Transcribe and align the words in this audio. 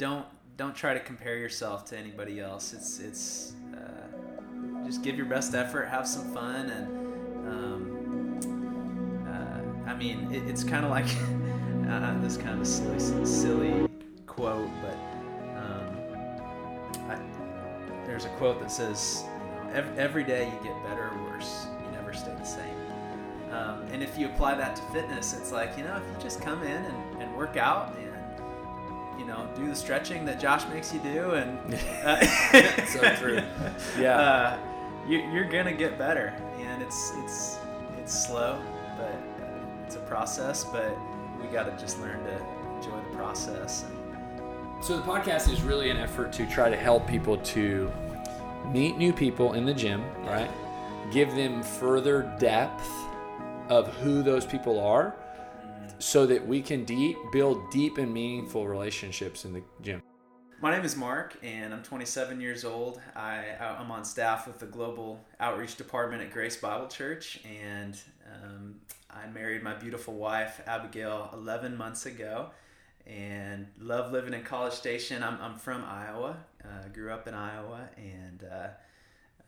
don't 0.00 0.26
don't 0.56 0.74
try 0.74 0.94
to 0.94 1.00
compare 1.00 1.36
yourself 1.36 1.84
to 1.84 1.96
anybody 1.96 2.40
else. 2.40 2.72
It's 2.72 2.98
it's 3.00 3.52
uh, 3.74 4.86
just 4.86 5.02
give 5.02 5.14
your 5.16 5.26
best 5.26 5.54
effort, 5.54 5.88
have 5.88 6.08
some 6.08 6.32
fun, 6.32 6.70
and 6.70 6.86
um, 7.46 9.26
uh, 9.28 9.90
I 9.90 9.94
mean 9.94 10.32
it, 10.32 10.48
it's 10.48 10.64
kind 10.64 10.86
of 10.86 10.90
like 10.90 11.04
uh, 11.88 12.18
this 12.22 12.38
kind 12.38 12.58
of 12.58 12.66
silly 12.66 13.26
silly 13.26 13.86
quote, 14.26 14.70
but 14.80 14.96
um, 15.58 15.98
I, 17.10 17.18
there's 18.06 18.24
a 18.24 18.30
quote 18.30 18.58
that 18.60 18.72
says, 18.72 19.24
every, 19.74 19.98
every 19.98 20.24
day 20.24 20.46
you 20.46 20.58
get 20.66 20.82
better 20.84 21.10
or 21.10 21.24
worse. 21.24 21.66
You 21.84 21.90
never 21.92 22.14
stay 22.14 22.34
the 22.38 22.44
same. 22.44 22.74
Um, 23.50 23.82
and 23.92 24.02
if 24.02 24.16
you 24.16 24.26
apply 24.26 24.54
that 24.54 24.76
to 24.76 24.82
fitness, 24.94 25.34
it's 25.34 25.52
like 25.52 25.76
you 25.76 25.84
know 25.84 25.94
if 25.96 26.02
you 26.10 26.22
just 26.22 26.40
come 26.40 26.62
in 26.62 26.84
and, 26.84 27.22
and 27.22 27.36
work 27.36 27.58
out 27.58 27.94
and 27.94 28.09
you 29.20 29.26
know, 29.26 29.46
do 29.54 29.68
the 29.68 29.76
stretching 29.76 30.24
that 30.24 30.40
Josh 30.40 30.66
makes 30.72 30.94
you 30.94 31.00
do, 31.00 31.32
and 31.32 31.74
uh, 32.04 32.86
so 32.86 33.14
true. 33.20 33.42
Yeah, 33.98 34.16
uh, 34.16 34.58
you, 35.06 35.18
you're 35.30 35.48
gonna 35.48 35.74
get 35.74 35.98
better, 35.98 36.32
and 36.58 36.82
it's 36.82 37.12
it's 37.18 37.58
it's 37.98 38.26
slow, 38.26 38.58
but 38.96 39.14
it's 39.84 39.96
a 39.96 40.00
process. 40.00 40.64
But 40.64 40.96
we 41.38 41.48
got 41.48 41.64
to 41.64 41.82
just 41.82 42.00
learn 42.00 42.24
to 42.24 42.34
enjoy 42.76 42.96
the 43.10 43.16
process. 43.16 43.84
So 44.80 44.96
the 44.96 45.02
podcast 45.02 45.52
is 45.52 45.60
really 45.60 45.90
an 45.90 45.98
effort 45.98 46.32
to 46.32 46.46
try 46.46 46.70
to 46.70 46.76
help 46.76 47.06
people 47.06 47.36
to 47.36 47.92
meet 48.72 48.96
new 48.96 49.12
people 49.12 49.52
in 49.52 49.66
the 49.66 49.74
gym, 49.74 50.02
right? 50.24 50.50
Give 51.12 51.34
them 51.34 51.62
further 51.62 52.34
depth 52.38 52.88
of 53.68 53.88
who 53.96 54.22
those 54.22 54.46
people 54.46 54.80
are 54.80 55.14
so 55.98 56.26
that 56.26 56.46
we 56.46 56.62
can 56.62 56.84
deep 56.84 57.16
build 57.32 57.70
deep 57.70 57.98
and 57.98 58.12
meaningful 58.12 58.66
relationships 58.66 59.44
in 59.44 59.52
the 59.52 59.62
gym. 59.82 60.02
My 60.62 60.70
name 60.70 60.84
is 60.84 60.94
Mark, 60.94 61.38
and 61.42 61.72
I'm 61.72 61.82
27 61.82 62.38
years 62.38 62.66
old. 62.66 63.00
I, 63.16 63.44
I'm 63.58 63.90
on 63.90 64.04
staff 64.04 64.46
with 64.46 64.58
the 64.58 64.66
Global 64.66 65.18
Outreach 65.40 65.76
Department 65.76 66.20
at 66.20 66.30
Grace 66.30 66.56
Bible 66.58 66.86
Church, 66.86 67.40
and 67.44 67.98
um, 68.30 68.74
I 69.10 69.26
married 69.28 69.62
my 69.62 69.74
beautiful 69.74 70.12
wife, 70.12 70.60
Abigail, 70.66 71.30
11 71.32 71.78
months 71.78 72.04
ago, 72.04 72.50
and 73.06 73.68
love 73.78 74.12
living 74.12 74.34
in 74.34 74.42
College 74.42 74.74
Station. 74.74 75.22
I'm, 75.22 75.38
I'm 75.40 75.56
from 75.56 75.82
Iowa, 75.82 76.36
uh, 76.62 76.88
grew 76.92 77.10
up 77.10 77.26
in 77.26 77.32
Iowa, 77.32 77.88
and 77.96 78.44
uh, 78.52 78.68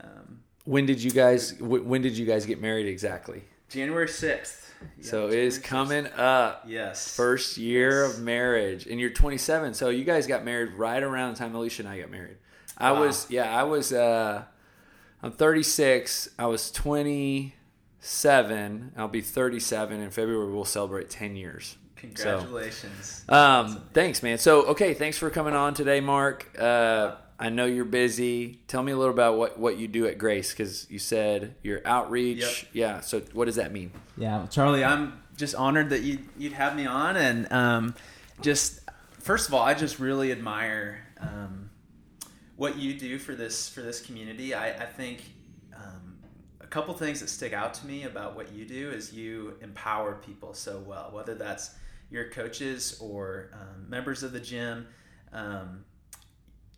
um, 0.02 0.40
when 0.64 0.86
did 0.86 1.02
you 1.02 1.10
guys 1.10 1.60
when 1.60 2.02
did 2.02 2.16
you 2.16 2.24
guys 2.24 2.46
get 2.46 2.60
married 2.60 2.86
exactly? 2.86 3.42
January 3.72 4.06
6th. 4.06 4.62
So 5.00 5.28
it 5.28 5.34
is 5.34 5.58
coming 5.58 6.06
up. 6.16 6.64
Yes. 6.66 7.14
First 7.14 7.56
year 7.56 8.04
yes. 8.04 8.16
of 8.16 8.22
marriage, 8.22 8.86
and 8.86 8.98
you're 9.00 9.10
27. 9.10 9.74
So 9.74 9.90
you 9.90 10.04
guys 10.04 10.26
got 10.26 10.44
married 10.44 10.72
right 10.74 11.02
around 11.02 11.34
the 11.34 11.38
time 11.38 11.54
Alicia 11.54 11.82
and 11.82 11.88
I 11.88 12.00
got 12.00 12.10
married. 12.10 12.38
I 12.78 12.92
wow. 12.92 13.02
was 13.02 13.30
yeah, 13.30 13.56
I 13.56 13.62
was 13.64 13.92
uh, 13.92 14.44
I'm 15.22 15.32
36. 15.32 16.30
I 16.38 16.46
was 16.46 16.70
27. 16.72 18.92
I'll 18.96 19.08
be 19.08 19.20
37 19.20 20.00
in 20.00 20.10
February. 20.10 20.50
We'll 20.52 20.64
celebrate 20.64 21.10
10 21.10 21.36
years. 21.36 21.76
Congratulations. 21.96 23.24
So, 23.28 23.34
um, 23.34 23.82
thanks, 23.92 24.22
man. 24.22 24.38
So 24.38 24.62
okay, 24.66 24.94
thanks 24.94 25.18
for 25.18 25.28
coming 25.30 25.54
on 25.54 25.74
today, 25.74 26.00
Mark. 26.00 26.56
Uh, 26.58 27.16
I 27.42 27.48
know 27.48 27.66
you're 27.66 27.84
busy. 27.84 28.60
Tell 28.68 28.84
me 28.84 28.92
a 28.92 28.96
little 28.96 29.12
about 29.12 29.36
what, 29.36 29.58
what 29.58 29.76
you 29.76 29.88
do 29.88 30.06
at 30.06 30.16
Grace 30.16 30.52
because 30.52 30.88
you 30.88 31.00
said 31.00 31.56
your 31.64 31.82
outreach. 31.84 32.38
Yep. 32.38 32.70
Yeah. 32.72 33.00
So 33.00 33.18
what 33.32 33.46
does 33.46 33.56
that 33.56 33.72
mean? 33.72 33.90
Yeah, 34.16 34.46
Charlie, 34.48 34.84
I'm 34.84 35.20
just 35.36 35.56
honored 35.56 35.90
that 35.90 36.02
you 36.02 36.20
you'd 36.38 36.52
have 36.52 36.76
me 36.76 36.86
on, 36.86 37.16
and 37.16 37.52
um, 37.52 37.94
just 38.42 38.78
first 39.18 39.48
of 39.48 39.54
all, 39.54 39.62
I 39.64 39.74
just 39.74 39.98
really 39.98 40.30
admire 40.30 41.04
um, 41.18 41.68
what 42.54 42.78
you 42.78 42.94
do 42.94 43.18
for 43.18 43.34
this 43.34 43.68
for 43.68 43.82
this 43.82 44.00
community. 44.00 44.54
I, 44.54 44.68
I 44.68 44.86
think 44.86 45.24
um, 45.76 46.18
a 46.60 46.66
couple 46.68 46.94
things 46.94 47.18
that 47.22 47.28
stick 47.28 47.52
out 47.52 47.74
to 47.74 47.86
me 47.88 48.04
about 48.04 48.36
what 48.36 48.52
you 48.52 48.64
do 48.64 48.92
is 48.92 49.12
you 49.12 49.56
empower 49.60 50.14
people 50.14 50.54
so 50.54 50.78
well, 50.86 51.10
whether 51.12 51.34
that's 51.34 51.74
your 52.08 52.28
coaches 52.28 52.98
or 53.00 53.50
um, 53.52 53.90
members 53.90 54.22
of 54.22 54.30
the 54.30 54.38
gym. 54.40 54.86
Um, 55.32 55.84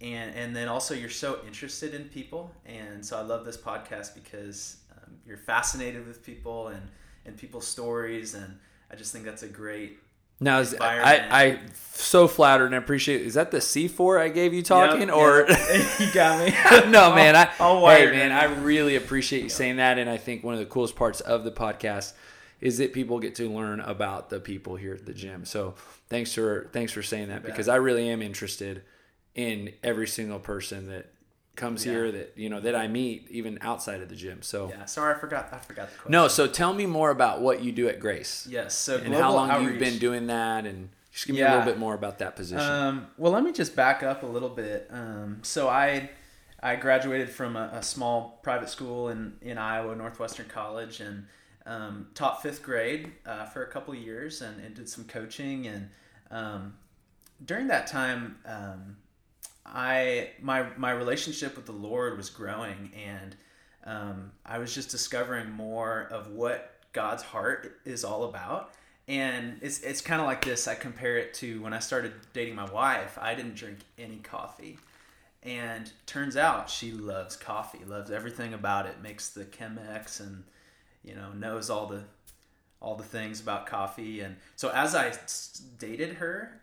and 0.00 0.34
and 0.34 0.54
then 0.54 0.68
also 0.68 0.94
you're 0.94 1.10
so 1.10 1.40
interested 1.46 1.94
in 1.94 2.04
people. 2.04 2.52
And 2.66 3.04
so 3.04 3.18
i 3.18 3.22
love 3.22 3.44
this 3.44 3.56
podcast 3.56 4.14
because 4.14 4.78
um, 4.92 5.14
you're 5.26 5.38
fascinated 5.38 6.06
with 6.06 6.24
people 6.24 6.68
and 6.68 6.82
and 7.24 7.36
people's 7.36 7.66
stories. 7.66 8.34
And 8.34 8.58
i 8.90 8.96
just 8.96 9.12
think 9.12 9.24
that's 9.24 9.42
a 9.42 9.48
great 9.48 9.98
now 10.40 10.58
is, 10.58 10.74
I, 10.80 11.26
I 11.30 11.58
so 11.94 12.26
flattered 12.26 12.66
and 12.66 12.74
appreciate 12.74 13.22
is 13.22 13.34
that 13.34 13.52
the 13.52 13.58
c4 13.58 14.20
i 14.20 14.28
gave 14.28 14.52
you 14.52 14.62
talking 14.62 15.08
yep, 15.08 15.16
or? 15.16 15.46
Yep. 15.48 15.88
you 16.00 16.12
got 16.12 16.44
me. 16.44 16.90
No 16.90 17.14
man 17.14 17.36
i 17.36 17.50
I'll 17.60 17.86
hey 17.86 18.10
man 18.10 18.32
i 18.32 18.44
really 18.44 18.96
appreciate 18.96 19.44
you 19.44 19.48
saying 19.48 19.76
that. 19.76 19.98
And 19.98 20.10
i 20.10 20.16
think 20.16 20.42
one 20.42 20.54
of 20.54 20.60
the 20.60 20.66
coolest 20.66 20.96
parts 20.96 21.20
of 21.20 21.44
the 21.44 21.52
podcast 21.52 22.14
is 22.60 22.78
that 22.78 22.92
people 22.92 23.20
get 23.20 23.36
to 23.36 23.48
learn 23.48 23.80
about 23.80 24.30
the 24.30 24.40
people 24.40 24.74
here 24.74 24.94
at 24.94 25.04
the 25.04 25.12
gym. 25.12 25.44
So 25.44 25.74
thanks 26.08 26.32
for 26.32 26.68
thanks 26.72 26.92
for 26.92 27.02
saying 27.02 27.28
that 27.28 27.44
because 27.44 27.68
i 27.68 27.76
really 27.76 28.08
am 28.08 28.20
interested 28.20 28.82
in 29.34 29.72
every 29.82 30.06
single 30.06 30.38
person 30.38 30.88
that 30.88 31.10
comes 31.56 31.86
yeah. 31.86 31.92
here 31.92 32.12
that 32.12 32.32
you 32.36 32.48
know 32.48 32.60
that 32.60 32.74
I 32.74 32.88
meet 32.88 33.28
even 33.30 33.58
outside 33.60 34.00
of 34.00 34.08
the 34.08 34.16
gym. 34.16 34.42
So 34.42 34.68
yeah, 34.68 34.84
sorry, 34.84 35.14
I 35.14 35.18
forgot. 35.18 35.48
I 35.52 35.58
forgot 35.58 35.90
the 35.90 35.96
question. 35.96 36.12
No, 36.12 36.28
so 36.28 36.46
tell 36.46 36.74
me 36.74 36.86
more 36.86 37.10
about 37.10 37.40
what 37.40 37.62
you 37.62 37.72
do 37.72 37.88
at 37.88 38.00
Grace. 38.00 38.46
Yes, 38.50 38.74
so 38.74 38.98
and 38.98 39.14
how 39.14 39.32
long 39.32 39.50
outreach. 39.50 39.70
you've 39.70 39.80
been 39.80 39.98
doing 39.98 40.26
that, 40.28 40.66
and 40.66 40.90
just 41.12 41.26
give 41.26 41.34
me 41.34 41.40
yeah. 41.40 41.54
a 41.54 41.58
little 41.58 41.72
bit 41.72 41.78
more 41.78 41.94
about 41.94 42.18
that 42.18 42.36
position. 42.36 42.64
Um, 42.64 43.06
well, 43.16 43.32
let 43.32 43.42
me 43.42 43.52
just 43.52 43.76
back 43.76 44.02
up 44.02 44.22
a 44.22 44.26
little 44.26 44.48
bit. 44.48 44.88
Um, 44.90 45.40
so 45.42 45.68
I 45.68 46.10
I 46.62 46.76
graduated 46.76 47.28
from 47.28 47.56
a, 47.56 47.70
a, 47.74 47.82
small 47.82 48.40
private 48.42 48.68
school 48.68 49.08
in 49.08 49.34
in 49.40 49.58
Iowa, 49.58 49.94
Northwestern 49.94 50.46
College, 50.46 51.00
and 51.00 51.26
um, 51.66 52.08
taught 52.14 52.42
fifth 52.42 52.62
grade 52.62 53.12
uh, 53.26 53.46
for 53.46 53.62
a 53.62 53.68
couple 53.68 53.94
years, 53.94 54.42
and, 54.42 54.62
and, 54.64 54.74
did 54.74 54.88
some 54.88 55.04
coaching. 55.04 55.66
And 55.66 55.88
um, 56.30 56.74
during 57.44 57.68
that 57.68 57.86
time 57.86 58.36
um, 58.44 58.96
I 59.66 60.30
my 60.40 60.66
my 60.76 60.90
relationship 60.90 61.56
with 61.56 61.66
the 61.66 61.72
Lord 61.72 62.16
was 62.16 62.30
growing, 62.30 62.92
and 63.06 63.36
um, 63.84 64.32
I 64.44 64.58
was 64.58 64.74
just 64.74 64.90
discovering 64.90 65.50
more 65.50 66.08
of 66.10 66.28
what 66.28 66.72
God's 66.92 67.22
heart 67.22 67.78
is 67.84 68.04
all 68.04 68.24
about. 68.24 68.72
And 69.06 69.58
it's 69.60 69.80
it's 69.80 70.00
kind 70.00 70.20
of 70.20 70.26
like 70.26 70.44
this. 70.44 70.66
I 70.66 70.74
compare 70.74 71.18
it 71.18 71.34
to 71.34 71.60
when 71.62 71.74
I 71.74 71.78
started 71.78 72.12
dating 72.32 72.54
my 72.54 72.70
wife. 72.70 73.18
I 73.20 73.34
didn't 73.34 73.54
drink 73.54 73.78
any 73.98 74.16
coffee, 74.16 74.78
and 75.42 75.90
turns 76.06 76.36
out 76.36 76.70
she 76.70 76.92
loves 76.92 77.36
coffee, 77.36 77.84
loves 77.86 78.10
everything 78.10 78.54
about 78.54 78.86
it, 78.86 79.02
makes 79.02 79.28
the 79.28 79.44
Chemex, 79.44 80.20
and 80.20 80.44
you 81.02 81.14
know 81.14 81.32
knows 81.32 81.68
all 81.68 81.86
the 81.86 82.04
all 82.80 82.94
the 82.94 83.02
things 83.02 83.40
about 83.40 83.66
coffee. 83.66 84.20
And 84.20 84.36
so 84.56 84.70
as 84.70 84.94
I 84.94 85.12
dated 85.78 86.16
her, 86.16 86.60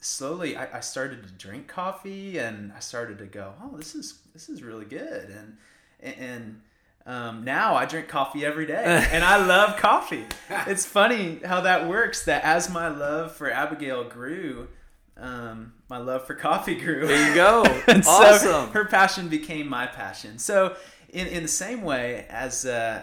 slowly 0.00 0.56
I, 0.56 0.78
I, 0.78 0.80
started 0.80 1.22
to 1.26 1.32
drink 1.32 1.68
coffee 1.68 2.38
and 2.38 2.72
I 2.72 2.80
started 2.80 3.18
to 3.18 3.26
go, 3.26 3.54
oh, 3.62 3.76
this 3.76 3.94
is 3.94 4.18
this 4.32 4.48
is 4.48 4.62
really 4.62 4.84
good, 4.84 5.30
and 5.30 5.56
and 6.00 6.60
um, 7.06 7.44
now 7.44 7.74
I 7.76 7.86
drink 7.86 8.08
coffee 8.08 8.44
every 8.44 8.66
day, 8.66 8.84
and 9.12 9.24
I 9.24 9.44
love 9.44 9.76
coffee. 9.76 10.24
It's 10.66 10.84
funny 10.84 11.40
how 11.44 11.62
that 11.62 11.88
works. 11.88 12.24
That 12.24 12.44
as 12.44 12.70
my 12.70 12.88
love 12.88 13.32
for 13.32 13.50
Abigail 13.50 14.04
grew, 14.04 14.68
um, 15.16 15.72
my 15.88 15.98
love 15.98 16.26
for 16.26 16.34
coffee 16.34 16.74
grew. 16.74 17.06
There 17.06 17.28
you 17.28 17.34
go. 17.34 17.62
and 17.88 18.04
awesome. 18.06 18.38
So 18.38 18.66
her 18.72 18.84
passion 18.84 19.28
became 19.28 19.68
my 19.68 19.86
passion. 19.86 20.38
So 20.38 20.76
in 21.10 21.26
in 21.28 21.42
the 21.42 21.48
same 21.48 21.82
way 21.82 22.26
as 22.28 22.66
uh, 22.66 23.02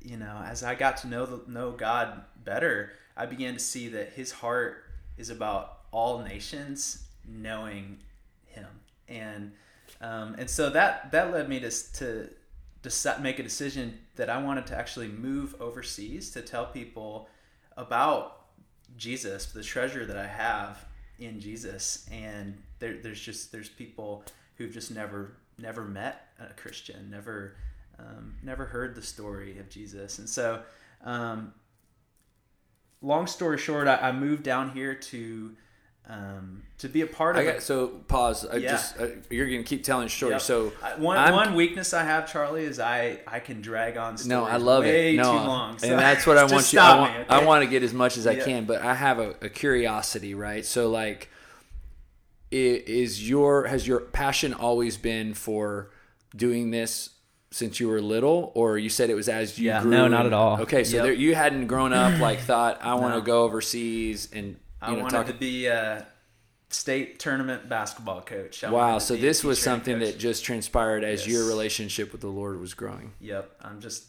you 0.00 0.16
know, 0.16 0.42
as 0.46 0.62
I 0.62 0.74
got 0.74 0.98
to 0.98 1.06
know 1.06 1.26
the, 1.26 1.50
know 1.50 1.72
God 1.72 2.24
better, 2.44 2.92
I 3.16 3.26
began 3.26 3.54
to 3.54 3.60
see 3.60 3.88
that 3.88 4.10
His 4.10 4.32
heart 4.32 4.84
is 5.16 5.30
about 5.30 5.81
all 5.92 6.20
nations 6.20 7.04
knowing 7.28 7.98
him. 8.46 8.66
And 9.08 9.52
um, 10.00 10.34
and 10.38 10.50
so 10.50 10.70
that 10.70 11.12
that 11.12 11.32
led 11.32 11.48
me 11.48 11.60
to 11.60 11.70
to 11.70 12.30
to 12.82 13.18
make 13.20 13.38
a 13.38 13.42
decision 13.42 13.98
that 14.16 14.28
I 14.28 14.42
wanted 14.42 14.66
to 14.68 14.76
actually 14.76 15.08
move 15.08 15.54
overseas 15.60 16.30
to 16.32 16.42
tell 16.42 16.66
people 16.66 17.28
about 17.76 18.46
Jesus, 18.96 19.46
the 19.46 19.62
treasure 19.62 20.04
that 20.04 20.16
I 20.16 20.26
have 20.26 20.84
in 21.18 21.40
Jesus, 21.40 22.06
and 22.10 22.60
there, 22.78 22.98
there's 22.98 23.20
just 23.20 23.52
there's 23.52 23.68
people 23.68 24.24
who've 24.56 24.72
just 24.72 24.90
never 24.90 25.36
never 25.58 25.84
met 25.84 26.28
a 26.40 26.52
Christian, 26.54 27.10
never 27.10 27.56
um, 27.98 28.34
never 28.42 28.64
heard 28.64 28.94
the 28.94 29.02
story 29.02 29.58
of 29.58 29.68
Jesus, 29.68 30.18
and 30.18 30.28
so 30.28 30.62
um, 31.04 31.54
long 33.00 33.26
story 33.26 33.58
short, 33.58 33.86
I, 33.86 33.96
I 33.96 34.12
moved 34.12 34.42
down 34.42 34.70
here 34.70 34.94
to 34.94 35.56
um, 36.08 36.62
to 36.78 36.88
be 36.88 37.02
a 37.02 37.06
part 37.06 37.36
of. 37.36 37.42
I 37.42 37.52
got, 37.52 37.62
so 37.62 37.86
pause. 37.86 38.44
I 38.44 38.56
yeah. 38.56 38.70
just 38.72 38.98
uh, 38.98 39.06
you're 39.30 39.46
gonna 39.46 39.62
keep 39.62 39.84
telling 39.84 40.08
stories. 40.08 40.32
Yep. 40.32 40.40
So 40.42 40.72
I, 40.82 40.96
one 40.96 41.16
I'm, 41.16 41.32
one 41.32 41.54
weakness 41.54 41.94
I 41.94 42.02
have, 42.02 42.30
Charlie, 42.30 42.64
is 42.64 42.80
I 42.80 43.20
I 43.26 43.38
can 43.38 43.60
drag 43.62 43.96
on. 43.96 44.18
Stories 44.18 44.28
no, 44.28 44.44
I 44.44 44.56
love 44.56 44.84
it. 44.84 45.14
No, 45.14 45.32
long, 45.32 45.78
so 45.78 45.88
and 45.88 45.98
that's 45.98 46.26
what 46.26 46.38
I 46.38 46.44
want 46.52 46.72
you. 46.72 46.80
I 46.80 46.98
want, 46.98 47.12
me, 47.12 47.20
okay? 47.20 47.34
I 47.34 47.44
want 47.44 47.64
to 47.64 47.70
get 47.70 47.82
as 47.82 47.94
much 47.94 48.16
as 48.16 48.26
I 48.26 48.32
yeah. 48.32 48.44
can, 48.44 48.64
but 48.64 48.82
I 48.82 48.94
have 48.94 49.18
a, 49.18 49.30
a 49.42 49.48
curiosity, 49.48 50.34
right? 50.34 50.66
So 50.66 50.90
like, 50.90 51.28
is 52.50 53.28
your 53.28 53.66
has 53.66 53.86
your 53.86 54.00
passion 54.00 54.52
always 54.52 54.96
been 54.96 55.34
for 55.34 55.90
doing 56.34 56.70
this 56.72 57.10
since 57.50 57.78
you 57.78 57.86
were 57.88 58.00
little, 58.00 58.50
or 58.54 58.76
you 58.78 58.88
said 58.88 59.08
it 59.10 59.14
was 59.14 59.28
as 59.28 59.58
you 59.58 59.68
Yeah, 59.68 59.82
grew? 59.82 59.90
no, 59.90 60.08
not 60.08 60.26
at 60.26 60.32
all. 60.32 60.62
Okay, 60.62 60.84
so 60.84 60.96
Yep. 60.96 61.04
there, 61.04 61.12
you 61.12 61.34
hadn't 61.34 61.66
grown 61.66 61.92
up 61.92 62.18
like 62.18 62.40
thought 62.40 62.78
I 62.82 62.94
want 62.94 63.14
to 63.14 63.20
No. 63.20 63.24
go 63.24 63.42
overseas 63.44 64.28
and 64.32 64.46
you 64.46 64.56
I 64.82 64.92
know 64.92 65.02
wanted 65.02 65.16
talk. 65.16 65.26
to 65.26 65.34
be 65.34 65.66
a 65.66 66.06
state 66.70 67.18
tournament 67.18 67.68
basketball 67.68 68.22
coach. 68.22 68.64
I 68.64 68.70
Wow, 68.70 68.98
so 68.98 69.14
this 69.16 69.44
was 69.44 69.60
something 69.60 69.98
coach. 69.98 70.12
that 70.12 70.18
just 70.18 70.44
transpired 70.44 71.04
as 71.04 71.26
your 71.26 71.46
relationship 71.46 72.12
with 72.12 72.20
the 72.20 72.28
Lord 72.28 72.60
was 72.60 72.74
growing. 72.74 73.12
Yep, 73.20 73.50
I'm 73.62 73.80
just 73.80 74.04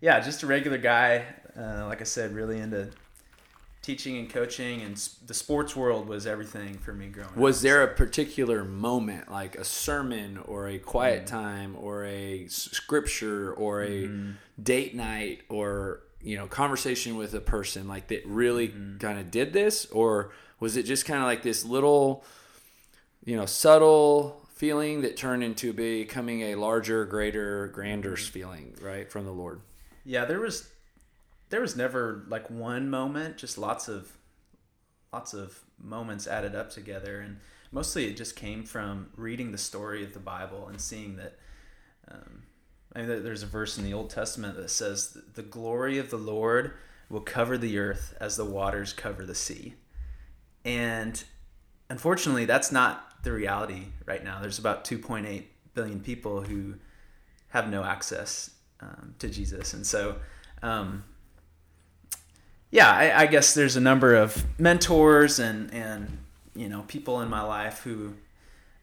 yeah, 0.00 0.18
just 0.20 0.42
a 0.42 0.46
regular 0.46 0.78
guy. 0.78 1.24
Uh, 1.56 1.86
like 1.86 2.00
I 2.00 2.04
said, 2.04 2.34
really 2.34 2.58
into 2.58 2.90
teaching 3.82 4.16
and 4.18 4.30
coaching, 4.30 4.82
and 4.82 4.96
the 5.26 5.34
sports 5.34 5.74
world 5.74 6.06
was 6.06 6.26
everything 6.26 6.74
for 6.78 6.92
me 6.92 7.08
growing 7.08 7.28
up. 7.30 7.36
Was 7.36 7.62
there 7.62 7.82
a 7.82 7.88
particular 7.88 8.64
moment, 8.64 9.30
like 9.30 9.56
a 9.56 9.64
sermon 9.64 10.38
or 10.46 10.68
a 10.68 10.78
quiet 10.78 11.26
time 11.26 11.76
or 11.78 12.04
a 12.04 12.46
scripture 12.48 13.52
or 13.54 13.82
a 13.82 13.88
Mm-hmm. 14.06 14.30
date 14.62 14.94
night 14.94 15.40
or 15.48 16.00
you 16.22 16.36
know 16.36 16.46
conversation 16.46 17.16
with 17.16 17.34
a 17.34 17.40
person 17.40 17.88
like 17.88 18.08
that 18.08 18.24
really 18.26 18.74
Mm-hmm. 18.74 18.98
kind 18.98 19.18
of 19.18 19.30
did 19.30 19.52
this, 19.52 19.86
or 19.86 20.32
was 20.60 20.76
it 20.76 20.84
just 20.84 21.06
kind 21.06 21.20
of 21.20 21.26
like 21.26 21.42
this 21.42 21.64
little, 21.64 22.24
you 23.24 23.36
know, 23.36 23.46
subtle 23.46 24.40
feeling 24.54 25.02
that 25.02 25.16
turned 25.16 25.42
into 25.44 25.72
becoming 25.72 26.42
a 26.42 26.54
larger, 26.56 27.04
greater, 27.04 27.68
grander 27.68 28.16
Mm-hmm. 28.16 28.16
feeling, 28.16 28.74
right, 28.80 29.10
from 29.10 29.24
the 29.24 29.32
Lord? 29.32 29.60
Yeah, 30.04 30.24
there 30.24 30.40
was 30.40 30.68
there 31.50 31.60
was 31.60 31.76
never 31.76 32.24
like 32.28 32.50
one 32.50 32.90
moment, 32.90 33.36
just 33.38 33.58
lots 33.58 33.88
of 33.88 34.12
lots 35.12 35.34
of 35.34 35.60
moments 35.78 36.26
added 36.26 36.54
up 36.54 36.70
together 36.70 37.20
and 37.20 37.38
mostly 37.72 38.06
it 38.06 38.16
just 38.16 38.36
came 38.36 38.64
from 38.64 39.10
reading 39.16 39.52
the 39.52 39.58
story 39.58 40.04
of 40.04 40.14
the 40.14 40.20
Bible 40.20 40.68
and 40.68 40.80
seeing 40.80 41.16
that 41.16 41.38
um, 42.10 42.42
I 42.94 43.02
mean, 43.02 43.22
there's 43.22 43.42
a 43.42 43.46
verse 43.46 43.78
in 43.78 43.84
the 43.84 43.94
Old 43.94 44.10
Testament 44.10 44.56
that 44.56 44.70
says 44.70 45.16
the 45.34 45.42
glory 45.42 45.98
of 45.98 46.10
the 46.10 46.18
Lord 46.18 46.72
will 47.08 47.20
cover 47.20 47.56
the 47.56 47.78
earth 47.78 48.14
as 48.20 48.36
the 48.36 48.44
waters 48.44 48.92
cover 48.92 49.24
the 49.24 49.34
sea. 49.34 49.74
And 50.64 51.22
unfortunately, 51.88 52.44
that's 52.44 52.70
not 52.70 53.22
the 53.22 53.32
reality 53.32 53.86
right 54.06 54.22
now. 54.22 54.40
There's 54.40 54.58
about 54.58 54.84
2.8 54.84 55.44
billion 55.74 56.00
people 56.00 56.42
who 56.42 56.74
have 57.48 57.68
no 57.68 57.84
access 57.84 58.50
um, 58.80 59.14
to 59.18 59.28
Jesus. 59.28 59.74
And 59.74 59.86
so, 59.86 60.16
um, 60.62 61.04
yeah, 62.70 62.90
I, 62.90 63.22
I 63.22 63.26
guess 63.26 63.54
there's 63.54 63.76
a 63.76 63.80
number 63.80 64.14
of 64.14 64.44
mentors 64.58 65.38
and, 65.38 65.72
and 65.72 66.18
you 66.54 66.68
know, 66.68 66.82
people 66.88 67.20
in 67.20 67.28
my 67.28 67.42
life 67.42 67.80
who 67.80 68.14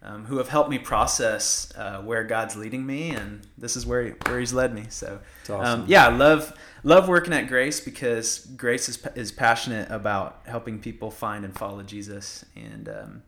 um, 0.02 0.26
who 0.26 0.38
have 0.38 0.48
helped 0.48 0.70
me 0.70 0.80
process 0.80 1.72
uh, 1.76 2.02
where 2.02 2.24
God's 2.24 2.56
leading 2.56 2.86
me, 2.86 3.12
and 3.12 3.46
this 3.58 3.76
is 3.76 3.86
where 3.86 4.04
he, 4.04 4.10
where 4.26 4.40
He's 4.40 4.54
led 4.54 4.74
me. 4.74 4.86
So, 4.90 5.20
awesome. 5.50 5.82
um, 5.82 5.86
yeah, 5.88 6.08
I 6.08 6.10
love 6.10 6.54
love 6.84 7.10
working 7.10 7.34
at 7.34 7.48
Grace 7.48 7.80
because 7.80 8.40
Grace 8.40 8.88
is 8.88 9.06
is 9.16 9.32
passionate 9.32 9.92
about 9.92 10.42
helping 10.46 10.80
people 10.80 11.12
find 11.12 11.44
and 11.44 11.54
follow 11.54 11.84
Jesus, 11.84 12.46
and 12.56 12.88
um, 12.88 13.24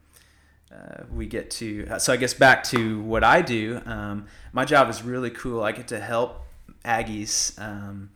uh, 0.74 1.04
we 1.14 1.26
get 1.26 1.52
to. 1.52 1.88
So 2.00 2.14
I 2.14 2.18
guess 2.18 2.34
back 2.34 2.64
to 2.66 3.02
what 3.02 3.24
I 3.24 3.42
do. 3.42 3.82
Um, 3.86 4.28
my 4.54 4.64
job 4.64 4.90
is 4.90 5.04
really 5.04 5.30
cool. 5.30 5.62
I 5.62 5.74
get 5.74 5.90
to 5.90 6.00
help 6.00 6.46
Aggies 6.86 7.60
um, 7.62 8.12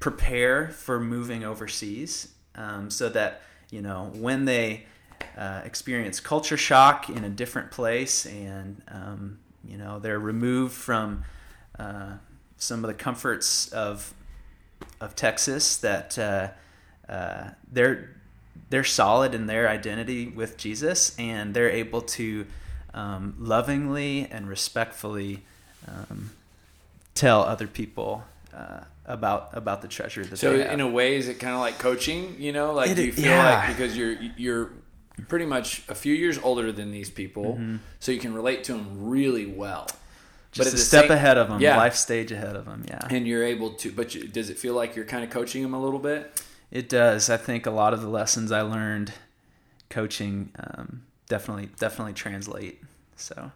prepare 0.00 0.68
for 0.68 0.98
moving 0.98 1.44
overseas, 1.44 2.32
um, 2.54 2.90
so 2.90 3.10
that 3.10 3.42
you 3.70 3.82
know 3.82 4.10
when 4.14 4.46
they 4.46 4.86
uh, 5.36 5.62
experience 5.64 6.20
culture 6.20 6.56
shock 6.56 7.08
in 7.08 7.24
a 7.24 7.28
different 7.30 7.70
place, 7.70 8.26
and 8.26 8.82
um, 8.88 9.38
you 9.64 9.76
know 9.76 9.98
they're 9.98 10.18
removed 10.18 10.74
from 10.74 11.24
uh, 11.78 12.14
some 12.56 12.84
of 12.84 12.88
the 12.88 12.94
comforts 12.94 13.68
of 13.72 14.12
of 15.00 15.14
Texas. 15.14 15.76
That 15.78 16.18
uh, 16.18 16.48
uh, 17.12 17.50
they're 17.70 18.10
they're 18.70 18.84
solid 18.84 19.34
in 19.34 19.46
their 19.46 19.68
identity 19.68 20.28
with 20.28 20.56
Jesus, 20.56 21.14
and 21.18 21.54
they're 21.54 21.70
able 21.70 22.02
to 22.02 22.46
um, 22.94 23.34
lovingly 23.38 24.26
and 24.30 24.48
respectfully 24.48 25.44
um, 25.86 26.30
tell 27.14 27.42
other 27.42 27.66
people 27.66 28.24
uh, 28.54 28.80
about 29.04 29.50
about 29.52 29.82
the 29.82 29.88
treasure 29.88 30.24
that 30.24 30.36
So 30.38 30.54
in 30.54 30.80
a 30.80 30.88
way, 30.88 31.16
is 31.16 31.28
it 31.28 31.38
kind 31.38 31.54
of 31.54 31.60
like 31.60 31.78
coaching? 31.78 32.36
You 32.38 32.52
know, 32.52 32.72
like 32.72 32.90
It- 32.90 32.94
do 32.96 33.04
you 33.04 33.12
feel 33.12 33.26
yeah. 33.26 33.66
like 33.66 33.76
because 33.76 33.96
you're 33.96 34.12
you're 34.36 34.70
pretty 35.28 35.46
much 35.46 35.82
a 35.88 35.94
few 35.94 36.14
years 36.14 36.38
older 36.38 36.72
than 36.72 36.90
these 36.90 37.10
people, 37.10 37.58
so 38.00 38.12
you 38.12 38.18
can 38.20 38.34
relate 38.34 38.64
to 38.64 38.72
them 38.74 39.08
really 39.08 39.46
well. 39.46 39.86
Mm-hmm. 39.88 40.62
just 40.62 40.68
at 40.68 40.74
a 40.74 40.78
step 40.78 41.02
same- 41.04 41.10
ahead 41.12 41.36
of 41.36 41.48
them, 41.48 41.60
Yeah. 41.60 41.76
life 41.76 41.94
stage 41.94 42.32
ahead 42.32 42.56
of 42.56 42.64
them. 42.64 42.82
Yeah, 42.88 43.06
and 43.10 43.26
you're 43.26 43.44
able 43.44 43.74
to. 43.74 43.92
But 43.92 44.14
you, 44.14 44.26
does 44.26 44.48
it 44.48 44.58
feel 44.58 44.74
like 44.74 44.96
you're 44.96 45.04
kind 45.04 45.22
of 45.22 45.28
coaching 45.30 45.62
them 45.62 45.74
a 45.74 45.80
little 45.82 45.98
bit? 45.98 46.42
it 46.70 46.88
does. 46.88 47.28
I 47.30 47.36
think 47.36 47.66
a 47.66 47.70
lot 47.70 47.92
of 47.94 48.00
the 48.00 48.08
lessons 48.08 48.50
I 48.50 48.62
learned 48.62 49.12
coaching 49.90 50.50
um, 50.58 51.02
definitely 51.28 51.68
definitely 51.78 52.12
translate. 52.14 52.82
So 53.16 53.52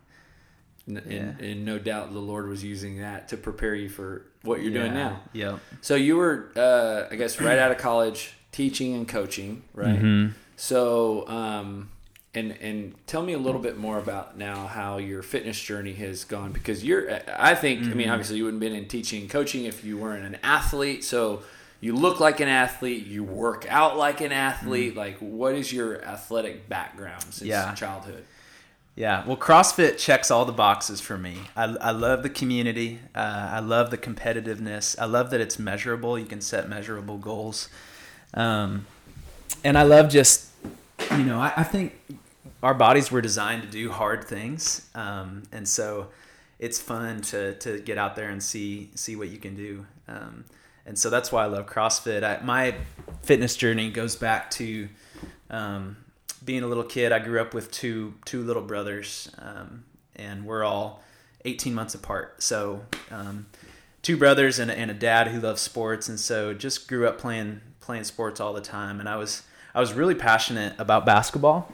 And, 0.87 1.03
Yeah. 1.09 1.33
and 1.47 1.65
no 1.65 1.79
doubt 1.79 2.13
the 2.13 2.19
Lord 2.21 2.49
was 2.49 2.63
using 2.65 3.01
that 3.01 3.29
to 3.29 3.37
prepare 3.37 3.75
you 3.75 3.89
for 3.89 4.27
what 4.43 4.61
you're 4.63 4.73
doing 4.73 4.93
now. 4.95 5.21
Yep. 5.33 5.59
So 5.83 5.95
you 5.95 6.17
were, 6.17 6.51
uh, 6.57 7.13
I 7.13 7.17
guess, 7.17 7.41
right 7.41 7.59
out 7.59 7.71
of 7.71 7.79
college, 7.79 8.35
teaching 8.53 8.95
and 8.95 9.07
coaching, 9.09 9.63
right? 9.75 10.01
Mhm. 10.01 10.33
So, 10.61 11.27
um, 11.27 11.89
and 12.35 12.53
and 12.61 12.95
tell 13.07 13.23
me 13.23 13.33
a 13.33 13.39
little 13.39 13.63
bit 13.63 13.79
more 13.79 13.97
about 13.99 14.37
now 14.37 14.67
how 14.67 14.99
your 14.99 15.23
fitness 15.23 15.59
journey 15.59 15.95
has 15.95 16.25
gone 16.25 16.53
because 16.53 16.85
you're. 16.85 17.19
I 17.37 17.55
think. 17.55 17.81
I 17.81 17.85
mean, 17.85 17.97
Mm-hmm. 18.03 18.11
obviously, 18.13 18.37
you 18.37 18.45
wouldn't 18.45 18.61
been 18.61 18.75
in 18.75 18.87
teaching 18.87 19.23
and 19.23 19.31
coaching 19.31 19.65
if 19.65 19.85
you 19.85 19.97
weren't 19.99 20.25
an 20.27 20.39
athlete. 20.43 21.05
So. 21.05 21.43
You 21.83 21.97
look 21.97 22.21
like 22.21 22.41
an 22.41 22.49
athlete. 22.49 23.07
You 23.07 23.25
work 23.25 23.65
out 23.71 23.97
like 23.97 24.21
an 24.21 24.33
athlete. 24.33 24.95
Like, 24.95 25.17
what 25.17 25.55
is 25.55 25.73
your 25.73 26.05
athletic 26.05 26.69
background 26.69 27.23
since 27.23 27.39
Mm-hmm. 27.41 27.49
Yeah. 27.49 27.75
childhood? 27.75 28.23
Yeah, 28.97 29.25
well, 29.27 29.39
CrossFit 29.39 29.97
checks 29.97 30.31
all 30.31 30.45
the 30.45 30.53
boxes 30.53 31.01
for 31.01 31.17
me. 31.17 31.39
I, 31.57 31.65
I 31.81 31.93
love 31.93 32.23
the 32.23 32.29
community. 32.29 32.99
Uh, 33.15 33.49
I 33.53 33.61
love 33.61 33.91
the 33.91 33.97
competitiveness. 33.97 34.95
I 34.99 35.07
love 35.07 35.31
that 35.31 35.41
it's 35.41 35.59
measurable. 35.59 36.19
You 36.19 36.27
can 36.27 36.43
set 36.43 36.69
measurable 36.69 37.17
goals. 37.17 37.71
Um, 38.35 38.85
and 39.65 39.79
I 39.79 39.85
love 39.85 40.11
just, 40.11 40.50
you 41.13 41.25
know, 41.25 41.39
I, 41.39 41.53
I 41.57 41.63
think 41.63 41.99
our 42.63 42.75
bodies 42.75 43.11
were 43.11 43.21
designed 43.21 43.63
to 43.63 43.69
do 43.69 43.91
hard 43.91 44.25
things. 44.25 44.89
Um, 44.95 45.45
and 45.53 45.67
so 45.69 46.09
it's 46.59 46.81
fun 46.81 47.23
to, 47.23 47.55
to 47.57 47.81
get 47.81 47.99
out 47.99 48.17
there 48.17 48.29
and 48.29 48.43
see, 48.43 48.91
see 48.95 49.17
what 49.17 49.29
you 49.29 49.39
can 49.39 49.57
do. 49.57 49.87
Um, 50.09 50.45
and 50.87 50.99
so 50.99 51.11
that's 51.11 51.31
why 51.31 51.45
I 51.45 51.47
love 51.47 51.67
CrossFit. 51.67 52.23
I, 52.23 52.43
my 52.45 52.75
fitness 53.23 53.57
journey 53.57 53.91
goes 53.91 54.17
back 54.17 54.51
to 54.53 54.89
um, 55.51 55.97
being 56.45 56.63
a 56.63 56.67
little 56.67 56.85
kid. 56.85 57.13
I 57.13 57.19
grew 57.19 57.41
up 57.41 57.55
with 57.55 57.71
two 57.71 58.15
two 58.25 58.43
little 58.43 58.63
brothers, 58.63 59.31
um, 59.39 59.85
and 60.17 60.45
we're 60.45 60.65
all 60.65 61.03
18 61.45 61.75
months 61.75 61.95
apart. 61.95 62.43
So 62.43 62.85
um, 63.11 63.47
two 64.03 64.17
brothers 64.17 64.59
and, 64.59 64.71
and 64.71 64.91
a 64.91 64.95
dad 64.95 65.29
who 65.29 65.41
loves 65.41 65.61
sports, 65.61 66.09
and 66.09 66.19
so 66.19 66.55
just 66.55 66.89
grew 66.89 67.07
up 67.07 67.19
playing 67.19 67.61
playing 67.81 68.05
sports 68.05 68.41
all 68.41 68.53
the 68.53 68.61
time. 68.61 69.01
And 69.01 69.09
I 69.09 69.17
was 69.17 69.43
I 69.75 69.81
was 69.81 69.93
really 69.93 70.15
passionate 70.15 70.75
about 70.79 71.07
basketball, 71.07 71.73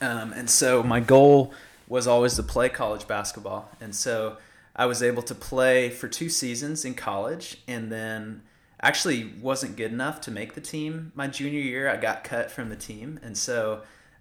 um, 0.00 0.32
and 0.32 0.48
so 0.48 0.82
my 0.82 1.00
goal 1.00 1.52
was 1.88 2.06
always 2.06 2.34
to 2.36 2.42
play 2.42 2.68
college 2.68 3.06
basketball. 3.08 3.70
And 3.80 3.94
so 3.94 4.36
I 4.76 4.86
was 4.86 5.02
able 5.02 5.22
to 5.22 5.34
play 5.34 5.88
for 5.90 6.06
two 6.06 6.28
seasons 6.28 6.84
in 6.84 6.94
college, 6.94 7.58
and 7.66 7.90
then 7.90 8.42
actually 8.80 9.32
wasn't 9.40 9.76
good 9.76 9.90
enough 9.92 10.20
to 10.20 10.30
make 10.30 10.54
the 10.54 10.60
team 10.60 11.10
my 11.14 11.26
junior 11.26 11.60
year. 11.60 11.88
I 11.90 11.96
got 11.96 12.24
cut 12.24 12.50
from 12.50 12.68
the 12.68 12.76
team, 12.76 13.18
and 13.22 13.36
so 13.36 13.80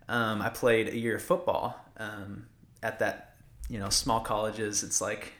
um, 0.09 0.41
I 0.41 0.49
played 0.49 0.87
a 0.87 0.97
year 0.97 1.15
of 1.17 1.21
football 1.21 1.79
um, 1.97 2.47
at 2.81 2.99
that. 2.99 3.23
You 3.69 3.79
know, 3.79 3.89
small 3.89 4.21
colleges. 4.21 4.81
It's 4.81 5.01
like, 5.01 5.33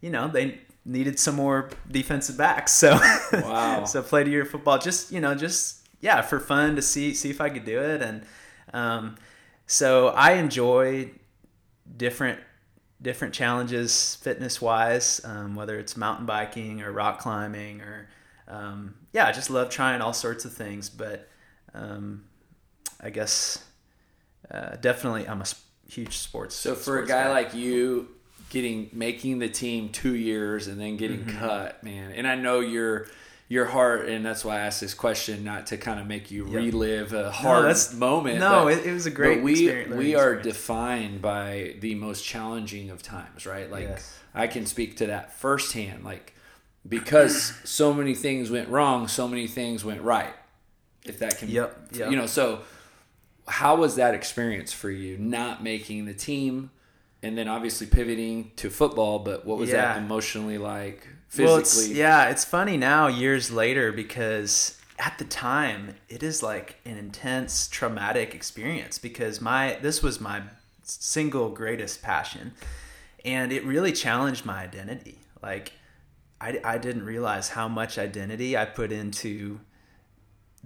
you 0.00 0.10
know, 0.10 0.26
they 0.26 0.58
needed 0.84 1.16
some 1.20 1.36
more 1.36 1.70
defensive 1.88 2.36
backs, 2.36 2.72
so 2.72 2.98
Wow. 3.32 3.84
so 3.84 4.02
played 4.02 4.26
a 4.26 4.30
year 4.30 4.42
of 4.42 4.50
football. 4.50 4.78
Just 4.78 5.12
you 5.12 5.20
know, 5.20 5.32
just 5.36 5.81
yeah, 6.02 6.22
for 6.22 6.40
fun 6.40 6.76
to 6.76 6.82
see 6.82 7.14
see 7.14 7.30
if 7.30 7.40
I 7.40 7.50
could 7.50 7.66
do 7.66 7.80
it, 7.80 8.02
and 8.02 8.24
um, 8.74 9.16
so 9.66 10.08
I 10.10 10.34
enjoy 10.34 11.12
different 11.96 12.40
different 13.00 13.34
challenges 13.34 14.16
fitness 14.22 14.60
wise, 14.62 15.20
um, 15.24 15.54
whether 15.56 15.78
it's 15.78 15.96
mountain 15.96 16.26
biking 16.26 16.82
or 16.82 16.92
rock 16.92 17.20
climbing 17.20 17.80
or 17.82 18.08
um, 18.48 18.94
yeah, 19.12 19.26
I 19.26 19.32
just 19.32 19.50
love 19.50 19.70
trying 19.70 20.00
all 20.02 20.12
sorts 20.14 20.44
of 20.44 20.54
things. 20.54 20.90
But 20.90 21.28
um, 21.74 22.24
I 23.00 23.10
guess 23.10 23.64
uh, 24.50 24.76
definitely 24.76 25.28
I'm 25.28 25.42
a 25.42 25.46
huge 25.88 26.18
sports. 26.18 26.54
So 26.54 26.74
for 26.74 26.98
a 26.98 27.06
sports 27.06 27.08
guy 27.08 27.28
like 27.30 27.54
you, 27.54 28.08
getting 28.50 28.90
making 28.92 29.38
the 29.38 29.48
team 29.48 29.88
two 29.90 30.14
years 30.14 30.68
and 30.68 30.80
then 30.80 30.96
getting 30.96 31.24
Mm-hmm. 31.24 31.38
cut, 31.38 31.82
man, 31.82 32.12
and 32.12 32.26
I 32.26 32.34
know 32.34 32.60
you're 32.60 33.06
your 33.52 33.66
heart, 33.66 34.08
and 34.08 34.24
that's 34.24 34.46
why 34.46 34.56
I 34.56 34.60
asked 34.60 34.80
this 34.80 34.94
question, 34.94 35.44
not 35.44 35.66
to 35.66 35.76
kind 35.76 36.00
of 36.00 36.06
make 36.06 36.30
you 36.30 36.46
Yep. 36.46 36.54
relive 36.54 37.12
a 37.12 37.30
hard 37.30 37.64
that's- 37.64 37.92
moment. 37.92 38.38
No, 38.40 38.64
but- 38.64 38.78
it, 38.78 38.86
it 38.86 38.92
was 38.94 39.04
a 39.04 39.10
great. 39.10 39.36
but 39.36 39.44
we 39.44 39.52
experience, 39.52 39.94
we 39.94 40.14
are 40.14 40.32
experience. 40.34 40.44
defined 40.58 41.22
by 41.22 41.74
the 41.80 41.94
most 41.96 42.24
challenging 42.24 42.88
of 42.88 43.02
times, 43.02 43.44
right? 43.44 43.70
Like 43.70 43.88
Yes. 43.90 44.18
I 44.34 44.46
can 44.46 44.64
speak 44.64 44.96
to 44.96 45.06
that 45.08 45.34
firsthand, 45.38 46.02
like 46.02 46.32
because 46.88 47.52
so 47.64 47.92
many 47.92 48.14
things 48.14 48.50
went 48.50 48.68
wrong, 48.70 49.06
so 49.06 49.28
many 49.28 49.46
things 49.46 49.84
went 49.84 50.00
right. 50.00 50.32
If 51.04 51.18
that 51.18 51.36
can, 51.38 51.48
Yep, 51.50 51.88
yep. 51.92 52.10
you 52.10 52.16
know, 52.16 52.26
so 52.26 52.60
how 53.46 53.74
was 53.76 53.96
that 53.96 54.14
experience 54.14 54.72
for 54.72 54.90
you? 54.90 55.18
Not 55.18 55.62
making 55.62 56.06
the 56.06 56.14
team, 56.14 56.70
and 57.22 57.38
then 57.38 57.48
obviously 57.48 57.86
pivoting 57.86 58.50
to 58.56 58.70
football, 58.70 59.20
but 59.20 59.46
what 59.46 59.58
was 59.58 59.70
that 59.70 59.98
emotionally 59.98 60.58
like? 60.58 61.06
Well, 61.38 61.56
it's, 61.56 61.74
Physically, 61.74 61.98
yeah, 61.98 62.28
it's 62.28 62.44
funny 62.44 62.76
now, 62.76 63.06
years 63.06 63.50
later, 63.50 63.92
because 63.92 64.78
at 64.98 65.18
the 65.18 65.24
time 65.24 65.94
it 66.08 66.22
is 66.22 66.42
like 66.42 66.76
an 66.84 66.98
intense, 66.98 67.68
traumatic 67.68 68.34
experience. 68.34 68.98
Because 68.98 69.40
my 69.40 69.78
this 69.80 70.02
was 70.02 70.20
my 70.20 70.42
single 70.82 71.48
greatest 71.48 72.02
passion, 72.02 72.52
and 73.24 73.52
it 73.52 73.64
really 73.64 73.92
challenged 73.92 74.44
my 74.44 74.62
identity. 74.62 75.18
Like, 75.42 75.72
I, 76.40 76.60
I 76.64 76.78
didn't 76.78 77.04
realize 77.04 77.50
how 77.50 77.68
much 77.68 77.98
identity 77.98 78.56
I 78.56 78.64
put 78.64 78.92
into 78.92 79.60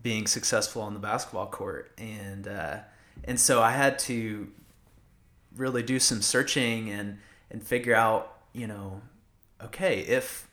being 0.03 0.27
successful 0.27 0.83
on 0.83 0.95
the 0.95 1.01
basketball 1.01 1.47
court, 1.47 1.93
and 1.97 2.49
uh, 2.49 2.79
and 3.25 3.39
so 3.39 3.63
I 3.63 3.71
had 3.71 3.99
to 4.01 4.49
really 5.57 5.83
do 5.83 5.99
some 5.99 6.23
searching 6.23 6.91
and 6.91 7.19
and 7.51 7.63
figure 7.63 7.95
out, 7.95 8.39
you 8.53 8.67
know, 8.67 9.01
okay, 9.63 10.01
if 10.01 10.49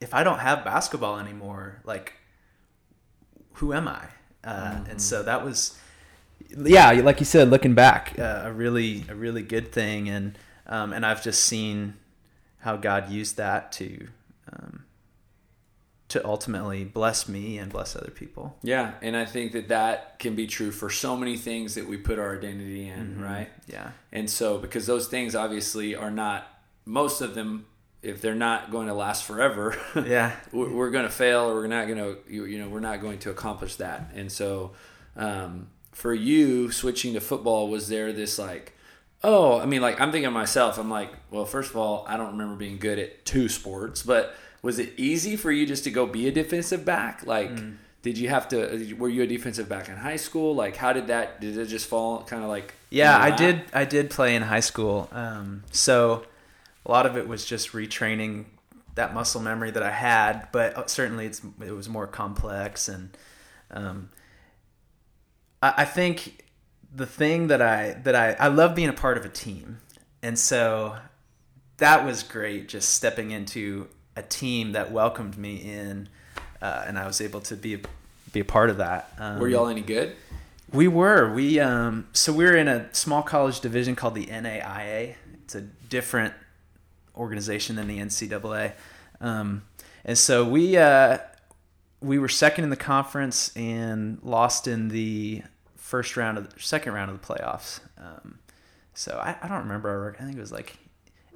if 0.00 0.14
I 0.14 0.24
don't 0.24 0.40
have 0.40 0.64
basketball 0.64 1.18
anymore, 1.18 1.80
like 1.84 2.14
who 3.54 3.72
am 3.72 3.88
I? 3.88 4.06
Uh, 4.44 4.80
And 4.90 5.00
so 5.00 5.22
that 5.22 5.44
was, 5.44 5.78
yeah, 6.56 6.90
like 6.92 7.20
you 7.20 7.26
said, 7.26 7.50
looking 7.50 7.74
back, 7.74 8.18
uh, 8.18 8.42
a 8.44 8.52
really 8.52 9.04
a 9.08 9.14
really 9.14 9.42
good 9.42 9.72
thing, 9.72 10.08
and 10.08 10.36
um, 10.66 10.92
and 10.92 11.04
I've 11.06 11.22
just 11.22 11.42
seen 11.44 11.94
how 12.58 12.76
God 12.76 13.10
used 13.10 13.36
that 13.36 13.72
to 13.72 14.08
um, 14.52 14.81
to 16.12 16.24
ultimately 16.26 16.84
bless 16.84 17.28
me 17.28 17.58
and 17.58 17.70
bless 17.70 17.94
other 17.96 18.10
people. 18.10 18.56
yeah, 18.62 18.92
and 19.02 19.16
I 19.16 19.24
think 19.24 19.52
that 19.52 19.68
that 19.68 20.18
can 20.18 20.34
be 20.34 20.46
true 20.46 20.70
for 20.70 20.88
so 20.90 21.16
many 21.16 21.36
things 21.36 21.74
that 21.74 21.88
we 21.88 21.96
put 21.96 22.18
our 22.18 22.36
identity 22.36 22.88
in, 22.88 23.14
Mm-hmm. 23.14 23.22
right? 23.22 23.50
Yeah, 23.66 23.90
And 24.10 24.28
so, 24.30 24.58
because 24.58 24.86
those 24.86 25.08
things 25.08 25.34
obviously 25.34 25.94
are 25.94 26.10
not, 26.10 26.46
most 26.84 27.20
of 27.20 27.34
them, 27.34 27.66
if 28.02 28.20
they're 28.20 28.34
not 28.34 28.70
going 28.70 28.88
to 28.88 28.94
last 28.94 29.24
forever, 29.24 29.76
yeah, 30.06 30.32
we're, 30.52 30.90
going 30.90 31.04
to 31.04 31.10
fail 31.10 31.42
or 31.50 31.54
we're 31.54 31.66
not 31.66 31.86
going 31.86 31.98
to, 31.98 32.18
you, 32.28 32.44
you 32.46 32.58
know, 32.58 32.68
we're 32.68 32.80
not 32.80 33.00
going 33.00 33.18
to 33.20 33.30
accomplish 33.30 33.76
that. 33.76 34.10
And 34.14 34.30
so, 34.30 34.72
um, 35.16 35.68
for 35.92 36.12
you 36.12 36.70
switching 36.72 37.14
to 37.14 37.20
football, 37.20 37.68
was 37.68 37.88
there 37.88 38.12
this 38.12 38.38
like, 38.38 38.74
oh, 39.24 39.60
I 39.60 39.66
mean, 39.66 39.80
like 39.82 40.00
I'm 40.00 40.10
thinking 40.10 40.26
of 40.26 40.32
myself, 40.32 40.78
I'm 40.78 40.90
like, 40.90 41.10
well, 41.30 41.44
first 41.44 41.70
of 41.70 41.76
all, 41.76 42.04
I 42.08 42.16
don't 42.16 42.32
remember 42.32 42.56
being 42.56 42.78
good 42.78 42.98
at 42.98 43.24
two 43.24 43.48
sports, 43.48 44.02
but 44.02 44.34
was 44.62 44.78
it 44.78 44.92
easy 44.96 45.36
for 45.36 45.50
you 45.50 45.66
just 45.66 45.84
to 45.84 45.90
go 45.90 46.06
be 46.06 46.28
a 46.28 46.32
defensive 46.32 46.84
back? 46.84 47.26
Like, 47.26 47.50
Mm. 47.50 47.76
did 48.02 48.18
you 48.18 48.28
have 48.30 48.48
to, 48.48 48.94
were 48.98 49.08
you 49.08 49.22
a 49.22 49.26
defensive 49.26 49.68
back 49.68 49.88
in 49.88 49.96
high 49.96 50.16
school? 50.16 50.54
Like, 50.54 50.76
how 50.76 50.92
did 50.92 51.06
that, 51.08 51.40
did 51.40 51.56
it 51.56 51.66
just 51.66 51.86
fall 51.86 52.22
kind 52.24 52.42
of 52.42 52.48
like, 52.48 52.74
Yeah, 52.90 53.16
I 53.16 53.30
did. 53.30 53.62
I 53.72 53.84
did 53.84 54.10
play 54.10 54.34
in 54.34 54.42
high 54.42 54.60
school. 54.60 55.08
Um, 55.12 55.62
so 55.70 56.24
a 56.84 56.90
lot 56.90 57.06
of 57.06 57.16
it 57.16 57.26
was 57.28 57.44
just 57.44 57.72
retraining 57.72 58.44
that 58.94 59.14
muscle 59.14 59.40
memory 59.40 59.70
that 59.70 59.82
I 59.82 59.90
had, 59.92 60.48
but 60.52 60.76
uh, 60.76 60.86
certainly 60.86 61.26
it's 61.26 61.40
it 61.64 61.70
was 61.72 61.88
more 61.88 62.06
complex. 62.06 62.88
And 62.88 63.16
um, 63.70 64.10
I, 65.62 65.74
I 65.78 65.84
think 65.84 66.41
the 66.94 67.06
thing 67.06 67.48
that 67.48 67.62
I 67.62 67.92
that 68.04 68.14
I 68.14 68.32
I 68.32 68.48
love 68.48 68.74
being 68.74 68.88
a 68.88 68.94
part 68.94 69.16
of 69.16 69.24
a 69.24 69.28
team, 69.28 69.78
and 70.22 70.38
so 70.38 70.96
that 71.78 72.04
was 72.04 72.22
great. 72.22 72.68
Just 72.68 72.90
stepping 72.90 73.30
into 73.30 73.88
a 74.16 74.22
team 74.22 74.72
that 74.72 74.92
welcomed 74.92 75.38
me 75.38 75.56
in, 75.56 76.08
uh, 76.60 76.84
and 76.86 76.98
I 76.98 77.06
was 77.06 77.20
able 77.20 77.40
to 77.42 77.56
be 77.56 77.74
a, 77.74 77.80
be 78.32 78.40
a 78.40 78.44
part 78.44 78.70
of 78.70 78.76
that. 78.78 79.12
Um, 79.18 79.40
Were 79.40 79.48
y'all 79.48 79.68
any 79.68 79.80
good? 79.80 80.14
we 80.72 80.88
were. 80.88 81.32
We 81.32 81.60
um 81.60 82.08
so 82.12 82.32
we 82.32 82.44
were 82.44 82.56
in 82.56 82.68
a 82.68 82.92
small 82.94 83.22
college 83.22 83.60
division 83.60 83.94
called 83.94 84.14
the 84.14 84.26
NAIA. 84.26 85.14
It's 85.44 85.54
a 85.54 85.60
different 85.60 86.34
organization 87.16 87.76
than 87.76 87.88
the 87.88 87.98
NCAA. 87.98 88.72
Um, 89.20 89.62
and 90.04 90.16
so 90.16 90.44
we 90.44 90.76
uh 90.76 91.18
we 92.00 92.18
were 92.18 92.28
second 92.28 92.64
in 92.64 92.70
the 92.70 92.76
conference 92.76 93.54
and 93.56 94.18
lost 94.22 94.66
in 94.66 94.88
the 94.88 95.42
first 95.92 96.16
round 96.16 96.38
of 96.38 96.44
the 96.54 96.58
second 96.58 96.94
round 96.94 97.10
of 97.10 97.20
the 97.20 97.26
playoffs. 97.34 97.80
Um, 97.98 98.38
so 98.94 99.20
I, 99.22 99.36
I 99.42 99.46
don't 99.48 99.58
remember. 99.64 100.16
I 100.18 100.24
think 100.24 100.38
it 100.38 100.40
was 100.40 100.50
like 100.50 100.78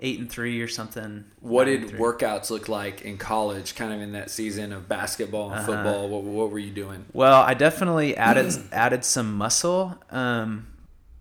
eight 0.00 0.18
and 0.18 0.30
three 0.30 0.62
or 0.62 0.68
something. 0.68 1.24
What 1.40 1.66
did 1.66 1.82
workouts 1.90 2.48
look 2.48 2.66
like 2.66 3.02
in 3.02 3.18
college, 3.18 3.74
kind 3.74 3.92
of 3.92 4.00
in 4.00 4.12
that 4.12 4.30
season 4.30 4.72
of 4.72 4.88
basketball 4.88 5.50
and 5.50 5.60
Uh-huh. 5.60 5.66
football? 5.66 6.08
What, 6.08 6.22
what 6.24 6.50
were 6.50 6.58
you 6.58 6.70
doing? 6.70 7.04
Well, 7.12 7.42
I 7.42 7.52
definitely 7.52 8.16
added 8.16 8.50
added 8.72 9.04
some 9.04 9.34
muscle 9.36 9.94
um, 10.10 10.66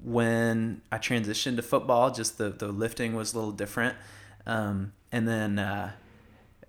when 0.02 0.82
I 0.94 0.98
transitioned 0.98 1.58
to 1.58 1.62
football. 1.62 2.12
Just 2.12 2.38
the, 2.38 2.50
the 2.50 2.68
lifting 2.70 3.16
was 3.16 3.34
a 3.34 3.38
little 3.38 3.52
different, 3.52 3.96
um, 4.46 4.94
and 5.12 5.28
then 5.28 5.60
uh, 5.60 5.92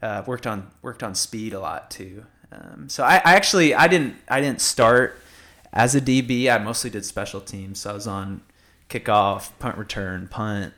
uh, 0.02 0.22
worked 0.26 0.46
on 0.48 0.70
worked 0.82 1.04
on 1.04 1.14
speed 1.14 1.52
a 1.54 1.60
lot 1.60 1.90
too. 1.92 2.24
Um, 2.50 2.88
so 2.88 3.04
I, 3.04 3.16
I 3.24 3.34
actually 3.34 3.72
I 3.72 3.86
didn't 3.88 4.16
I 4.28 4.40
didn't 4.40 4.60
start 4.60 5.20
as 5.76 5.94
a 5.94 6.00
DB. 6.00 6.50
I 6.52 6.58
mostly 6.58 6.90
did 6.90 7.04
special 7.04 7.40
teams. 7.40 7.80
So 7.80 7.90
I 7.90 7.92
was 7.92 8.06
on 8.06 8.40
kickoff, 8.88 9.50
punt 9.58 9.76
return, 9.76 10.26
punt. 10.26 10.72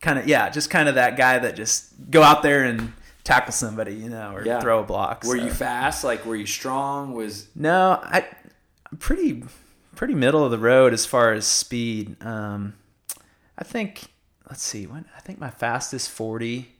Kind 0.00 0.18
of 0.18 0.26
yeah, 0.26 0.48
just 0.48 0.70
kind 0.70 0.88
of 0.88 0.96
that 0.96 1.16
guy 1.16 1.38
that 1.38 1.54
just 1.54 2.10
go 2.10 2.22
out 2.22 2.42
there 2.42 2.64
and 2.64 2.92
tackle 3.22 3.52
somebody, 3.52 3.94
you 3.94 4.08
know, 4.08 4.32
or 4.34 4.44
Yeah. 4.44 4.60
throw 4.60 4.80
a 4.80 4.82
block. 4.82 5.24
Were 5.24 5.38
so. 5.38 5.44
you 5.44 5.50
fast? 5.50 6.04
Like, 6.04 6.24
were 6.26 6.36
you 6.36 6.46
strong? 6.46 7.12
Was 7.14 7.48
No, 7.54 8.00
I, 8.02 8.26
I'm 8.90 8.98
pretty 8.98 9.44
pretty 9.94 10.14
middle 10.14 10.44
of 10.44 10.50
the 10.50 10.58
road 10.58 10.92
as 10.92 11.06
far 11.06 11.32
as 11.32 11.46
speed. 11.46 12.16
Um, 12.24 12.74
I 13.58 13.62
think 13.64 14.04
let's 14.48 14.62
see 14.62 14.86
when 14.86 15.04
I 15.16 15.20
think 15.20 15.38
my 15.38 15.50
fastest 15.50 16.10
forty. 16.10 16.70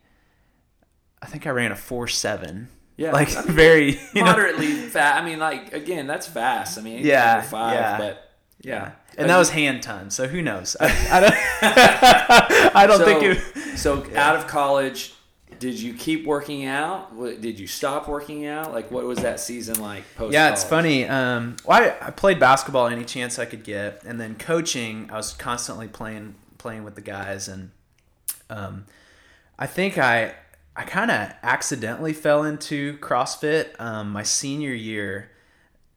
I 1.22 1.26
think 1.26 1.46
I 1.46 1.50
ran 1.50 1.72
a 1.72 1.76
four 1.76 2.08
seven. 2.08 2.68
Yeah, 2.96 3.12
like 3.12 3.36
I 3.36 3.42
mean, 3.42 3.52
very 3.52 4.00
you 4.14 4.24
moderately 4.24 4.72
fast? 4.72 5.22
I 5.22 5.24
mean, 5.24 5.38
like 5.38 5.72
again, 5.72 6.06
that's 6.06 6.26
fast. 6.26 6.78
I 6.78 6.82
mean, 6.82 7.04
Yeah, 7.04 7.42
five, 7.42 7.74
yeah. 7.74 7.98
but 7.98 8.30
yeah. 8.60 8.92
And 9.16 9.30
that 9.30 9.38
was 9.38 9.50
hand 9.50 9.82
time, 9.82 10.10
so 10.10 10.26
who 10.26 10.42
knows? 10.42 10.76
I, 10.80 10.86
I 11.10 11.20
don't. 11.20 11.34
I 12.76 12.86
don't 12.86 12.98
so, 12.98 13.04
think 13.04 13.22
it. 13.22 13.78
so 13.78 14.04
out 14.16 14.36
of 14.36 14.46
college, 14.46 15.14
did 15.58 15.78
you 15.78 15.94
keep 15.94 16.26
working 16.26 16.64
out? 16.64 17.16
Did 17.40 17.60
you 17.60 17.66
stop 17.66 18.08
working 18.08 18.46
out? 18.46 18.72
Like, 18.72 18.90
what 18.90 19.04
was 19.04 19.18
that 19.20 19.38
season 19.38 19.80
like? 19.80 20.02
Post 20.16 20.32
Yeah, 20.32 20.50
it's 20.50 20.64
funny. 20.64 21.06
Um, 21.06 21.56
well, 21.64 21.82
I, 21.82 22.08
I 22.08 22.10
played 22.10 22.40
basketball 22.40 22.88
any 22.88 23.04
chance 23.04 23.38
I 23.38 23.44
could 23.44 23.62
get, 23.62 24.02
and 24.04 24.20
then 24.20 24.34
coaching, 24.34 25.08
I 25.12 25.16
was 25.16 25.32
constantly 25.32 25.88
playing 25.88 26.34
playing 26.58 26.82
with 26.84 26.94
the 26.96 27.00
guys, 27.00 27.46
and 27.46 27.70
um, 28.50 28.86
I 29.58 29.66
think 29.66 29.96
I 29.98 30.34
I 30.76 30.82
kind 30.84 31.10
of 31.10 31.32
accidentally 31.42 32.12
fell 32.12 32.42
into 32.42 32.98
CrossFit 32.98 33.80
um, 33.80 34.10
my 34.10 34.24
senior 34.24 34.74
year, 34.74 35.30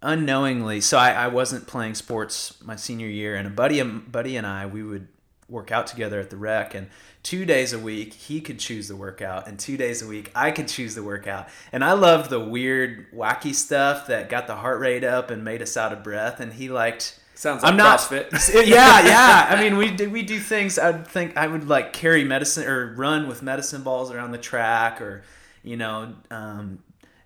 unknowingly. 0.01 0.81
So 0.81 0.97
I, 0.97 1.11
I 1.11 1.27
wasn't 1.27 1.67
playing 1.67 1.95
sports 1.95 2.61
my 2.63 2.75
senior 2.75 3.07
year, 3.07 3.35
and 3.35 3.47
a 3.47 3.51
buddy 3.51 3.81
buddy 3.81 4.37
and 4.37 4.45
I 4.45 4.65
we 4.65 4.83
would 4.83 5.07
work 5.49 5.71
out 5.71 5.87
together 5.87 6.19
at 6.19 6.29
the 6.29 6.35
rec 6.35 6.75
and 6.75 6.89
two 7.23 7.45
days 7.45 7.71
a 7.71 7.79
week 7.79 8.13
he 8.13 8.41
could 8.41 8.59
choose 8.59 8.89
the 8.89 8.95
workout 8.95 9.47
and 9.47 9.57
two 9.57 9.77
days 9.77 10.01
a 10.01 10.07
week 10.07 10.29
i 10.35 10.51
could 10.51 10.67
choose 10.67 10.93
the 10.93 11.03
workout 11.03 11.47
and 11.71 11.85
i 11.85 11.93
loved 11.93 12.29
the 12.29 12.39
weird 12.39 13.09
wacky 13.13 13.55
stuff 13.55 14.07
that 14.07 14.29
got 14.29 14.45
the 14.45 14.55
heart 14.55 14.77
rate 14.79 15.05
up 15.05 15.31
and 15.31 15.45
made 15.45 15.61
us 15.61 15.77
out 15.77 15.93
of 15.93 16.03
breath 16.03 16.41
and 16.41 16.53
he 16.53 16.67
liked 16.67 17.17
Sounds 17.37 17.61
like 17.61 17.71
I'm 17.71 17.77
not 17.77 17.99
CrossFit. 17.99 18.31
yeah, 18.67 18.99
yeah. 19.05 19.47
I 19.47 19.61
mean, 19.61 19.77
we 19.77 19.91
do 19.91 20.09
we 20.09 20.23
do 20.23 20.39
things. 20.39 20.79
I'd 20.79 21.07
think 21.07 21.37
I 21.37 21.45
would 21.45 21.67
like 21.67 21.93
carry 21.93 22.23
medicine 22.23 22.67
or 22.67 22.95
run 22.95 23.27
with 23.27 23.43
medicine 23.43 23.83
balls 23.83 24.11
around 24.11 24.31
the 24.31 24.39
track, 24.39 24.99
or 24.99 25.21
you 25.61 25.77
know, 25.77 26.15
um, 26.31 26.79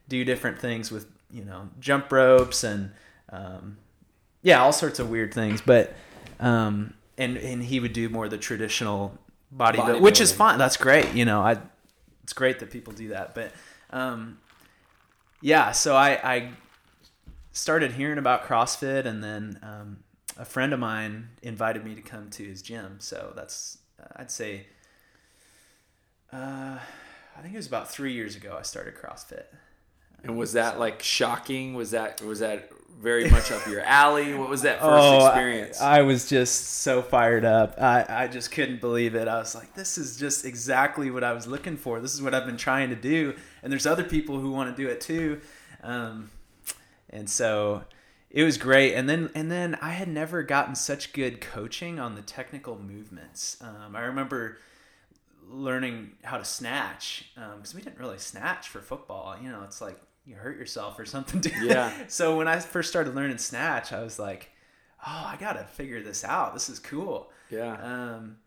do 0.09 0.25
different 0.25 0.59
things 0.59 0.91
with 0.91 1.07
you 1.31 1.45
know 1.45 1.69
jump 1.79 2.11
ropes 2.11 2.65
and 2.65 2.91
um, 3.29 3.77
yeah, 4.41 4.61
all 4.61 4.73
sorts 4.73 4.99
of 4.99 5.09
weird 5.09 5.33
things. 5.33 5.61
But 5.61 5.93
um, 6.41 6.93
and 7.17 7.37
and 7.37 7.63
he 7.63 7.79
would 7.79 7.93
do 7.93 8.09
more 8.09 8.25
of 8.25 8.31
the 8.31 8.37
traditional 8.37 9.17
bodybuilding, 9.55 10.01
which 10.01 10.19
is 10.19 10.33
fine. 10.33 10.57
That's 10.57 10.75
great. 10.75 11.13
You 11.13 11.23
know, 11.23 11.39
I 11.39 11.57
it's 12.23 12.33
great 12.33 12.59
that 12.59 12.69
people 12.69 12.91
do 12.91 13.07
that. 13.09 13.33
But 13.33 13.53
um, 13.91 14.39
yeah, 15.39 15.71
so 15.71 15.95
I, 15.95 16.19
I 16.21 16.49
started 17.51 17.93
hearing 17.93 18.17
about 18.17 18.43
CrossFit, 18.43 19.05
and 19.05 19.23
then 19.23 19.59
um, 19.61 20.03
a 20.37 20.45
friend 20.45 20.73
of 20.73 20.79
mine 20.79 21.29
invited 21.41 21.83
me 21.85 21.95
to 21.95 22.01
come 22.01 22.29
to 22.31 22.43
his 22.43 22.61
gym. 22.61 22.97
So 22.99 23.33
that's 23.35 23.77
uh, 24.01 24.07
I'd 24.15 24.31
say 24.31 24.67
uh, 26.31 26.77
I 27.37 27.41
think 27.41 27.53
it 27.53 27.57
was 27.57 27.67
about 27.67 27.89
three 27.91 28.13
years 28.13 28.35
ago 28.35 28.55
I 28.57 28.63
started 28.63 28.95
CrossFit. 28.95 29.45
And 30.23 30.37
was 30.37 30.53
that 30.53 30.79
like 30.79 31.01
shocking? 31.01 31.73
Was 31.73 31.91
that 31.91 32.21
was 32.21 32.39
that 32.39 32.69
very 32.99 33.29
much 33.29 33.51
up 33.51 33.65
your 33.65 33.81
alley? 33.81 34.35
What 34.35 34.49
was 34.49 34.61
that 34.61 34.79
first 34.79 35.03
Oh, 35.03 35.25
experience? 35.25 35.81
I, 35.81 35.99
I 35.99 36.01
was 36.03 36.29
just 36.29 36.65
so 36.81 37.01
fired 37.01 37.43
up. 37.43 37.81
I, 37.81 38.05
I 38.07 38.27
just 38.27 38.51
couldn't 38.51 38.79
believe 38.81 39.15
it. 39.15 39.27
I 39.27 39.39
was 39.39 39.55
like, 39.55 39.73
this 39.73 39.97
is 39.97 40.17
just 40.17 40.45
exactly 40.45 41.09
what 41.09 41.23
I 41.23 41.33
was 41.33 41.47
looking 41.47 41.75
for. 41.77 41.99
This 41.99 42.13
is 42.13 42.21
what 42.21 42.35
I've 42.35 42.45
been 42.45 42.57
trying 42.57 42.89
to 42.91 42.95
do. 42.95 43.33
And 43.63 43.71
there's 43.71 43.87
other 43.87 44.03
people 44.03 44.39
who 44.39 44.51
want 44.51 44.75
to 44.75 44.79
do 44.83 44.87
it 44.87 45.01
too. 45.01 45.41
Um, 45.81 46.29
and 47.11 47.29
so 47.29 47.83
it 48.29 48.43
was 48.43 48.57
great. 48.57 48.93
And 48.95 49.07
then 49.09 49.29
and 49.35 49.51
then 49.51 49.77
I 49.81 49.89
had 49.91 50.07
never 50.07 50.43
gotten 50.43 50.75
such 50.75 51.13
good 51.13 51.41
coaching 51.41 51.99
on 51.99 52.15
the 52.15 52.21
technical 52.21 52.77
movements. 52.79 53.57
Um, 53.61 53.95
I 53.95 54.01
remember 54.01 54.57
learning 55.49 56.13
how 56.23 56.37
to 56.37 56.45
snatch 56.45 57.31
because 57.35 57.75
we 57.75 57.81
didn't 57.81 57.99
really 57.99 58.17
snatch 58.17 58.69
for 58.69 58.79
football. 58.79 59.35
You 59.41 59.49
know, 59.51 59.63
it's 59.63 59.81
like 59.81 59.99
you 60.25 60.35
hurt 60.35 60.57
yourself 60.57 60.97
or 60.99 61.05
something. 61.15 61.43
Yeah. 61.63 61.91
so 62.07 62.37
when 62.37 62.47
I 62.47 62.59
first 62.59 62.89
started 62.89 63.15
learning 63.15 63.37
snatch, 63.37 63.91
I 63.91 64.01
was 64.01 64.17
like, 64.19 64.51
oh, 65.05 65.23
I 65.25 65.35
gotta 65.39 65.65
figure 65.65 66.01
this 66.01 66.23
out. 66.23 66.53
This 66.53 66.69
is 66.69 66.79
cool. 66.79 67.31
yeah. 67.49 67.73
Um, 67.81 68.37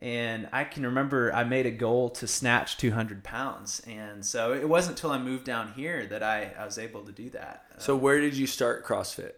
and 0.00 0.48
I 0.52 0.64
can 0.64 0.84
remember 0.84 1.32
I 1.32 1.44
made 1.44 1.66
a 1.66 1.70
goal 1.70 2.10
to 2.10 2.26
snatch 2.26 2.76
200 2.78 3.22
pounds, 3.22 3.80
and 3.86 4.24
so 4.24 4.52
it 4.52 4.68
wasn't 4.68 4.98
until 4.98 5.10
I 5.10 5.18
moved 5.18 5.44
down 5.44 5.72
here 5.74 6.06
that 6.06 6.22
I, 6.22 6.52
I 6.58 6.64
was 6.64 6.78
able 6.78 7.02
to 7.02 7.12
do 7.12 7.30
that. 7.30 7.66
So 7.78 7.94
where 7.96 8.20
did 8.20 8.36
you 8.36 8.46
start 8.46 8.84
CrossFit? 8.84 9.32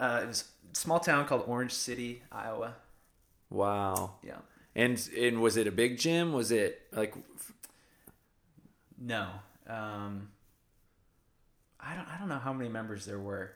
Uh, 0.00 0.20
it 0.24 0.26
was 0.26 0.44
a 0.72 0.76
small 0.76 1.00
town 1.00 1.26
called 1.26 1.44
Orange 1.46 1.72
City, 1.72 2.22
Iowa. 2.32 2.74
Wow. 3.50 4.14
Yeah. 4.22 4.38
And 4.74 5.06
and 5.16 5.40
was 5.42 5.56
it 5.56 5.66
a 5.66 5.72
big 5.72 5.98
gym? 5.98 6.32
Was 6.32 6.50
it 6.50 6.80
like 6.92 7.14
No. 8.98 9.28
Um, 9.66 10.28
I 11.78 11.94
don't. 11.94 12.08
I 12.08 12.18
don't 12.18 12.28
know 12.28 12.38
how 12.38 12.52
many 12.52 12.68
members 12.68 13.04
there 13.04 13.18
were. 13.18 13.52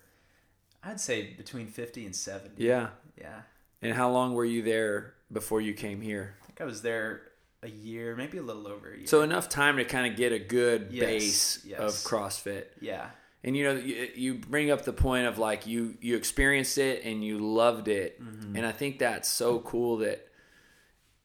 I'd 0.84 1.00
say 1.00 1.34
between 1.36 1.66
50 1.66 2.06
and 2.06 2.14
70. 2.14 2.62
yeah? 2.62 2.88
Yeah. 3.18 3.40
And 3.82 3.94
how 3.94 4.10
long 4.10 4.34
were 4.34 4.44
you 4.44 4.62
there 4.62 5.14
before 5.33 5.61
you 5.61 5.75
came 5.75 6.00
here? 6.00 6.37
I 6.42 6.47
think 6.47 6.61
I 6.61 6.64
was 6.64 6.83
there 6.83 7.23
a 7.62 7.68
year, 7.68 8.14
maybe 8.16 8.38
a 8.38 8.42
little 8.42 8.66
over 8.68 8.92
a 8.92 8.97
year. 8.99 9.06
So 9.06 9.23
enough 9.23 9.49
time 9.49 9.76
to 9.78 9.85
kind 9.85 10.11
of 10.11 10.16
get 10.16 10.33
a 10.33 10.38
good 10.38 10.88
Yes, 10.90 11.04
base 11.06 11.64
yes. 11.64 11.80
of 11.80 11.92
CrossFit. 12.11 12.66
yeah. 12.80 13.11
And 13.45 13.56
you 13.56 13.62
know, 13.64 13.75
you, 13.75 14.09
you 14.16 14.35
bring 14.35 14.71
up 14.73 14.83
the 14.85 14.92
point 14.92 15.26
of 15.26 15.38
like 15.38 15.68
you 15.68 15.97
you 16.00 16.16
experienced 16.16 16.78
it 16.78 17.04
and 17.04 17.23
you 17.25 17.38
loved 17.38 17.87
it, 17.87 18.21
Mm-hmm. 18.21 18.56
and 18.56 18.66
I 18.66 18.73
think 18.73 18.99
that's 18.99 19.28
so 19.28 19.61
cool 19.61 19.99
that. 19.99 20.26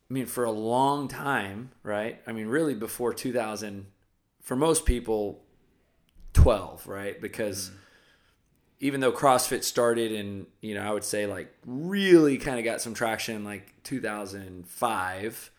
I 0.09 0.13
mean, 0.13 0.25
for 0.25 0.43
a 0.43 0.51
long 0.51 1.07
time, 1.07 1.71
right? 1.83 2.21
I 2.27 2.33
mean, 2.33 2.47
really 2.47 2.73
before 2.75 3.13
2000, 3.13 3.85
for 4.41 4.57
most 4.57 4.85
people, 4.85 5.41
12, 6.33 6.85
right? 6.87 7.19
Because 7.19 7.69
Mm-hmm. 7.69 7.77
Even 8.81 8.99
though 8.99 9.11
CrossFit 9.11 9.63
started 9.63 10.11
in, 10.11 10.47
you 10.59 10.73
know, 10.73 10.81
I 10.81 10.91
would 10.91 11.03
say 11.03 11.27
like 11.27 11.53
really 11.65 12.39
kind 12.39 12.57
of 12.57 12.65
got 12.65 12.81
some 12.81 12.95
traction 12.95 13.35
in 13.35 13.43
like 13.45 13.75
2005, 13.83 15.51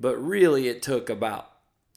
but 0.00 0.16
really 0.16 0.66
it 0.66 0.80
took 0.80 1.10
about 1.10 1.50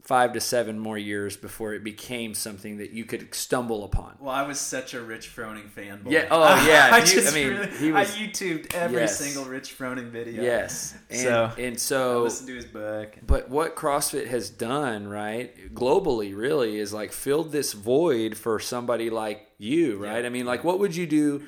five 0.04 0.34
to 0.34 0.42
seven 0.42 0.80
more 0.80 0.98
years 0.98 1.38
before 1.38 1.74
it 1.74 1.84
became 1.84 2.34
something 2.34 2.78
that 2.78 2.90
you 2.92 3.06
could 3.06 3.34
stumble 3.36 3.84
upon. 3.84 4.16
Well, 4.20 4.34
I 4.34 4.42
was 4.42 4.60
such 4.60 4.94
a 4.96 5.02
Rich 5.02 5.34
Froning 5.36 5.70
fanboy. 5.70 6.12
Yeah, 6.12 6.26
oh, 6.32 6.66
yeah, 6.68 6.90
I 6.94 7.00
you- 7.00 7.06
just 7.06 7.32
I 7.32 7.36
mean, 7.36 7.50
really, 7.50 7.68
he 7.78 7.92
was- 7.92 8.12
I 8.12 8.20
YouTubed 8.20 8.74
every 8.74 9.02
Yes. 9.02 9.20
single 9.20 9.46
Rich 9.46 9.78
Froning 9.78 10.10
video. 10.10 10.42
Yes. 10.42 10.96
And 11.10 11.20
So- 11.20 11.52
and 11.58 11.74
I 11.76 11.78
so 11.78 12.24
listened 12.24 12.48
to 12.50 12.56
his 12.56 12.66
book. 12.66 13.16
But 13.26 13.50
what 13.50 13.76
CrossFit 13.76 14.28
has 14.28 14.50
done, 14.50 15.08
right, 15.08 15.74
globally, 15.74 16.36
really, 16.36 16.78
is 16.80 16.92
like 16.94 17.12
filled 17.14 17.52
this 17.52 17.74
void 17.74 18.36
for 18.38 18.60
somebody 18.60 19.10
like 19.12 19.48
you, 19.60 19.98
right? 19.98 20.22
Yeah. 20.22 20.26
I 20.26 20.30
mean, 20.30 20.46
like, 20.46 20.64
what 20.64 20.80
would 20.80 20.96
you 20.96 21.06
do? 21.06 21.44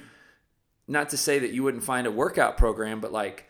Not 0.87 1.09
to 1.09 1.17
say 1.17 1.39
that 1.39 1.51
you 1.51 1.63
wouldn't 1.63 1.83
find 1.83 2.05
a 2.05 2.11
workout 2.11 2.57
program, 2.57 2.99
but 2.99 3.11
like 3.11 3.49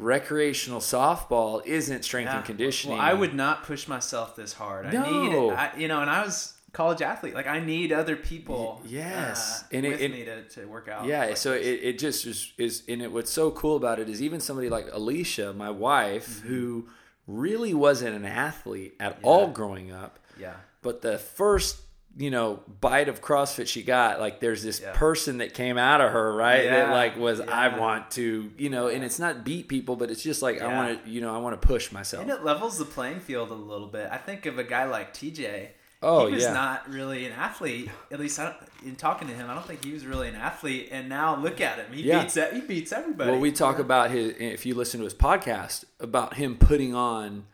recreational 0.00 0.80
softball 0.80 1.64
isn't 1.66 2.04
strength 2.04 2.28
Yeah. 2.28 2.36
and 2.38 2.44
conditioning. 2.44 2.96
Well, 2.98 3.06
I 3.06 3.12
would 3.12 3.34
not 3.34 3.64
push 3.64 3.86
myself 3.86 4.34
this 4.36 4.54
hard. 4.54 4.86
I 4.86 4.90
No. 4.92 5.02
need, 5.48 5.52
I, 5.52 5.70
you 5.76 5.88
know, 5.88 6.00
and 6.00 6.10
I 6.10 6.24
was 6.24 6.54
college 6.72 7.02
athlete. 7.02 7.34
Like 7.34 7.46
I 7.46 7.60
need 7.60 7.92
other 7.92 8.16
people, 8.16 8.80
yes. 8.86 9.62
uh, 9.62 9.66
And 9.76 9.86
it- 9.86 9.90
with 9.90 10.00
it- 10.00 10.10
me 10.12 10.24
to, 10.24 10.42
to 10.50 10.64
work 10.66 10.88
out. 10.88 11.04
Yeah, 11.04 11.26
like 11.26 11.36
so 11.36 11.52
this. 11.52 11.66
it, 11.66 11.80
it 11.84 11.98
just 11.98 12.26
is, 12.26 12.52
is, 12.58 12.82
and 12.88 13.02
it, 13.02 13.12
what's 13.12 13.30
so 13.30 13.50
cool 13.50 13.76
about 13.76 13.98
it 13.98 14.08
is 14.08 14.22
even 14.22 14.40
somebody 14.40 14.68
like 14.68 14.88
Alicia, 14.92 15.52
my 15.52 15.70
wife, 15.70 16.28
Mm-hmm. 16.40 16.48
who 16.48 16.88
really 17.26 17.74
wasn't 17.74 18.16
an 18.16 18.24
athlete 18.24 18.94
at 18.98 19.18
all 19.22 19.48
growing 19.48 19.92
up, 19.92 20.18
yeah, 20.38 20.54
but 20.82 21.02
the 21.02 21.18
first 21.18 21.80
you 22.16 22.30
know 22.30 22.60
bite 22.80 23.08
of 23.08 23.20
CrossFit 23.22 23.66
she 23.68 23.82
got, 23.82 24.18
like 24.20 24.40
there's 24.40 24.62
this 24.62 24.80
Yeah. 24.80 24.92
person 24.94 25.38
that 25.38 25.54
came 25.54 25.78
out 25.78 26.00
of 26.00 26.10
her, 26.12 26.32
right? 26.34 26.64
That 26.64 26.90
like 26.90 27.16
was 27.16 27.40
I 27.40 27.76
want 27.78 28.10
to, 28.12 28.50
you 28.58 28.68
know, 28.68 28.88
and 28.88 29.04
it's 29.04 29.18
not 29.18 29.44
beat 29.44 29.68
people, 29.68 29.96
but 29.96 30.10
it's 30.10 30.22
just 30.22 30.42
like 30.42 30.60
I 30.60 30.72
want 30.74 31.04
to, 31.04 31.10
you 31.10 31.20
know, 31.20 31.34
I 31.34 31.38
want 31.38 31.60
to 31.60 31.66
push 31.66 31.92
myself. 31.92 32.22
and 32.22 32.30
it 32.30 32.44
levels 32.44 32.78
the 32.78 32.84
playing 32.84 33.20
field 33.20 33.50
a 33.50 33.54
little 33.54 33.86
bit. 33.86 34.08
I 34.10 34.16
think 34.16 34.46
of 34.46 34.58
a 34.58 34.64
guy 34.64 34.84
like 34.84 35.14
TJ. 35.14 35.68
Oh, 36.02 36.26
he 36.28 36.34
was 36.34 36.44
yeah. 36.44 36.54
not 36.54 36.88
really 36.90 37.26
an 37.26 37.32
athlete. 37.32 37.90
At 38.10 38.18
least 38.18 38.38
I 38.38 38.44
don't, 38.44 38.56
in 38.86 38.96
talking 38.96 39.28
to 39.28 39.34
him, 39.34 39.50
I 39.50 39.54
don't 39.54 39.66
think 39.66 39.84
he 39.84 39.92
was 39.92 40.06
really 40.06 40.28
an 40.28 40.34
athlete. 40.34 40.88
And 40.90 41.10
now 41.10 41.36
look 41.36 41.60
at 41.60 41.76
him. 41.76 41.92
He 41.92 42.04
Yeah. 42.04 42.22
beats 42.22 42.38
he 42.54 42.60
beats 42.62 42.90
everybody. 42.90 43.30
Well, 43.30 43.38
we 43.40 43.52
talk 43.52 43.78
about 43.78 44.10
his. 44.10 44.34
If 44.38 44.64
you 44.64 44.74
listen 44.74 45.00
to 45.00 45.04
his 45.04 45.12
podcast, 45.14 45.84
about 46.00 46.34
him 46.34 46.56
putting 46.56 46.94
on, 46.94 47.44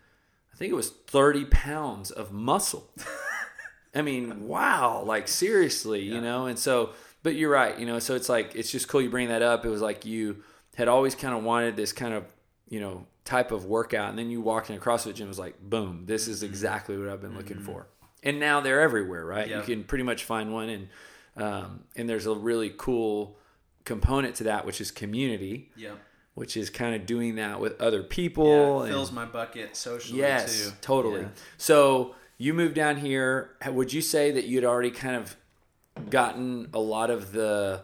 I 0.53 0.57
think 0.57 0.71
it 0.71 0.75
was 0.75 0.89
thirty 0.89 1.43
pounds 1.45 2.09
of 2.09 2.31
muscle. 2.31 2.89
I 3.95 4.01
mean, 4.01 4.47
wow! 4.47 5.03
Like 5.05 5.27
seriously, 5.27 6.01
you 6.01 6.21
know. 6.21 6.45
And 6.45 6.57
so, 6.59 6.91
but 7.23 7.35
you're 7.35 7.51
right, 7.51 7.77
you 7.79 7.85
know. 7.85 7.99
So 7.99 8.15
it's 8.15 8.29
like 8.29 8.55
it's 8.55 8.71
just 8.71 8.87
cool 8.87 9.01
you 9.01 9.09
bring 9.09 9.29
that 9.29 9.41
up. 9.41 9.65
It 9.65 9.69
was 9.69 9.81
like 9.81 10.05
you 10.05 10.43
had 10.75 10.87
always 10.87 11.15
kind 11.15 11.35
of 11.35 11.43
wanted 11.43 11.75
this 11.75 11.91
kind 11.93 12.13
of 12.13 12.25
you 12.69 12.79
know 12.79 13.05
type 13.25 13.51
of 13.51 13.65
workout, 13.65 14.09
and 14.09 14.17
then 14.17 14.29
you 14.29 14.41
walked 14.41 14.69
in 14.69 14.75
a 14.75 14.79
CrossFit 14.79 15.15
gym. 15.15 15.27
It 15.27 15.29
was 15.29 15.39
like, 15.39 15.59
boom! 15.61 16.03
This 16.05 16.27
is 16.27 16.43
exactly 16.43 16.97
what 16.97 17.09
I've 17.09 17.21
been 17.21 17.35
looking 17.35 17.59
for. 17.59 17.87
And 18.23 18.39
now 18.39 18.61
they're 18.61 18.81
everywhere, 18.81 19.25
right? 19.25 19.47
Yeah. 19.47 19.59
You 19.59 19.63
can 19.63 19.83
pretty 19.83 20.03
much 20.03 20.23
find 20.23 20.53
one, 20.53 20.69
and 20.69 20.87
um, 21.37 21.83
and 21.95 22.09
there's 22.09 22.25
a 22.25 22.33
really 22.33 22.73
cool 22.77 23.37
component 23.85 24.35
to 24.35 24.43
that, 24.45 24.65
which 24.65 24.81
is 24.81 24.91
community 24.91 25.71
yeah, 25.77 25.91
which 26.33 26.57
is 26.57 26.69
kind 26.69 26.93
of 26.93 27.05
doing 27.05 27.35
that 27.35 27.59
with 27.59 27.79
other 27.81 27.99
yeah 27.99 28.05
people. 28.09 28.81
it 28.81 28.85
and- 28.87 28.93
fills 28.93 29.11
my 29.11 29.25
bucket 29.25 29.75
socially 29.77 30.19
yes, 30.19 30.67
too. 30.67 30.73
totally. 30.81 31.21
Yeah. 31.21 31.27
So 31.57 32.15
you 32.37 32.53
moved 32.53 32.75
down 32.75 32.97
here. 32.97 33.51
Would 33.67 33.93
you 33.93 34.01
say 34.01 34.31
that 34.31 34.45
you'd 34.45 34.65
already 34.65 34.91
kind 34.91 35.15
of 35.15 35.35
gotten 36.09 36.69
a 36.73 36.79
lot 36.79 37.09
of 37.09 37.31
the 37.31 37.83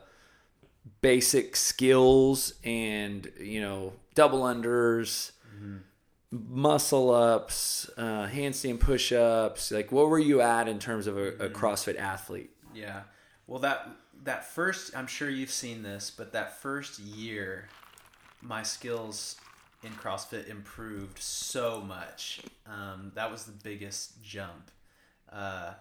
basic 1.02 1.56
skills 1.56 2.54
and 2.64 3.30
you 3.40 3.62
know 3.62 3.94
double 4.16 4.42
unders, 4.42 5.32
muscle 6.32 7.12
ups, 7.12 7.90
uh, 7.98 8.28
handstand 8.28 8.80
push 8.80 9.12
ups? 9.12 9.72
Like, 9.72 9.92
what 9.92 10.10
were 10.10 10.20
you 10.20 10.42
at 10.42 10.68
in 10.68 10.80
terms 10.80 11.08
of 11.08 11.18
a, 11.18 11.30
a 11.34 11.50
CrossFit 11.50 11.98
athlete? 11.98 12.52
Yeah. 12.74 13.02
Well, 13.48 13.60
that 13.60 13.90
that 14.24 14.46
first, 14.46 14.96
I'm 14.96 15.08
sure 15.08 15.30
you've 15.30 15.52
seen 15.52 15.84
this, 15.84 16.12
but 16.16 16.32
that 16.34 16.62
first 16.62 17.00
year, 17.00 17.68
my 18.42 18.64
skills 18.64 19.36
in 19.84 19.92
CrossFit 19.92 20.48
improved 20.50 21.20
so 21.20 21.82
much. 21.82 22.42
Um, 22.66 23.12
that 23.16 23.32
was 23.32 23.44
the 23.46 23.52
biggest 23.52 24.24
jump. 24.24 24.72
Uh, 25.32 25.74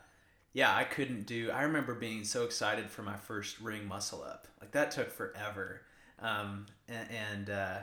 yeah, 0.53 0.75
I 0.75 0.85
couldn't 0.85 1.27
do. 1.27 1.51
I 1.51 1.62
remember 1.62 1.95
being 1.95 2.25
so 2.25 2.45
excited 2.45 2.91
for 2.91 3.03
my 3.03 3.17
first 3.17 3.61
ring 3.61 3.87
muscle 3.87 4.23
up. 4.23 4.47
Like 4.61 4.73
that 4.73 4.91
took 4.91 5.11
forever. 5.11 5.83
Um, 6.21 6.67
and 6.88 7.09
and 7.11 7.51
uh, 7.51 7.79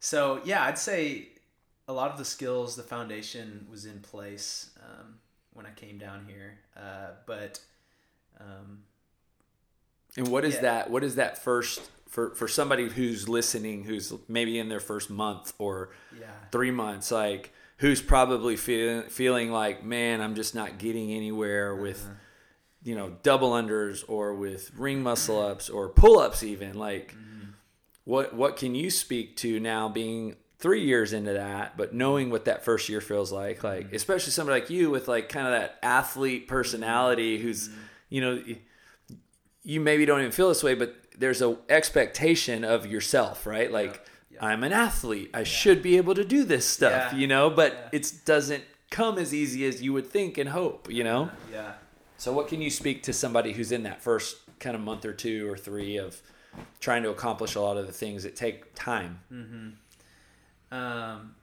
so 0.00 0.40
yeah, 0.44 0.64
I'd 0.64 0.78
say 0.78 1.28
a 1.86 1.92
lot 1.92 2.10
of 2.10 2.18
the 2.18 2.24
skills, 2.24 2.76
the 2.76 2.82
foundation 2.82 3.66
was 3.70 3.84
in 3.84 4.00
place 4.00 4.70
um, 4.82 5.16
when 5.52 5.66
I 5.66 5.70
came 5.70 5.98
down 5.98 6.26
here. 6.26 6.58
Uh, 6.76 7.10
but 7.26 7.60
um, 8.40 8.82
And 10.16 10.28
what 10.28 10.44
is 10.44 10.54
Yeah. 10.54 10.62
that? 10.62 10.90
What 10.90 11.04
is 11.04 11.14
that 11.16 11.38
first 11.42 11.82
for 12.14 12.34
for 12.34 12.46
somebody 12.48 12.88
who's 12.88 13.28
listening, 13.28 13.84
who's 13.84 14.12
maybe 14.28 14.58
in 14.58 14.68
their 14.68 14.80
first 14.90 15.10
month 15.10 15.52
or 15.58 15.90
yeah, 16.18 16.26
three 16.52 16.70
months, 16.70 17.10
like 17.10 17.52
who's 17.78 18.00
probably 18.00 18.56
feeling 18.56 19.02
feeling 19.10 19.50
like, 19.50 19.84
man, 19.84 20.20
I'm 20.20 20.34
just 20.36 20.54
not 20.54 20.78
getting 20.78 21.10
anywhere 21.10 21.74
with, 21.74 22.02
Uh-huh. 22.04 22.14
you 22.84 22.94
know, 22.94 23.08
double 23.22 23.50
unders 23.50 24.04
or 24.08 24.32
with 24.34 24.70
ring 24.76 25.02
muscle 25.02 25.40
ups 25.50 25.68
or 25.68 25.88
pull 25.88 26.18
ups, 26.20 26.42
even 26.42 26.78
like. 26.78 27.08
Mm-hmm. 27.12 27.30
What 28.06 28.34
what 28.34 28.56
can 28.58 28.74
you 28.74 28.90
speak 28.90 29.36
to 29.38 29.58
now, 29.58 29.88
being 29.88 30.36
three 30.58 30.84
years 30.84 31.12
into 31.14 31.32
that, 31.32 31.76
but 31.76 31.94
knowing 31.94 32.30
what 32.30 32.44
that 32.44 32.62
first 32.64 32.88
year 32.90 33.00
feels 33.00 33.32
like, 33.32 33.64
like 33.64 33.86
Mm-hmm. 33.86 33.96
especially 33.96 34.32
somebody 34.32 34.60
like 34.60 34.70
you 34.70 34.90
with 34.90 35.08
like 35.08 35.28
kind 35.30 35.46
of 35.46 35.52
that 35.58 35.78
athlete 35.82 36.46
personality, 36.46 37.38
who's 37.38 37.68
Mm-hmm. 37.68 37.80
you 38.14 38.20
know 38.20 38.34
you 39.62 39.80
maybe 39.80 40.04
don't 40.04 40.20
even 40.20 40.32
feel 40.32 40.48
this 40.50 40.62
way, 40.62 40.74
but 40.74 40.94
there's 41.18 41.40
a 41.42 41.56
expectation 41.68 42.64
of 42.64 42.86
yourself, 42.86 43.46
right? 43.46 43.70
Like 43.70 44.04
yeah. 44.30 44.44
I'm 44.44 44.64
an 44.64 44.72
athlete, 44.72 45.30
I 45.34 45.44
should 45.44 45.82
be 45.82 45.96
able 45.96 46.14
to 46.14 46.24
do 46.24 46.44
this 46.44 46.66
stuff, 46.66 47.12
Yeah. 47.12 47.18
you 47.18 47.26
know. 47.26 47.50
But 47.50 47.72
Yeah. 47.72 47.98
it 48.00 48.12
doesn't 48.24 48.64
come 48.90 49.18
as 49.18 49.32
easy 49.34 49.64
as 49.66 49.82
you 49.82 49.92
would 49.92 50.06
think 50.06 50.38
and 50.38 50.50
hope, 50.50 50.90
you 50.90 51.04
know. 51.04 51.30
yeah, 51.50 51.74
So, 52.16 52.32
what 52.32 52.48
can 52.48 52.60
you 52.62 52.70
speak 52.70 53.02
to 53.04 53.12
somebody 53.12 53.52
who's 53.52 53.72
in 53.72 53.82
that 53.84 54.00
first 54.02 54.36
kind 54.60 54.76
of 54.76 54.82
month 54.82 55.04
or 55.04 55.12
two 55.12 55.50
or 55.50 55.56
three 55.56 55.96
of 55.96 56.20
trying 56.80 57.02
to 57.02 57.10
accomplish 57.10 57.54
a 57.56 57.60
lot 57.60 57.76
of 57.76 57.86
the 57.86 57.92
things 57.92 58.22
that 58.22 58.36
take 58.36 58.74
time? 58.74 59.20
Mm-hmm. 59.32 60.74
Um, 60.74 61.34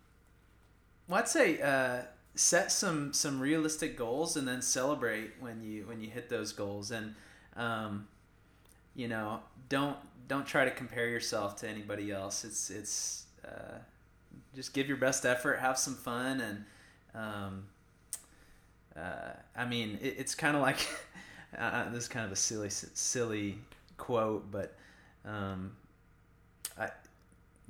well, 1.07 1.19
I'd 1.19 1.27
say 1.27 1.61
uh, 1.61 2.03
set 2.35 2.71
some 2.71 3.13
some 3.13 3.39
realistic 3.39 3.97
goals 3.97 4.35
and 4.37 4.47
then 4.47 4.61
celebrate 4.61 5.31
when 5.39 5.61
you 5.61 5.85
when 5.87 6.01
you 6.01 6.09
hit 6.09 6.29
those 6.29 6.53
goals 6.53 6.91
and 6.91 7.15
um, 7.55 8.07
you 8.95 9.07
know 9.07 9.41
don't 9.71 9.95
don't 10.27 10.45
try 10.45 10.65
to 10.65 10.71
compare 10.71 11.07
yourself 11.07 11.55
to 11.55 11.67
anybody 11.67 12.11
else. 12.11 12.43
It's 12.43 12.69
it's 12.69 13.25
uh, 13.43 13.77
just 14.53 14.73
give 14.73 14.87
your 14.87 14.97
best 14.97 15.25
effort, 15.25 15.59
have 15.59 15.77
some 15.77 15.95
fun, 15.95 16.41
and 16.41 16.65
um, 17.15 17.63
uh, 18.95 19.31
I 19.55 19.65
mean 19.65 19.97
it, 20.01 20.15
it's 20.19 20.35
kind 20.35 20.55
of 20.55 20.61
like 20.61 20.77
uh, 21.57 21.89
this 21.89 22.03
is 22.03 22.09
kind 22.09 22.25
of 22.25 22.33
a 22.33 22.35
silly 22.35 22.69
silly 22.69 23.57
quote, 23.97 24.51
but 24.51 24.75
um, 25.25 25.71
I, 26.77 26.89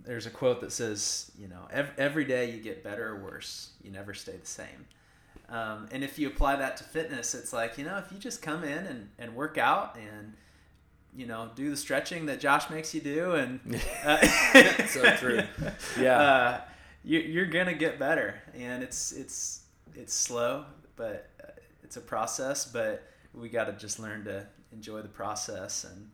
there's 0.03 0.25
a 0.25 0.31
quote 0.31 0.61
that 0.61 0.71
says, 0.71 1.31
you 1.39 1.47
know, 1.47 1.67
every, 1.71 1.93
every 1.99 2.25
day 2.25 2.49
you 2.49 2.59
get 2.59 2.83
better 2.83 3.09
or 3.09 3.23
worse. 3.23 3.69
You 3.83 3.91
never 3.91 4.15
stay 4.15 4.37
the 4.37 4.47
same. 4.47 4.87
Um, 5.49 5.87
and 5.91 6.03
if 6.03 6.17
you 6.17 6.27
apply 6.27 6.55
that 6.55 6.77
to 6.77 6.83
fitness, 6.83 7.35
it's 7.35 7.53
like, 7.53 7.77
you 7.77 7.83
know, 7.83 7.97
if 7.97 8.11
you 8.11 8.17
just 8.17 8.41
come 8.41 8.63
in 8.63 8.85
and, 8.87 9.09
and 9.19 9.35
work 9.35 9.59
out 9.59 9.95
and, 9.97 10.33
you 11.15 11.25
know, 11.25 11.49
do 11.55 11.69
the 11.69 11.77
stretching 11.77 12.25
that 12.27 12.39
Josh 12.39 12.69
makes 12.69 12.93
you 12.93 13.01
do 13.01 13.33
and 13.33 13.59
uh, 14.05 14.87
so 14.87 15.15
true. 15.17 15.41
Yeah. 15.99 16.19
Uh, 16.19 16.61
you, 17.03 17.19
you're 17.19 17.47
going 17.47 17.65
to 17.65 17.73
get 17.73 17.99
better 17.99 18.35
and 18.53 18.83
it's, 18.83 19.11
it's, 19.11 19.63
it's 19.95 20.13
slow, 20.13 20.65
but 20.95 21.29
uh, 21.43 21.47
it's 21.83 21.97
a 21.97 22.01
process, 22.01 22.65
but 22.65 23.03
we 23.33 23.49
got 23.49 23.65
to 23.65 23.73
just 23.73 23.99
learn 23.99 24.23
to 24.25 24.47
enjoy 24.71 25.01
the 25.01 25.09
process 25.09 25.83
and, 25.83 26.11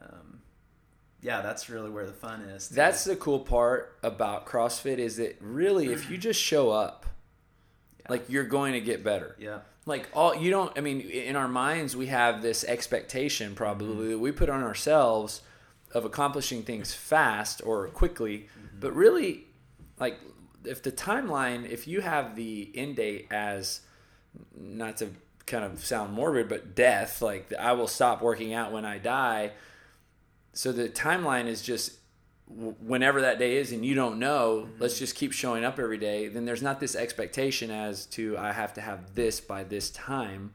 um, 0.00 0.40
yeah, 1.20 1.40
that's 1.42 1.68
really 1.68 1.90
where 1.90 2.06
the 2.06 2.12
fun 2.12 2.42
is. 2.42 2.68
Too. 2.68 2.76
That's 2.76 3.04
the 3.04 3.16
cool 3.16 3.40
part 3.40 3.98
about 4.02 4.46
CrossFit 4.46 4.98
is 4.98 5.16
that 5.16 5.36
really 5.40 5.88
if 5.88 6.08
you 6.08 6.16
just 6.16 6.40
show 6.40 6.70
up, 6.70 7.06
yeah. 7.98 8.06
like 8.08 8.24
you're 8.28 8.44
going 8.44 8.74
to 8.74 8.80
get 8.80 9.02
better. 9.02 9.34
Yeah. 9.38 9.58
Like 9.88 10.08
all 10.12 10.34
you 10.34 10.50
don't 10.50 10.76
I 10.76 10.80
mean 10.80 11.00
in 11.00 11.34
our 11.34 11.48
minds 11.48 11.96
we 11.96 12.06
have 12.06 12.42
this 12.42 12.62
expectation 12.64 13.54
probably 13.54 13.88
mm-hmm. 13.88 14.10
that 14.10 14.18
we 14.18 14.32
put 14.32 14.48
on 14.48 14.62
ourselves 14.62 15.42
of 15.92 16.04
accomplishing 16.04 16.62
things 16.62 16.94
fast 16.94 17.62
or 17.64 17.88
quickly, 17.88 18.48
mm-hmm. 18.58 18.78
but 18.80 18.94
really 18.94 19.46
like 19.98 20.20
if 20.64 20.82
the 20.82 20.92
timeline 20.92 21.68
if 21.68 21.88
you 21.88 22.00
have 22.00 22.36
the 22.36 22.70
end 22.74 22.96
date 22.96 23.26
as 23.30 23.80
not 24.54 24.98
to 24.98 25.08
kind 25.46 25.64
of 25.64 25.82
sound 25.82 26.12
morbid 26.12 26.48
but 26.48 26.74
death 26.74 27.22
like 27.22 27.52
I 27.54 27.72
will 27.72 27.88
stop 27.88 28.20
working 28.20 28.52
out 28.52 28.70
when 28.70 28.84
I 28.84 28.98
die 28.98 29.52
so 30.52 30.72
the 30.72 30.88
timeline 30.88 31.46
is 31.46 31.62
just 31.62 31.97
whenever 32.48 33.20
that 33.20 33.38
day 33.38 33.56
is 33.56 33.72
and 33.72 33.84
you 33.84 33.94
don't 33.94 34.18
know 34.18 34.64
mm-hmm. 34.66 34.82
let's 34.82 34.98
just 34.98 35.14
keep 35.14 35.32
showing 35.32 35.64
up 35.64 35.78
every 35.78 35.98
day 35.98 36.28
then 36.28 36.44
there's 36.44 36.62
not 36.62 36.80
this 36.80 36.96
expectation 36.96 37.70
as 37.70 38.06
to 38.06 38.36
i 38.38 38.52
have 38.52 38.72
to 38.72 38.80
have 38.80 39.14
this 39.14 39.40
by 39.40 39.62
this 39.64 39.90
time. 39.90 40.54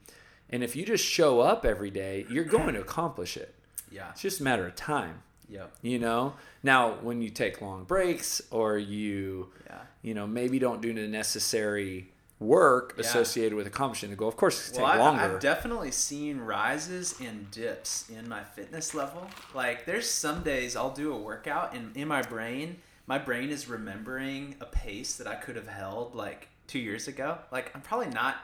And 0.50 0.64
if 0.64 0.76
you 0.76 0.86
just 0.86 1.04
show 1.04 1.40
up 1.40 1.66
every 1.66 1.92
day 1.92 2.26
you're 2.30 2.44
going 2.44 2.76
to 2.76 2.82
accomplish 2.82 3.38
it. 3.38 3.56
Yeah. 3.92 4.10
It's 4.12 4.22
just 4.22 4.40
a 4.40 4.44
matter 4.44 4.68
of 4.68 4.76
time. 4.76 5.24
Yeah 5.50 5.66
you 5.82 6.00
know? 6.00 6.34
Now 6.62 6.94
when 7.02 7.22
you 7.22 7.30
take 7.30 7.62
long 7.62 7.84
breaks 7.84 8.42
or 8.52 8.78
you 8.78 9.50
yeah. 9.68 9.82
you 10.02 10.14
know 10.14 10.28
maybe 10.28 10.60
don't 10.60 10.82
do 10.82 10.94
the 10.94 11.08
necessary 11.08 12.13
work 12.44 12.94
yeah. 12.96 13.02
associated 13.02 13.56
with 13.56 13.68
accomplishing 13.68 14.10
the 14.10 14.16
goal. 14.16 14.28
Of 14.28 14.38
course, 14.38 14.70
it's 14.70 14.78
well, 14.78 14.92
take 14.92 15.00
longer. 15.00 15.24
I've 15.24 15.40
definitely 15.40 15.92
seen 15.92 16.40
rises 16.40 17.16
and 17.20 17.50
dips 17.52 18.10
in 18.10 18.28
my 18.28 18.44
fitness 18.44 18.94
level. 18.94 19.28
Like, 19.54 19.86
there's 19.86 20.10
some 20.10 20.44
days 20.44 20.76
I'll 20.76 20.94
do 20.94 21.14
a 21.14 21.18
workout, 21.18 21.74
and 21.74 21.96
in 21.96 22.08
my 22.08 22.22
brain, 22.22 22.78
my 23.08 23.18
brain 23.18 23.50
is 23.50 23.68
remembering 23.68 24.56
a 24.62 24.66
pace 24.66 25.16
that 25.16 25.28
I 25.28 25.36
could 25.36 25.56
have 25.56 25.68
held 25.68 26.16
like 26.16 26.50
two 26.68 26.80
years 26.80 27.08
ago. 27.08 27.38
Like, 27.52 27.72
I'm 27.76 27.82
probably 27.82 28.10
not. 28.10 28.36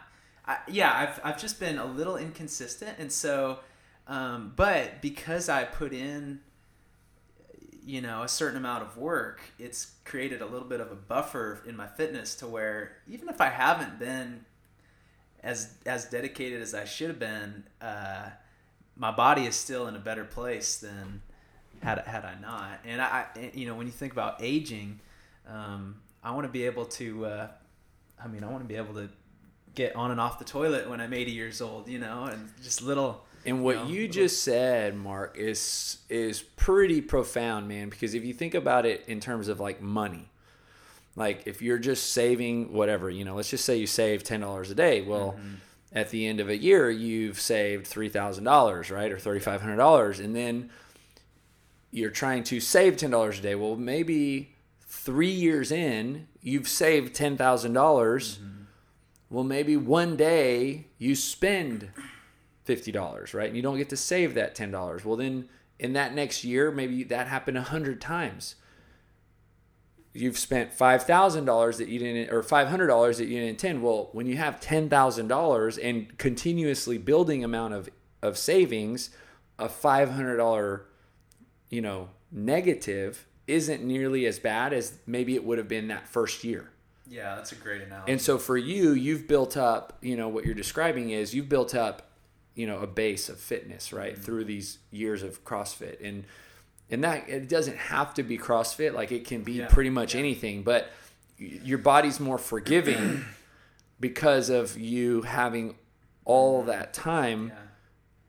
I, 0.46 0.58
yeah, 0.68 0.92
I've 0.94 1.20
I've 1.24 1.42
just 1.42 1.60
been 1.60 1.78
a 1.78 1.86
little 1.86 2.18
inconsistent, 2.18 2.98
and 2.98 3.12
so, 3.12 3.60
um, 4.08 4.54
but 4.56 5.02
because 5.02 5.50
I 5.50 5.66
put 5.66 5.94
in 5.94 6.40
you 7.90 8.02
know 8.02 8.22
a 8.22 8.28
certain 8.28 8.56
amount 8.56 8.84
of 8.84 8.96
work 8.98 9.42
it's 9.58 9.94
created 10.06 10.44
a 10.44 10.46
little 10.46 10.68
bit 10.68 10.80
of 10.80 10.92
a 10.92 10.96
buffer 10.96 11.64
in 11.66 11.76
my 11.76 11.88
fitness 11.88 12.36
to 12.36 12.46
where 12.46 12.92
even 13.10 13.28
if 13.28 13.42
i 13.42 13.50
haven't 13.50 13.98
been 13.98 14.46
as 15.42 15.74
as 15.88 16.06
dedicated 16.06 16.62
as 16.62 16.76
i 16.76 16.86
should 16.86 17.08
have 17.08 17.18
been 17.18 17.64
uh, 17.82 18.30
my 18.96 19.10
body 19.10 19.48
is 19.48 19.56
still 19.56 19.88
in 19.88 19.96
a 19.96 20.00
better 20.00 20.24
place 20.24 20.78
than 20.78 21.24
had 21.82 21.98
had 22.00 22.26
i 22.26 22.36
not. 22.40 22.80
And 22.86 23.02
i, 23.02 23.26
you 23.56 23.66
know 23.66 23.74
when 23.74 23.88
you 23.88 23.94
think 23.94 24.14
about 24.14 24.36
aging 24.40 25.00
um, 25.48 25.96
i 26.24 26.30
want 26.30 26.46
to 26.46 26.52
be 26.52 26.66
able 26.68 26.86
to 26.86 27.26
uh, 27.26 27.48
i 28.24 28.28
mean 28.28 28.44
i 28.44 28.48
want 28.48 28.62
to 28.62 28.68
be 28.68 28.76
able 28.76 28.94
to 28.94 29.10
get 29.74 29.96
on 29.96 30.12
and 30.12 30.22
off 30.22 30.38
the 30.38 30.46
toilet 30.46 30.88
when 30.88 31.02
i'm 31.02 31.14
80 31.14 31.32
years 31.32 31.60
old 31.60 31.88
you 31.88 31.98
know 31.98 32.26
and 32.26 32.50
just 32.62 32.84
little 32.84 33.26
and 33.46 33.64
what 33.64 33.76
you, 33.76 33.84
know, 33.84 33.90
you 33.90 34.08
just 34.08 34.44
said, 34.44 34.96
Mark, 34.96 35.38
is 35.38 36.00
is 36.10 36.42
pretty 36.42 37.02
profound, 37.02 37.68
man. 37.68 37.90
Because 37.90 38.14
if 38.14 38.26
you 38.26 38.34
think 38.34 38.54
about 38.54 38.86
it 38.86 39.04
in 39.08 39.20
terms 39.20 39.48
of 39.48 39.60
like 39.60 39.82
money, 39.82 40.30
like 41.16 41.44
if 41.46 41.62
you're 41.62 41.80
just 41.80 42.12
saving 42.12 42.74
whatever, 42.74 43.10
you 43.10 43.26
know, 43.26 43.36
let's 43.36 43.50
just 43.50 43.66
say 43.66 43.78
you 43.78 43.88
save 43.88 44.24
ten 44.24 44.42
dollars 44.42 44.72
a 44.72 44.76
day. 44.76 45.02
Well, 45.02 45.34
mm-hmm. 45.38 45.56
at 45.94 46.10
the 46.10 46.28
end 46.28 46.40
of 46.40 46.50
a 46.50 46.58
year, 46.58 46.90
you've 46.90 47.40
saved 47.40 47.88
three 47.88 48.10
thousand 48.10 48.44
dollars, 48.44 48.92
right, 48.92 49.12
or 49.12 49.20
thirty 49.20 49.40
five 49.40 49.62
hundred 49.62 49.78
dollars, 49.78 50.20
and 50.20 50.36
then 50.36 50.70
you're 51.92 52.12
trying 52.12 52.44
to 52.46 52.60
save 52.60 52.98
ten 52.98 53.12
dollars 53.12 53.40
a 53.40 53.42
day. 53.42 53.56
Well, 53.56 53.76
maybe 53.76 54.56
three 54.82 55.32
years 55.32 55.72
in, 55.72 56.28
you've 56.42 56.68
saved 56.68 57.16
ten 57.16 57.38
thousand 57.38 57.74
dollars. 57.74 58.38
Mm-hmm. 58.38 58.64
Well, 59.30 59.44
maybe 59.44 59.78
one 59.78 60.16
day 60.16 60.88
you 60.98 61.16
spend 61.16 61.90
$50, 62.70 63.34
right? 63.34 63.48
And 63.48 63.56
you 63.56 63.62
don't 63.62 63.78
get 63.78 63.90
to 63.90 63.98
save 63.98 64.36
that 64.36 64.56
$10. 64.56 65.04
Well, 65.04 65.16
then 65.16 65.50
in 65.80 65.94
that 65.94 66.14
next 66.14 66.44
year, 66.44 66.72
maybe 66.72 67.04
that 67.06 67.28
happened 67.28 67.58
100 67.58 68.00
times. 68.00 68.56
You've 70.14 70.38
spent 70.38 70.78
$5,000 70.78 71.78
that 71.78 71.88
you 71.88 72.00
didn't, 72.00 72.34
or 72.34 72.44
$500 72.44 73.18
that 73.18 73.26
you 73.26 73.36
didn't 73.36 73.50
intend. 73.50 73.84
Well, 73.84 74.10
when 74.12 74.26
you 74.26 74.38
have 74.38 74.60
$10,000 74.60 75.80
and 75.84 76.18
continuously 76.18 76.98
building 76.98 77.44
amount 77.44 77.74
of, 77.74 77.90
of 78.22 78.38
savings, 78.38 79.12
a 79.58 79.68
$500, 79.68 80.82
you 81.70 81.82
know, 81.82 82.10
negative 82.32 83.28
isn't 83.48 83.84
nearly 83.84 84.26
as 84.26 84.40
bad 84.40 84.74
as 84.74 85.00
maybe 85.08 85.36
it 85.36 85.44
would 85.44 85.58
have 85.58 85.68
been 85.68 85.88
that 85.88 86.08
first 86.08 86.44
year. 86.44 86.70
Yeah, 87.08 87.36
that's 87.36 87.52
a 87.52 87.56
great 87.56 87.82
analogy. 87.82 88.12
And 88.12 88.22
so 88.22 88.38
for 88.38 88.58
you, 88.58 88.92
you've 88.92 89.28
built 89.28 89.58
up, 89.58 89.98
you 90.02 90.16
know, 90.16 90.28
what 90.28 90.46
you're 90.46 90.54
describing 90.54 91.10
is 91.10 91.34
you've 91.34 91.50
built 91.50 91.74
up 91.74 92.09
you 92.56 92.68
know 92.68 92.80
a 92.80 92.88
base 92.88 93.30
of 93.30 93.40
fitness 93.40 93.94
right 93.94 94.14
mm-hmm. 94.14 94.22
through 94.22 94.46
these 94.46 94.80
years 94.92 95.24
of 95.24 95.44
CrossFit 95.44 96.06
and 96.06 96.26
and 96.90 97.04
that 97.04 97.30
it 97.30 97.48
doesn't 97.48 97.78
have 97.78 98.14
to 98.16 98.24
be 98.24 98.38
CrossFit 98.38 98.94
like 98.94 99.12
it 99.12 99.26
can 99.26 99.44
be 99.44 99.54
yeah. 99.54 99.68
pretty 99.68 99.90
much 99.90 100.14
yeah. 100.14 100.20
anything 100.20 100.64
but 100.64 100.92
your 101.38 101.78
body's 101.78 102.20
more 102.20 102.38
forgiving 102.38 103.24
because 104.00 104.50
of 104.50 104.78
you 104.78 105.22
having 105.22 105.76
all 106.26 106.60
mm-hmm. 106.60 106.70
that 106.70 106.94
time 106.94 107.52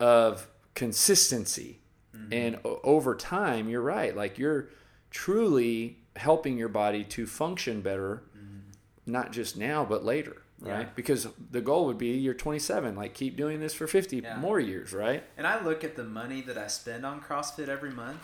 yeah. 0.01 0.07
of 0.07 0.49
consistency 0.75 1.81
mm-hmm. 2.17 2.33
and 2.33 2.59
over 2.65 3.15
time 3.15 3.69
you're 3.69 3.83
right 3.83 4.17
like 4.17 4.39
you're 4.39 4.69
truly 5.11 5.99
helping 6.17 6.57
your 6.57 6.69
body 6.69 7.03
to 7.03 7.27
function 7.27 7.81
better 7.81 8.23
mm-hmm. 8.37 8.59
not 9.07 9.33
just 9.33 9.57
now 9.57 9.85
but 9.85 10.05
later 10.05 10.43
right? 10.61 10.81
Yeah. 10.81 10.89
Because 10.95 11.29
the 11.51 11.61
goal 11.61 11.87
would 11.87 11.99
be 11.99 12.09
you're 12.09 12.35
27, 12.35 12.95
like 12.95 13.15
keep 13.15 13.37
doing 13.37 13.61
this 13.61 13.75
for 13.75 13.87
50 13.87 14.19
yeah. 14.19 14.37
more 14.37 14.61
years, 14.61 14.93
right? 14.93 15.25
And 15.37 15.47
I 15.47 15.63
look 15.63 15.85
at 15.85 15.97
the 15.97 16.05
money 16.05 16.41
that 16.43 16.59
I 16.59 16.67
spend 16.67 17.07
on 17.07 17.21
CrossFit 17.21 17.69
every 17.69 17.91
month 17.91 18.23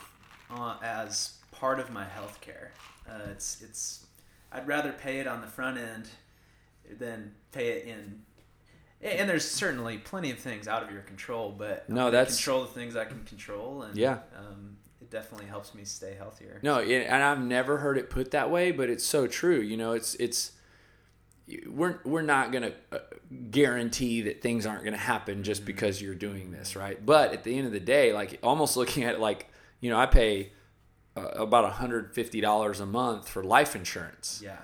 uh, 0.51 0.77
as 0.83 1.35
part 1.53 1.81
of 1.81 1.91
my 1.91 2.05
health 2.05 2.41
care. 2.41 2.73
Uh, 3.09 3.31
it's 3.31 3.63
it's 3.63 4.07
I'd 4.53 4.67
rather 4.67 4.93
pay 4.93 5.19
it 5.19 5.27
on 5.27 5.41
the 5.41 5.47
front 5.47 5.79
end 5.79 6.09
than 6.99 7.33
pay 7.53 7.71
it 7.71 7.87
in. 7.87 8.23
And 9.03 9.29
there's 9.29 9.49
certainly 9.49 9.99
plenty 9.99 10.31
of 10.31 10.39
things 10.39 10.67
out 10.67 10.83
of 10.83 10.91
your 10.91 11.03
control, 11.03 11.55
but 11.57 11.89
no, 11.89 12.11
that's 12.11 12.37
control 12.37 12.63
the 12.63 12.69
things 12.69 12.97
I 12.97 13.05
can 13.05 13.23
control, 13.25 13.83
and 13.83 13.95
yeah, 13.97 14.21
um, 14.37 14.79
it 15.03 15.11
definitely 15.11 15.47
helps 15.47 15.75
me 15.75 15.85
stay 15.85 16.15
healthier. 16.17 16.59
No, 16.63 16.81
and 16.81 17.23
I've 17.23 17.41
never 17.41 17.77
heard 17.77 17.99
it 17.99 18.09
put 18.09 18.31
that 18.31 18.51
way, 18.51 18.73
but 18.73 18.89
it's 18.89 19.05
so 19.05 19.27
true. 19.27 19.61
You 19.61 19.77
know, 19.77 19.93
it's 19.93 20.15
it's 20.15 20.53
we're 21.69 22.01
we're 22.05 22.23
not 22.23 22.51
going 22.51 22.65
to 22.65 22.73
uh, 22.93 22.99
guarantee 23.51 24.23
that 24.23 24.43
things 24.43 24.67
aren't 24.67 24.83
going 24.83 24.95
to 24.95 24.99
happen 24.99 25.43
just 25.43 25.61
mm-hmm. 25.61 25.67
because 25.67 26.03
you're 26.03 26.15
doing 26.15 26.51
this, 26.51 26.75
right? 26.75 27.05
But 27.05 27.33
at 27.33 27.45
the 27.45 27.57
end 27.57 27.67
of 27.67 27.73
the 27.73 27.81
day, 27.81 28.13
like 28.13 28.39
almost 28.43 28.77
looking 28.77 29.05
at 29.05 29.15
it 29.15 29.21
like, 29.21 29.49
you 29.81 29.91
know, 29.91 29.99
I 29.99 30.07
pay 30.07 30.53
uh, 31.17 31.23
about 31.37 31.73
$150 31.73 32.81
a 32.81 32.87
month 32.87 33.29
for 33.29 33.43
life 33.45 33.77
insurance. 33.77 34.41
Yeah. 34.45 34.57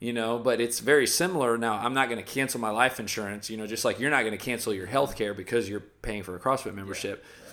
you 0.00 0.12
know, 0.12 0.38
but 0.38 0.60
it's 0.60 0.78
very 0.78 1.06
similar. 1.06 1.58
Now, 1.58 1.74
I'm 1.74 1.92
not 1.92 2.08
going 2.08 2.22
to 2.22 2.30
cancel 2.30 2.60
my 2.60 2.70
life 2.70 3.00
insurance, 3.00 3.50
you 3.50 3.56
know, 3.56 3.66
just 3.66 3.84
like 3.84 3.98
you're 3.98 4.10
not 4.10 4.20
going 4.20 4.32
to 4.32 4.42
cancel 4.42 4.72
your 4.72 4.86
health 4.86 5.16
care 5.16 5.34
because 5.34 5.68
you're 5.68 5.80
paying 5.80 6.22
for 6.22 6.36
a 6.36 6.40
CrossFit 6.40 6.74
membership. 6.74 7.24
Yeah. 7.24 7.52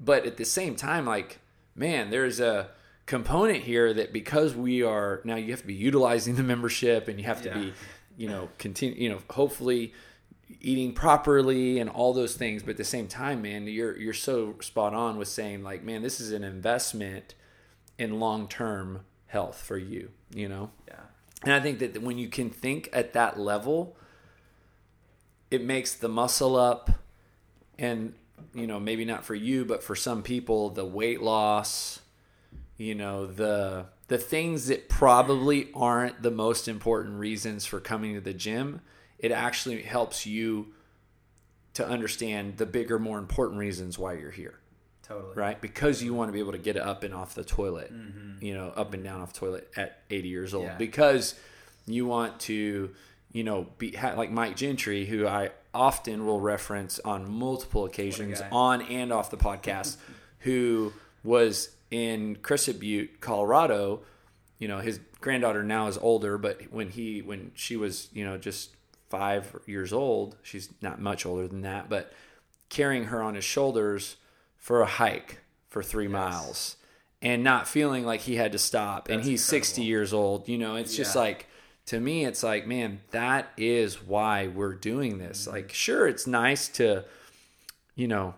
But 0.00 0.26
at 0.26 0.36
the 0.38 0.46
same 0.46 0.74
time, 0.74 1.04
like, 1.04 1.38
man, 1.76 2.08
there's 2.08 2.40
a 2.40 2.70
component 3.06 3.64
here 3.64 3.92
that 3.92 4.12
because 4.12 4.54
we 4.54 4.82
are 4.82 5.20
now 5.24 5.36
you 5.36 5.50
have 5.50 5.60
to 5.60 5.66
be 5.66 5.74
utilizing 5.74 6.36
the 6.36 6.42
membership 6.42 7.08
and 7.08 7.18
you 7.18 7.26
have 7.26 7.42
to 7.42 7.48
yeah. 7.48 7.58
be, 7.58 7.72
you 8.16 8.28
know, 8.28 8.48
continue, 8.58 9.02
you 9.02 9.08
know, 9.08 9.18
hopefully 9.30 9.92
eating 10.60 10.92
properly 10.92 11.78
and 11.78 11.88
all 11.88 12.12
those 12.12 12.34
things. 12.34 12.62
But 12.62 12.72
at 12.72 12.76
the 12.76 12.84
same 12.84 13.08
time, 13.08 13.42
man, 13.42 13.66
you're 13.66 13.96
you're 13.98 14.12
so 14.12 14.56
spot 14.60 14.94
on 14.94 15.16
with 15.18 15.28
saying 15.28 15.62
like, 15.62 15.82
man, 15.82 16.02
this 16.02 16.20
is 16.20 16.32
an 16.32 16.44
investment 16.44 17.34
in 17.98 18.18
long 18.20 18.48
term 18.48 19.00
health 19.26 19.60
for 19.60 19.78
you, 19.78 20.10
you 20.34 20.48
know? 20.48 20.70
Yeah. 20.88 20.94
And 21.44 21.52
I 21.52 21.60
think 21.60 21.78
that 21.80 22.02
when 22.02 22.18
you 22.18 22.28
can 22.28 22.50
think 22.50 22.88
at 22.92 23.14
that 23.14 23.38
level, 23.38 23.96
it 25.50 25.64
makes 25.64 25.94
the 25.94 26.08
muscle 26.08 26.56
up 26.56 26.90
and 27.78 28.14
you 28.54 28.66
know, 28.66 28.80
maybe 28.80 29.04
not 29.04 29.24
for 29.24 29.34
you, 29.34 29.64
but 29.64 29.82
for 29.82 29.94
some 29.94 30.22
people, 30.22 30.70
the 30.70 30.84
weight 30.84 31.22
loss, 31.22 32.00
you 32.76 32.94
know, 32.94 33.26
the 33.26 33.86
the 34.08 34.18
things 34.18 34.66
that 34.66 34.88
probably 34.88 35.70
aren't 35.74 36.22
the 36.22 36.30
most 36.30 36.68
important 36.68 37.18
reasons 37.18 37.64
for 37.64 37.80
coming 37.80 38.14
to 38.14 38.20
the 38.20 38.34
gym, 38.34 38.80
it 39.18 39.32
actually 39.32 39.82
helps 39.82 40.26
you 40.26 40.74
to 41.74 41.86
understand 41.86 42.58
the 42.58 42.66
bigger, 42.66 42.98
more 42.98 43.18
important 43.18 43.58
reasons 43.58 43.98
why 43.98 44.14
you're 44.14 44.30
here. 44.30 44.58
Totally. 45.02 45.34
Right? 45.34 45.60
Because 45.60 46.02
you 46.02 46.14
want 46.14 46.28
to 46.28 46.32
be 46.32 46.38
able 46.38 46.52
to 46.52 46.58
get 46.58 46.76
up 46.76 47.02
and 47.02 47.14
off 47.14 47.34
the 47.34 47.44
toilet, 47.44 47.92
mm-hmm. 47.92 48.44
you 48.44 48.54
know, 48.54 48.68
up 48.76 48.94
and 48.94 49.02
down 49.02 49.20
off 49.20 49.32
the 49.32 49.40
toilet 49.40 49.70
at 49.76 50.00
80 50.10 50.28
years 50.28 50.54
old. 50.54 50.66
Yeah. 50.66 50.76
Because 50.76 51.34
you 51.86 52.06
want 52.06 52.40
to, 52.40 52.90
you 53.32 53.44
know, 53.44 53.66
be 53.78 53.96
like 54.00 54.30
Mike 54.30 54.56
Gentry, 54.56 55.06
who 55.06 55.26
I 55.26 55.50
often 55.74 56.26
will 56.26 56.40
reference 56.40 56.98
on 57.00 57.30
multiple 57.30 57.84
occasions 57.84 58.40
on 58.52 58.82
and 58.82 59.12
off 59.12 59.30
the 59.30 59.36
podcast, 59.36 59.96
who 60.40 60.92
was 61.24 61.70
in 61.92 62.36
Crested 62.36 62.80
Butte, 62.80 63.20
Colorado. 63.20 64.00
You 64.58 64.66
know, 64.66 64.80
his 64.80 64.98
granddaughter 65.20 65.62
now 65.62 65.86
is 65.86 65.98
older, 65.98 66.38
but 66.38 66.62
when 66.72 66.88
he 66.88 67.22
when 67.22 67.52
she 67.54 67.76
was, 67.76 68.08
you 68.12 68.24
know, 68.24 68.38
just 68.38 68.74
five 69.08 69.56
years 69.66 69.92
old, 69.92 70.36
she's 70.42 70.70
not 70.80 71.00
much 71.00 71.26
older 71.26 71.46
than 71.46 71.60
that, 71.60 71.88
but 71.88 72.12
carrying 72.70 73.04
her 73.04 73.22
on 73.22 73.34
his 73.34 73.44
shoulders 73.44 74.16
for 74.56 74.80
a 74.80 74.86
hike 74.86 75.40
for 75.68 75.82
three 75.82 76.04
yes. 76.04 76.12
miles 76.12 76.76
and 77.20 77.44
not 77.44 77.68
feeling 77.68 78.04
like 78.04 78.22
he 78.22 78.36
had 78.36 78.52
to 78.52 78.58
stop. 78.58 79.08
That's 79.08 79.16
and 79.16 79.24
he's 79.24 79.42
incredible. 79.42 79.66
60 79.66 79.82
years 79.82 80.12
old. 80.12 80.48
You 80.48 80.58
know, 80.58 80.76
it's 80.76 80.94
yeah. 80.94 81.04
just 81.04 81.14
like, 81.14 81.46
to 81.86 82.00
me, 82.00 82.24
it's 82.24 82.42
like, 82.42 82.66
man, 82.66 83.00
that 83.10 83.52
is 83.56 84.02
why 84.02 84.48
we're 84.48 84.74
doing 84.74 85.18
this. 85.18 85.42
Mm-hmm. 85.42 85.50
Like, 85.50 85.72
sure, 85.72 86.08
it's 86.08 86.26
nice 86.26 86.68
to, 86.70 87.04
you 87.94 88.08
know, 88.08 88.34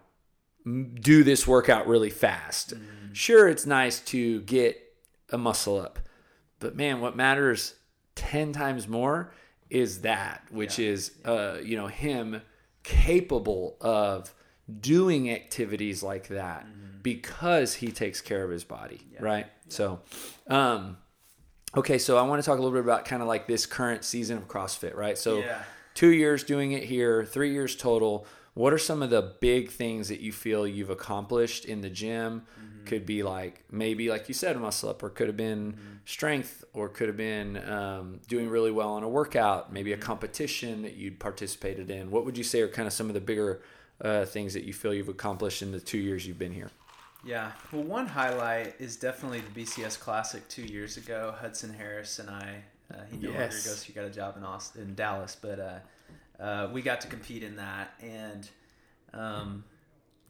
do 0.64 1.24
this 1.24 1.46
workout 1.46 1.86
really 1.86 2.10
fast. 2.10 2.74
Mm-hmm. 2.74 3.12
Sure, 3.12 3.48
it's 3.48 3.66
nice 3.66 4.00
to 4.00 4.40
get 4.42 4.80
a 5.30 5.38
muscle 5.38 5.78
up. 5.78 5.98
But 6.58 6.76
man, 6.76 7.00
what 7.00 7.16
matters 7.16 7.74
10 8.14 8.52
times 8.52 8.88
more 8.88 9.32
is 9.68 10.02
that, 10.02 10.42
which 10.50 10.78
yeah. 10.78 10.90
is, 10.90 11.10
uh, 11.24 11.58
you 11.62 11.76
know, 11.76 11.86
him 11.86 12.42
capable 12.82 13.76
of 13.80 14.32
doing 14.80 15.30
activities 15.30 16.02
like 16.02 16.28
that 16.28 16.64
mm-hmm. 16.64 16.98
because 17.02 17.74
he 17.74 17.90
takes 17.90 18.20
care 18.20 18.44
of 18.44 18.50
his 18.50 18.64
body, 18.64 19.00
yeah. 19.12 19.22
right? 19.22 19.46
Yeah. 19.46 19.62
So, 19.68 20.00
um, 20.48 20.96
okay, 21.76 21.98
so 21.98 22.16
I 22.16 22.22
want 22.22 22.42
to 22.42 22.46
talk 22.46 22.58
a 22.58 22.62
little 22.62 22.76
bit 22.76 22.84
about 22.84 23.04
kind 23.04 23.20
of 23.20 23.28
like 23.28 23.46
this 23.46 23.66
current 23.66 24.04
season 24.04 24.38
of 24.38 24.48
CrossFit, 24.48 24.94
right? 24.94 25.18
So, 25.18 25.44
two 25.94 26.10
years 26.10 26.44
doing 26.44 26.72
it 26.72 26.84
here, 26.84 27.24
three 27.24 27.52
years 27.52 27.76
total. 27.76 28.26
What 28.54 28.72
are 28.72 28.78
some 28.78 29.02
of 29.02 29.10
the 29.10 29.34
big 29.40 29.70
things 29.70 30.08
that 30.08 30.20
you 30.20 30.32
feel 30.32 30.66
you've 30.66 30.90
accomplished 30.90 31.64
in 31.64 31.80
the 31.80 31.90
gym? 31.90 32.42
Mm-hmm. 32.58 32.84
Could 32.84 33.06
be 33.06 33.22
like 33.22 33.64
maybe, 33.70 34.08
like 34.10 34.28
you 34.28 34.34
said, 34.34 34.58
muscle 34.58 34.90
up, 34.90 35.02
or 35.02 35.10
could 35.10 35.26
have 35.26 35.36
been 35.36 35.72
mm-hmm. 35.72 35.94
strength, 36.04 36.64
or 36.72 36.88
could 36.88 37.08
have 37.08 37.16
been 37.16 37.56
um, 37.68 38.20
doing 38.28 38.48
really 38.48 38.70
well 38.70 38.92
on 38.92 39.02
a 39.02 39.08
workout, 39.08 39.72
maybe 39.72 39.92
a 39.92 39.96
mm-hmm. 39.96 40.04
competition 40.04 40.82
that 40.82 40.94
you'd 40.94 41.18
participated 41.18 41.90
in. 41.90 42.10
What 42.10 42.24
would 42.24 42.38
you 42.38 42.44
say 42.44 42.60
are 42.60 42.68
kind 42.68 42.86
of 42.86 42.92
some 42.92 43.08
of 43.08 43.14
the 43.14 43.20
bigger 43.20 43.62
uh, 44.00 44.24
things 44.24 44.54
that 44.54 44.64
you 44.64 44.72
feel 44.72 44.94
you've 44.94 45.08
accomplished 45.08 45.62
in 45.62 45.72
the 45.72 45.80
two 45.80 45.98
years 45.98 46.26
you've 46.26 46.38
been 46.38 46.52
here? 46.52 46.70
Yeah, 47.24 47.52
well, 47.72 47.82
one 47.82 48.06
highlight 48.06 48.74
is 48.78 48.96
definitely 48.96 49.40
the 49.40 49.62
BCS 49.62 49.98
Classic 49.98 50.46
two 50.48 50.62
years 50.62 50.96
ago. 50.98 51.34
Hudson 51.40 51.72
Harris 51.72 52.18
and 52.18 52.28
I, 52.28 52.62
uh, 52.92 52.96
he 53.10 53.16
no 53.16 53.30
yes. 53.30 53.38
longer 53.38 53.68
goes. 53.70 53.82
He 53.82 53.92
got 53.94 54.04
a 54.04 54.10
job 54.10 54.36
in 54.36 54.44
Austin, 54.44 54.82
in 54.82 54.94
Dallas, 54.94 55.36
but 55.40 55.58
uh, 55.58 55.78
uh, 56.40 56.68
we 56.72 56.82
got 56.82 57.00
to 57.02 57.08
compete 57.08 57.42
in 57.42 57.56
that, 57.56 57.94
and 58.00 58.48
um, 59.12 59.64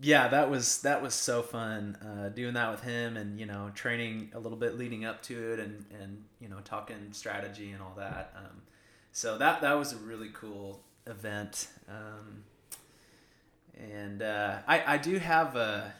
yeah, 0.00 0.28
that 0.28 0.50
was 0.50 0.82
that 0.82 1.02
was 1.02 1.14
so 1.14 1.42
fun 1.42 1.96
uh, 2.02 2.28
doing 2.28 2.54
that 2.54 2.70
with 2.70 2.82
him, 2.82 3.16
and 3.16 3.38
you 3.38 3.46
know, 3.46 3.70
training 3.74 4.30
a 4.34 4.38
little 4.38 4.58
bit 4.58 4.76
leading 4.78 5.04
up 5.04 5.22
to 5.22 5.52
it, 5.52 5.60
and 5.60 5.84
and 6.00 6.24
you 6.40 6.48
know, 6.48 6.58
talking 6.64 7.12
strategy 7.12 7.72
and 7.72 7.82
all 7.82 7.94
that. 7.96 8.34
Um, 8.36 8.62
so 9.12 9.38
that 9.38 9.60
that 9.60 9.74
was 9.74 9.92
a 9.92 9.96
really 9.96 10.30
cool 10.32 10.80
event. 11.06 11.68
Um, 11.88 12.44
and 13.76 14.22
uh, 14.22 14.58
I, 14.66 14.94
I 14.94 14.98
do 14.98 15.18
have 15.18 15.56
a, 15.56 15.92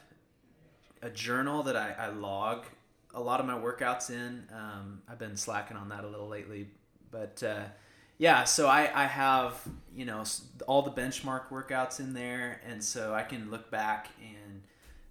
a 1.03 1.11
journal 1.11 1.62
that 1.64 1.77
I, 1.77 1.95
I 1.99 2.09
log 2.09 2.67
a 3.14 3.21
lot 3.21 3.40
of 3.40 3.47
my 3.47 3.55
workouts 3.55 4.11
in. 4.11 4.45
Um, 4.53 5.03
I've 5.09 5.19
been 5.19 5.37
slacking 5.37 5.77
on 5.77 5.88
that 5.88 6.05
a 6.05 6.09
little 6.09 6.29
lately, 6.29 6.69
but 7.11 7.43
uh, 7.43 7.64
yeah, 8.18 8.44
so 8.44 8.68
I, 8.68 8.90
I 8.94 9.07
have 9.07 9.61
you 9.94 10.05
know 10.05 10.24
all 10.66 10.83
the 10.83 10.90
benchmark 10.90 11.48
workouts 11.50 12.00
in 12.00 12.14
there, 12.14 12.61
and 12.68 12.83
so 12.83 13.14
I 13.14 13.22
can 13.22 13.50
look 13.50 13.70
back 13.70 14.09
and 14.20 14.62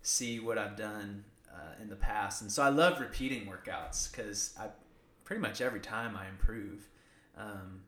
see 0.02 0.40
what 0.40 0.58
I've 0.58 0.76
done 0.76 1.24
uh, 1.52 1.82
in 1.82 1.90
the 1.90 1.96
past. 1.96 2.42
And 2.42 2.52
so 2.52 2.64
I 2.64 2.70
love 2.70 3.00
repeating 3.00 3.46
workouts 3.48 4.12
because 4.12 4.54
I 4.60 4.68
pretty 5.24 5.42
much 5.42 5.62
every 5.62 5.80
time 5.80 6.18
I 6.18 6.28
improve. 6.28 6.88
Um, 7.38 7.82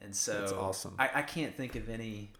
and 0.00 0.14
so 0.14 0.40
That's 0.40 0.52
awesome. 0.52 0.94
I, 0.98 1.10
I 1.14 1.22
can't 1.22 1.56
think 1.56 1.76
of 1.76 1.88
any 1.88 2.30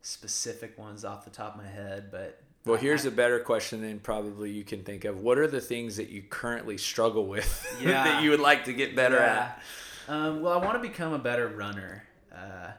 specific 0.00 0.78
ones 0.78 1.04
off 1.04 1.24
the 1.24 1.30
top 1.30 1.54
of 1.54 1.62
my 1.62 1.68
head, 1.68 2.10
but 2.10 2.42
well, 2.64 2.78
here's 2.78 3.04
a 3.04 3.10
better 3.10 3.40
question 3.40 3.80
than 3.80 3.98
probably 3.98 4.50
you 4.50 4.62
can 4.62 4.84
think 4.84 5.04
of. 5.04 5.20
What 5.20 5.36
are 5.36 5.48
the 5.48 5.60
things 5.60 5.96
that 5.96 6.10
you 6.10 6.22
currently 6.22 6.78
struggle 6.78 7.26
with 7.26 7.76
yeah. 7.82 8.04
that 8.04 8.22
you 8.22 8.30
would 8.30 8.40
like 8.40 8.64
to 8.66 8.72
get 8.72 8.94
better 8.94 9.16
yeah. 9.16 9.52
at? 9.56 9.62
Um, 10.08 10.42
well, 10.42 10.52
I 10.52 10.64
want 10.64 10.82
to 10.82 10.88
become 10.88 11.12
a 11.12 11.18
better 11.18 11.48
runner. 11.48 12.04
Uh, 12.34 12.72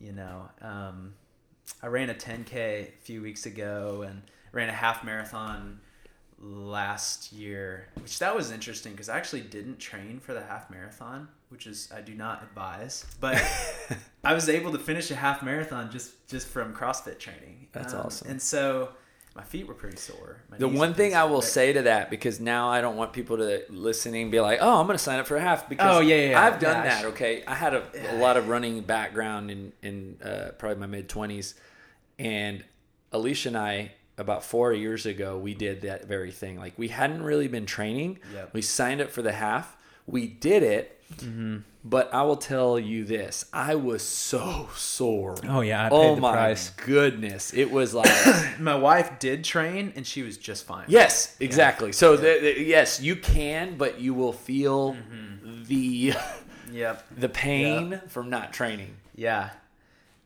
you 0.00 0.12
know, 0.12 0.48
um, 0.60 1.14
I 1.82 1.86
ran 1.88 2.10
a 2.10 2.14
10K 2.14 2.54
a 2.54 2.92
few 3.00 3.22
weeks 3.22 3.46
ago 3.46 4.04
and 4.06 4.22
ran 4.52 4.68
a 4.68 4.72
half 4.72 5.04
marathon 5.04 5.80
last 6.38 7.32
year, 7.32 7.88
which 8.00 8.18
that 8.18 8.34
was 8.34 8.50
interesting 8.50 8.92
because 8.92 9.08
I 9.08 9.16
actually 9.16 9.40
didn't 9.42 9.78
train 9.78 10.20
for 10.20 10.34
the 10.34 10.42
half 10.42 10.70
marathon, 10.70 11.28
which 11.48 11.66
is 11.66 11.90
I 11.94 12.00
do 12.00 12.14
not 12.14 12.42
advise, 12.42 13.06
but 13.20 13.42
I 14.24 14.34
was 14.34 14.48
able 14.48 14.72
to 14.72 14.78
finish 14.78 15.10
a 15.10 15.16
half 15.16 15.42
marathon 15.42 15.90
just 15.90 16.28
just 16.28 16.46
from 16.46 16.74
CrossFit 16.74 17.18
training. 17.18 17.68
That's 17.72 17.94
um, 17.94 18.00
awesome. 18.00 18.30
And 18.30 18.42
so 18.42 18.90
my 19.36 19.42
feet 19.42 19.66
were 19.66 19.74
pretty 19.74 19.96
sore. 19.96 20.40
My 20.50 20.56
the 20.56 20.68
one 20.68 20.94
thing 20.94 21.14
I 21.14 21.24
will 21.24 21.42
say 21.42 21.72
to 21.72 21.82
that, 21.82 22.10
because 22.10 22.40
now 22.40 22.68
I 22.68 22.80
don't 22.80 22.96
want 22.96 23.12
people 23.12 23.36
to 23.36 23.62
listening 23.68 24.30
be 24.30 24.40
like, 24.40 24.58
"Oh, 24.62 24.80
I'm 24.80 24.86
going 24.86 24.96
to 24.96 25.02
sign 25.02 25.18
up 25.18 25.26
for 25.26 25.36
a 25.36 25.40
half." 25.40 25.68
Because 25.68 25.96
oh 25.96 26.00
yeah, 26.00 26.30
yeah 26.30 26.42
I've 26.42 26.58
done 26.58 26.84
that. 26.84 27.04
Okay, 27.06 27.44
I 27.46 27.54
had 27.54 27.74
a, 27.74 27.84
a 28.14 28.16
lot 28.16 28.36
of 28.36 28.48
running 28.48 28.80
background 28.80 29.50
in 29.50 29.72
in 29.82 30.18
uh, 30.24 30.52
probably 30.58 30.80
my 30.80 30.86
mid 30.86 31.08
twenties, 31.08 31.54
and 32.18 32.64
Alicia 33.12 33.48
and 33.48 33.58
I 33.58 33.92
about 34.18 34.42
four 34.42 34.72
years 34.72 35.04
ago, 35.04 35.38
we 35.38 35.54
did 35.54 35.82
that 35.82 36.06
very 36.06 36.30
thing. 36.30 36.58
Like 36.58 36.78
we 36.78 36.88
hadn't 36.88 37.22
really 37.22 37.48
been 37.48 37.66
training. 37.66 38.18
Yep. 38.32 38.54
We 38.54 38.62
signed 38.62 39.00
up 39.00 39.10
for 39.10 39.22
the 39.22 39.32
half. 39.32 39.76
We 40.06 40.26
did 40.26 40.62
it. 40.62 40.95
Mm-hmm. 41.14 41.58
But 41.84 42.12
I 42.12 42.22
will 42.22 42.36
tell 42.36 42.78
you 42.78 43.04
this: 43.04 43.44
I 43.52 43.76
was 43.76 44.02
so 44.02 44.68
sore. 44.74 45.36
Oh 45.48 45.60
yeah, 45.60 45.88
oh 45.92 46.16
my 46.16 46.32
price. 46.32 46.70
goodness, 46.70 47.54
it 47.54 47.70
was 47.70 47.94
like 47.94 48.60
my 48.60 48.74
wife 48.74 49.18
did 49.18 49.44
train 49.44 49.92
and 49.94 50.06
she 50.06 50.22
was 50.22 50.36
just 50.36 50.66
fine. 50.66 50.86
Yes, 50.88 51.36
exactly. 51.38 51.88
Yeah. 51.88 51.92
So 51.92 52.12
yeah. 52.12 52.20
The, 52.20 52.40
the, 52.40 52.62
yes, 52.62 53.00
you 53.00 53.14
can, 53.16 53.76
but 53.76 54.00
you 54.00 54.14
will 54.14 54.32
feel 54.32 54.94
mm-hmm. 54.94 55.64
the 55.64 56.14
yep 56.72 57.06
the 57.16 57.28
pain 57.28 57.92
yep. 57.92 58.10
from 58.10 58.30
not 58.30 58.52
training. 58.52 58.96
Yeah. 59.14 59.50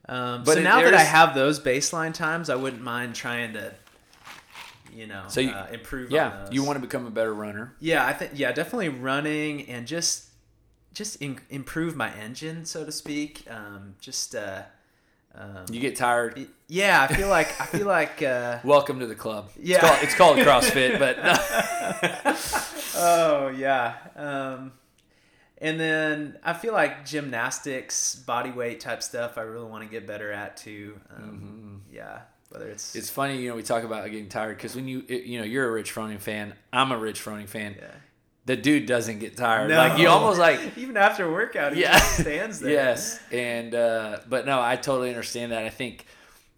Um, 0.08 0.42
but 0.44 0.54
so 0.54 0.62
now 0.62 0.82
that 0.82 0.94
I 0.94 1.02
have 1.02 1.34
those 1.34 1.60
baseline 1.60 2.14
times, 2.14 2.50
I 2.50 2.56
wouldn't 2.56 2.82
mind 2.82 3.14
trying 3.14 3.52
to, 3.52 3.72
you 4.92 5.06
know, 5.06 5.24
so 5.28 5.40
you, 5.40 5.50
uh, 5.50 5.68
improve. 5.70 6.10
Yeah, 6.10 6.48
you 6.50 6.64
want 6.64 6.76
to 6.76 6.80
become 6.80 7.06
a 7.06 7.10
better 7.10 7.32
runner. 7.34 7.74
Yeah, 7.80 8.04
I 8.04 8.14
think 8.14 8.32
yeah, 8.34 8.50
definitely 8.50 8.88
running 8.88 9.68
and 9.68 9.86
just 9.86 10.29
just 10.94 11.20
in, 11.22 11.40
improve 11.50 11.96
my 11.96 12.12
engine, 12.14 12.64
so 12.64 12.84
to 12.84 12.92
speak. 12.92 13.44
Um, 13.50 13.94
just 14.00 14.34
uh, 14.34 14.62
um, 15.34 15.66
you 15.70 15.80
get 15.80 15.96
tired. 15.96 16.46
Yeah, 16.68 17.06
I 17.08 17.14
feel 17.14 17.28
like 17.28 17.60
I 17.60 17.66
feel 17.66 17.86
like. 17.86 18.22
Uh, 18.22 18.58
Welcome 18.64 19.00
to 19.00 19.06
the 19.06 19.14
club. 19.14 19.50
Yeah, 19.60 19.78
it's 20.02 20.14
called, 20.14 20.38
it's 20.38 20.44
called 20.44 20.64
CrossFit, 20.64 20.98
but. 20.98 21.16
oh 22.96 23.48
yeah. 23.48 23.94
Um, 24.16 24.72
and 25.58 25.78
then 25.78 26.38
I 26.42 26.54
feel 26.54 26.72
like 26.72 27.04
gymnastics, 27.04 28.14
body 28.14 28.50
weight 28.50 28.80
type 28.80 29.02
stuff, 29.02 29.36
I 29.36 29.42
really 29.42 29.66
want 29.66 29.84
to 29.84 29.90
get 29.90 30.06
better 30.06 30.32
at 30.32 30.56
too. 30.56 30.98
Um, 31.14 31.22
mm-hmm. 31.22 31.94
Yeah, 31.94 32.20
whether 32.48 32.68
it's 32.68 32.96
it's 32.96 33.10
funny, 33.10 33.40
you 33.40 33.50
know, 33.50 33.56
we 33.56 33.62
talk 33.62 33.84
about 33.84 34.04
getting 34.10 34.28
tired 34.28 34.56
because 34.56 34.74
when 34.74 34.88
you 34.88 35.04
you 35.08 35.38
know 35.38 35.44
you're 35.44 35.68
a 35.68 35.70
Rich 35.70 35.94
Froning 35.94 36.18
fan, 36.18 36.54
I'm 36.72 36.90
a 36.92 36.98
Rich 36.98 37.22
Froning 37.22 37.48
fan. 37.48 37.76
Yeah. 37.78 37.90
The 38.50 38.56
dude 38.56 38.86
doesn't 38.86 39.20
get 39.20 39.36
tired. 39.36 39.68
No. 39.68 39.76
Like 39.76 39.96
you 39.96 40.08
almost 40.08 40.40
like 40.40 40.58
even 40.76 40.96
after 40.96 41.30
workout, 41.30 41.72
he 41.72 41.82
yeah. 41.82 42.00
stands 42.00 42.58
there. 42.58 42.72
yes, 42.72 43.20
and 43.30 43.72
uh, 43.72 44.18
but 44.28 44.44
no, 44.44 44.60
I 44.60 44.74
totally 44.74 45.08
understand 45.08 45.52
that. 45.52 45.62
I 45.62 45.68
think 45.68 46.04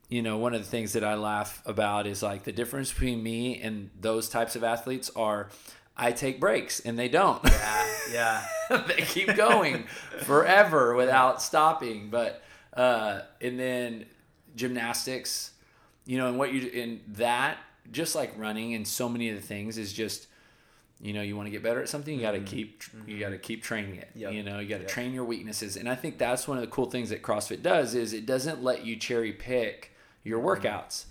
you 0.09 0.23
know 0.23 0.39
one 0.39 0.55
of 0.55 0.63
the 0.65 0.67
things 0.67 0.95
that 0.95 1.05
I 1.05 1.17
laugh 1.17 1.63
about 1.67 2.07
is 2.07 2.23
like 2.23 2.45
the 2.45 2.53
difference 2.53 2.91
between 2.91 3.23
me 3.23 3.61
and 3.61 3.91
those 4.01 4.31
types 4.31 4.57
of 4.57 4.65
athletes 4.65 5.11
are 5.15 5.51
I 5.95 6.13
take 6.13 6.41
breaks 6.41 6.81
and 6.81 6.99
they 6.99 7.11
don't. 7.11 7.45
Yeah, 7.45 7.87
yeah. 8.11 8.47
they 8.89 9.03
keep 9.03 9.35
going 9.35 9.85
forever 10.21 10.95
without 10.95 11.43
stopping. 11.43 12.09
But 12.09 12.43
uh, 12.73 13.21
and 13.43 13.61
then 13.61 14.07
gymnastics, 14.57 15.51
you 16.07 16.17
know, 16.17 16.29
and 16.29 16.39
what 16.39 16.55
you 16.55 16.71
in 16.71 17.03
that 17.09 17.59
just 17.91 18.15
like 18.15 18.33
running 18.39 18.73
and 18.73 18.89
so 18.89 19.11
many 19.11 19.29
of 19.29 19.37
the 19.37 19.43
things 19.43 19.77
is 19.77 19.93
just 19.93 20.29
you 21.03 21.13
know 21.13 21.21
you 21.21 21.37
want 21.37 21.47
to 21.47 21.51
get 21.51 21.63
better 21.63 21.83
at 21.83 21.89
something 21.89 22.15
you 22.15 22.23
got 22.23 22.31
to 22.31 22.39
mm-hmm. 22.39 22.47
keep 22.47 22.83
mm-hmm. 22.85 23.11
you 23.11 23.19
got 23.19 23.29
to 23.29 23.39
keep 23.39 23.63
training 23.63 23.97
it 23.97 24.09
yep. 24.15 24.33
you 24.33 24.43
know 24.43 24.59
you 24.59 24.69
got 24.69 24.77
to 24.77 24.83
yep. 24.83 24.91
train 24.91 25.13
your 25.13 25.25
weaknesses 25.25 25.77
and 25.77 25.89
i 25.89 25.95
think 25.95 26.17
that's 26.17 26.49
one 26.49 26.57
of 26.57 26.63
the 26.63 26.71
cool 26.71 26.87
things 26.87 27.11
that 27.11 27.23
crossfit 27.23 27.63
does 27.63 27.95
is 27.95 28.15
it 28.15 28.25
doesn't 28.25 28.63
let 28.63 28.87
you 28.87 28.97
cherry 28.97 29.33
pick 29.33 29.93
your 30.25 30.39
mm-hmm. 30.39 30.67
workouts 30.67 31.05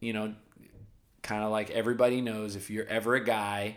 you 0.00 0.12
know 0.12 0.34
kind 1.22 1.44
of 1.44 1.50
like 1.50 1.70
everybody 1.70 2.20
knows 2.20 2.56
if 2.56 2.70
you're 2.70 2.86
ever 2.86 3.14
a 3.14 3.24
guy 3.24 3.76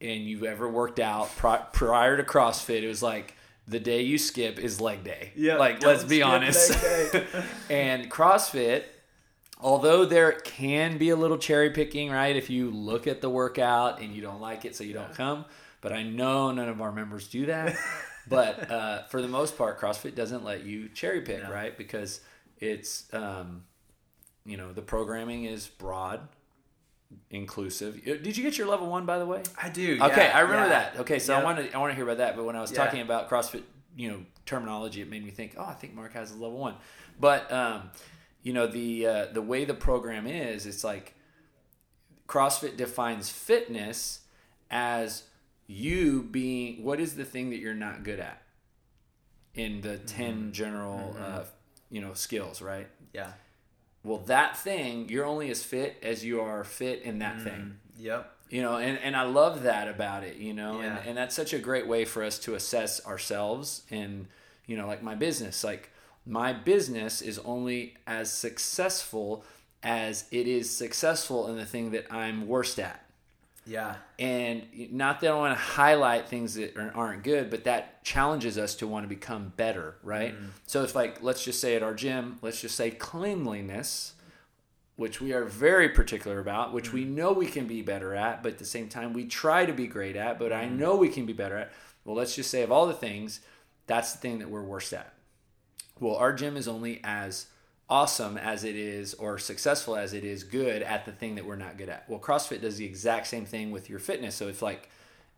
and 0.00 0.22
you've 0.22 0.44
ever 0.44 0.68
worked 0.68 1.00
out 1.00 1.34
prior 1.36 2.16
to 2.16 2.22
CrossFit, 2.22 2.82
it 2.82 2.88
was 2.88 3.02
like 3.02 3.34
the 3.66 3.80
day 3.80 4.02
you 4.02 4.18
skip 4.18 4.58
is 4.58 4.80
leg 4.80 5.04
day. 5.04 5.32
Yeah. 5.34 5.56
Like, 5.56 5.82
let's 5.82 6.04
be 6.04 6.22
honest. 6.22 6.72
and 7.70 8.10
CrossFit, 8.10 8.84
although 9.60 10.04
there 10.04 10.32
can 10.32 10.98
be 10.98 11.10
a 11.10 11.16
little 11.16 11.38
cherry 11.38 11.70
picking, 11.70 12.10
right? 12.10 12.36
If 12.36 12.50
you 12.50 12.70
look 12.70 13.06
at 13.06 13.20
the 13.20 13.30
workout 13.30 14.00
and 14.00 14.14
you 14.14 14.22
don't 14.22 14.40
like 14.40 14.64
it, 14.64 14.76
so 14.76 14.84
you 14.84 14.94
don't 14.94 15.14
come. 15.14 15.44
But 15.80 15.92
I 15.92 16.02
know 16.02 16.50
none 16.50 16.68
of 16.68 16.80
our 16.80 16.92
members 16.92 17.28
do 17.28 17.46
that. 17.46 17.76
but 18.28 18.70
uh, 18.70 19.02
for 19.04 19.20
the 19.20 19.28
most 19.28 19.58
part, 19.58 19.80
CrossFit 19.80 20.14
doesn't 20.14 20.44
let 20.44 20.64
you 20.64 20.88
cherry 20.88 21.20
pick, 21.20 21.42
no. 21.42 21.50
right? 21.50 21.76
Because 21.76 22.20
it's, 22.58 23.12
um, 23.12 23.64
you 24.46 24.56
know, 24.56 24.72
the 24.72 24.82
programming 24.82 25.44
is 25.44 25.66
broad 25.66 26.20
inclusive. 27.30 28.00
Uh, 28.06 28.14
did 28.14 28.36
you 28.36 28.42
get 28.42 28.58
your 28.58 28.66
level 28.66 28.88
one 28.88 29.06
by 29.06 29.18
the 29.18 29.26
way? 29.26 29.42
I 29.60 29.68
do. 29.68 29.98
Okay, 30.00 30.28
I 30.28 30.40
remember 30.40 30.68
yeah. 30.68 30.68
that. 30.68 31.00
Okay, 31.00 31.18
so. 31.18 31.34
I 31.34 31.42
want 31.42 31.58
to 31.58 31.74
I 31.74 31.78
want 31.78 31.90
to 31.90 31.94
hear 31.94 32.04
about 32.04 32.18
that. 32.18 32.36
But 32.36 32.44
when 32.44 32.56
I 32.56 32.60
was 32.60 32.72
yeah. 32.72 32.84
talking 32.84 33.00
about 33.00 33.28
CrossFit, 33.28 33.62
you 33.96 34.10
know, 34.10 34.24
terminology, 34.46 35.00
it 35.00 35.10
made 35.10 35.24
me 35.24 35.30
think, 35.30 35.54
oh, 35.56 35.64
I 35.64 35.74
think 35.74 35.94
Mark 35.94 36.12
has 36.14 36.32
a 36.32 36.34
level 36.34 36.58
one. 36.58 36.74
But 37.20 37.50
um, 37.52 37.90
you 38.44 38.52
know, 38.52 38.68
the 38.68 39.06
uh, 39.06 39.26
the 39.32 39.42
way 39.42 39.64
the 39.64 39.74
program 39.74 40.28
is, 40.28 40.66
it's 40.66 40.84
like 40.84 41.14
CrossFit 42.28 42.76
defines 42.76 43.28
fitness 43.30 44.20
as 44.70 45.24
you 45.66 46.22
being 46.22 46.84
what 46.84 47.00
is 47.00 47.16
the 47.16 47.24
thing 47.24 47.50
that 47.50 47.58
you're 47.58 47.74
not 47.74 48.04
good 48.04 48.20
at 48.20 48.42
in 49.54 49.80
the 49.80 49.96
10 49.96 50.34
mm-hmm. 50.34 50.50
general 50.50 51.14
mm-hmm. 51.14 51.22
uh, 51.22 51.44
you 51.90 52.00
know 52.00 52.12
skills 52.12 52.60
right 52.60 52.88
yeah 53.14 53.32
well 54.02 54.18
that 54.18 54.56
thing 54.56 55.08
you're 55.08 55.24
only 55.24 55.50
as 55.50 55.62
fit 55.62 55.96
as 56.02 56.24
you 56.24 56.40
are 56.40 56.64
fit 56.64 57.00
in 57.02 57.20
that 57.20 57.36
mm, 57.36 57.44
thing 57.44 57.76
yep 57.98 58.30
you 58.50 58.60
know 58.60 58.76
and, 58.76 58.98
and 58.98 59.16
i 59.16 59.22
love 59.22 59.62
that 59.62 59.88
about 59.88 60.22
it 60.22 60.36
you 60.36 60.52
know 60.52 60.80
yeah. 60.80 60.98
and, 60.98 61.08
and 61.08 61.16
that's 61.16 61.34
such 61.34 61.54
a 61.54 61.58
great 61.58 61.86
way 61.86 62.04
for 62.04 62.22
us 62.22 62.38
to 62.38 62.54
assess 62.54 63.04
ourselves 63.06 63.84
and 63.90 64.26
you 64.66 64.76
know 64.76 64.86
like 64.86 65.02
my 65.02 65.14
business 65.14 65.64
like 65.64 65.90
my 66.26 66.52
business 66.52 67.20
is 67.20 67.38
only 67.40 67.94
as 68.06 68.32
successful 68.32 69.44
as 69.82 70.24
it 70.30 70.46
is 70.48 70.74
successful 70.74 71.48
in 71.48 71.56
the 71.56 71.66
thing 71.66 71.90
that 71.90 72.06
i'm 72.10 72.46
worst 72.46 72.78
at 72.78 73.04
yeah. 73.66 73.96
And 74.18 74.66
not 74.92 75.20
that 75.20 75.30
I 75.30 75.36
want 75.36 75.56
to 75.56 75.62
highlight 75.62 76.28
things 76.28 76.54
that 76.54 76.76
aren't 76.94 77.22
good, 77.22 77.50
but 77.50 77.64
that 77.64 78.04
challenges 78.04 78.58
us 78.58 78.74
to 78.76 78.86
want 78.86 79.04
to 79.04 79.08
become 79.08 79.52
better, 79.56 79.96
right? 80.02 80.38
Mm. 80.38 80.48
So 80.66 80.82
it's 80.82 80.94
like, 80.94 81.22
let's 81.22 81.44
just 81.44 81.60
say 81.60 81.74
at 81.74 81.82
our 81.82 81.94
gym, 81.94 82.38
let's 82.42 82.60
just 82.60 82.76
say 82.76 82.90
cleanliness, 82.90 84.14
which 84.96 85.20
we 85.20 85.32
are 85.32 85.44
very 85.44 85.88
particular 85.88 86.38
about, 86.40 86.72
which 86.72 86.90
mm. 86.90 86.94
we 86.94 87.04
know 87.04 87.32
we 87.32 87.46
can 87.46 87.66
be 87.66 87.82
better 87.82 88.14
at, 88.14 88.42
but 88.42 88.52
at 88.52 88.58
the 88.58 88.66
same 88.66 88.88
time, 88.88 89.12
we 89.12 89.24
try 89.24 89.64
to 89.64 89.72
be 89.72 89.86
great 89.86 90.16
at, 90.16 90.38
but 90.38 90.52
I 90.52 90.66
mm. 90.66 90.78
know 90.78 90.96
we 90.96 91.08
can 91.08 91.24
be 91.24 91.32
better 91.32 91.56
at. 91.56 91.72
Well, 92.04 92.16
let's 92.16 92.36
just 92.36 92.50
say 92.50 92.62
of 92.62 92.70
all 92.70 92.86
the 92.86 92.92
things, 92.92 93.40
that's 93.86 94.12
the 94.12 94.18
thing 94.18 94.40
that 94.40 94.50
we're 94.50 94.62
worst 94.62 94.92
at. 94.92 95.13
Well, 96.00 96.16
our 96.16 96.32
gym 96.32 96.56
is 96.56 96.68
only 96.68 97.00
as 97.04 97.46
awesome 97.88 98.36
as 98.36 98.64
it 98.64 98.76
is 98.76 99.14
or 99.14 99.38
successful 99.38 99.96
as 99.96 100.12
it 100.14 100.24
is 100.24 100.42
good 100.42 100.82
at 100.82 101.04
the 101.04 101.12
thing 101.12 101.34
that 101.34 101.44
we're 101.44 101.56
not 101.56 101.76
good 101.76 101.88
at. 101.88 102.08
Well, 102.08 102.18
CrossFit 102.18 102.60
does 102.60 102.76
the 102.76 102.84
exact 102.84 103.26
same 103.26 103.44
thing 103.44 103.70
with 103.70 103.90
your 103.90 103.98
fitness. 103.98 104.34
So 104.34 104.48
it's 104.48 104.62
like, 104.62 104.88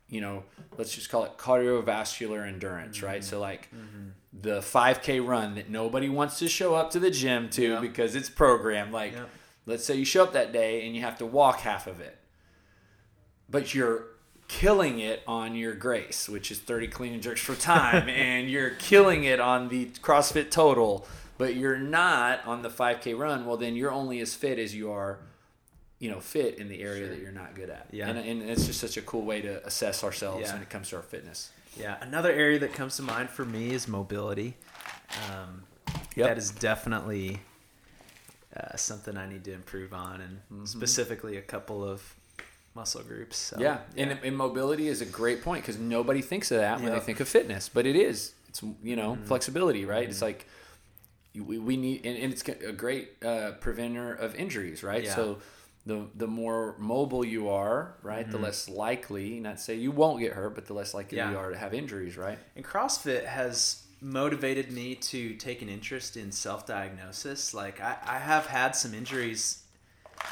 you 0.09 0.21
know, 0.21 0.43
let's 0.77 0.93
just 0.93 1.09
call 1.09 1.25
it 1.25 1.37
cardiovascular 1.37 2.47
endurance, 2.47 2.97
mm-hmm. 2.97 3.05
right? 3.05 3.23
So 3.23 3.39
like 3.39 3.69
mm-hmm. 3.71 4.09
the 4.33 4.59
5K 4.59 5.25
run 5.25 5.55
that 5.55 5.69
nobody 5.69 6.09
wants 6.09 6.39
to 6.39 6.47
show 6.47 6.75
up 6.75 6.91
to 6.91 6.99
the 6.99 7.11
gym 7.11 7.49
to 7.51 7.73
yep. 7.73 7.81
because 7.81 8.15
it's 8.15 8.29
programmed. 8.29 8.93
Like, 8.93 9.13
yep. 9.13 9.29
let's 9.65 9.83
say 9.83 9.95
you 9.95 10.05
show 10.05 10.23
up 10.23 10.33
that 10.33 10.53
day 10.53 10.85
and 10.85 10.95
you 10.95 11.01
have 11.01 11.17
to 11.17 11.25
walk 11.25 11.59
half 11.59 11.85
of 11.85 11.99
it, 11.99 12.17
but 13.49 13.75
you're 13.75 14.05
killing 14.47 14.99
it 14.99 15.23
on 15.27 15.55
your 15.55 15.73
grace, 15.73 16.29
which 16.29 16.51
is 16.51 16.59
30 16.59 16.87
clean 16.87 17.13
and 17.13 17.21
jerks 17.21 17.41
for 17.41 17.55
time, 17.55 18.09
and 18.09 18.49
you're 18.49 18.71
killing 18.71 19.23
it 19.23 19.39
on 19.39 19.69
the 19.69 19.87
CrossFit 20.01 20.51
total 20.51 21.07
but 21.37 21.55
you're 21.55 21.77
not 21.77 22.45
on 22.45 22.61
the 22.61 22.69
5K 22.69 23.17
run, 23.17 23.45
well, 23.45 23.57
then 23.57 23.75
you're 23.75 23.91
only 23.91 24.19
as 24.19 24.33
fit 24.33 24.57
as 24.57 24.73
you 24.73 24.91
are, 24.91 25.19
you 25.99 26.09
know, 26.09 26.19
fit 26.19 26.57
in 26.57 26.67
the 26.67 26.81
area 26.81 27.05
sure. 27.05 27.09
that 27.09 27.21
you're 27.21 27.31
not 27.31 27.55
good 27.55 27.69
at. 27.69 27.87
Yeah. 27.91 28.09
And, 28.09 28.17
and, 28.17 28.49
it's 28.49 28.65
just 28.65 28.79
such 28.79 28.97
a 28.97 29.01
cool 29.01 29.23
way 29.23 29.41
to 29.41 29.65
assess 29.65 30.03
ourselves 30.03 30.47
yeah. 30.47 30.53
when 30.53 30.61
it 30.61 30.69
comes 30.69 30.89
to 30.89 30.95
our 30.97 31.01
fitness. 31.01 31.51
Yeah. 31.77 31.97
Another 32.01 32.31
area 32.31 32.59
that 32.59 32.73
comes 32.73 32.95
to 32.97 33.03
mind 33.03 33.29
for 33.29 33.45
me 33.45 33.71
is 33.71 33.87
mobility. 33.87 34.57
Um, 35.29 35.63
yep. 36.15 36.29
That 36.29 36.37
is 36.37 36.51
definitely 36.51 37.39
uh, 38.55 38.75
something 38.75 39.15
I 39.15 39.29
need 39.29 39.43
to 39.43 39.53
improve 39.53 39.93
on, 39.93 40.21
and 40.21 40.37
mm-hmm. 40.51 40.65
specifically 40.65 41.37
a 41.37 41.41
couple 41.41 41.83
of 41.83 42.15
muscle 42.77 43.03
groups. 43.03 43.35
So, 43.35 43.57
yeah. 43.59 43.79
yeah. 43.95 44.03
And, 44.03 44.19
and, 44.23 44.37
mobility 44.37 44.87
is 44.87 45.01
a 45.01 45.05
great 45.05 45.41
point 45.41 45.63
because 45.63 45.77
nobody 45.77 46.21
thinks 46.21 46.51
of 46.51 46.59
that 46.59 46.79
when 46.79 46.93
they 46.93 46.99
think 46.99 47.19
of 47.19 47.27
fitness, 47.27 47.67
but 47.67 47.85
it 47.85 47.97
is. 47.97 48.33
It's, 48.47 48.63
you 48.81 48.95
know, 48.95 49.13
mm-hmm. 49.13 49.25
flexibility, 49.25 49.83
right? 49.83 50.03
Mm-hmm. 50.03 50.11
It's 50.11 50.21
like, 50.21 50.47
we, 51.41 51.57
we 51.57 51.77
need 51.77 52.05
and, 52.05 52.17
and 52.17 52.33
it's 52.33 52.47
a 52.47 52.71
great 52.71 53.23
uh, 53.23 53.51
preventer 53.59 54.13
of 54.13 54.35
injuries 54.35 54.83
right 54.83 55.03
yeah. 55.03 55.15
so 55.15 55.37
the 55.85 56.07
the 56.15 56.27
more 56.27 56.75
mobile 56.77 57.23
you 57.23 57.49
are 57.49 57.95
right 58.01 58.23
mm-hmm. 58.23 58.31
the 58.31 58.37
less 58.37 58.69
likely 58.69 59.39
not 59.39 59.59
say 59.59 59.75
you 59.75 59.91
won't 59.91 60.19
get 60.19 60.33
hurt 60.33 60.55
but 60.55 60.65
the 60.65 60.73
less 60.73 60.93
likely 60.93 61.17
yeah. 61.17 61.31
you 61.31 61.37
are 61.37 61.51
to 61.51 61.57
have 61.57 61.73
injuries 61.73 62.17
right 62.17 62.39
and 62.55 62.65
crossfit 62.65 63.25
has 63.25 63.83
motivated 64.01 64.71
me 64.71 64.95
to 64.95 65.33
take 65.35 65.61
an 65.61 65.69
interest 65.69 66.17
in 66.17 66.31
self-diagnosis 66.31 67.53
like 67.53 67.81
I, 67.81 67.97
I 68.05 68.19
have 68.19 68.47
had 68.47 68.75
some 68.75 68.93
injuries 68.93 69.63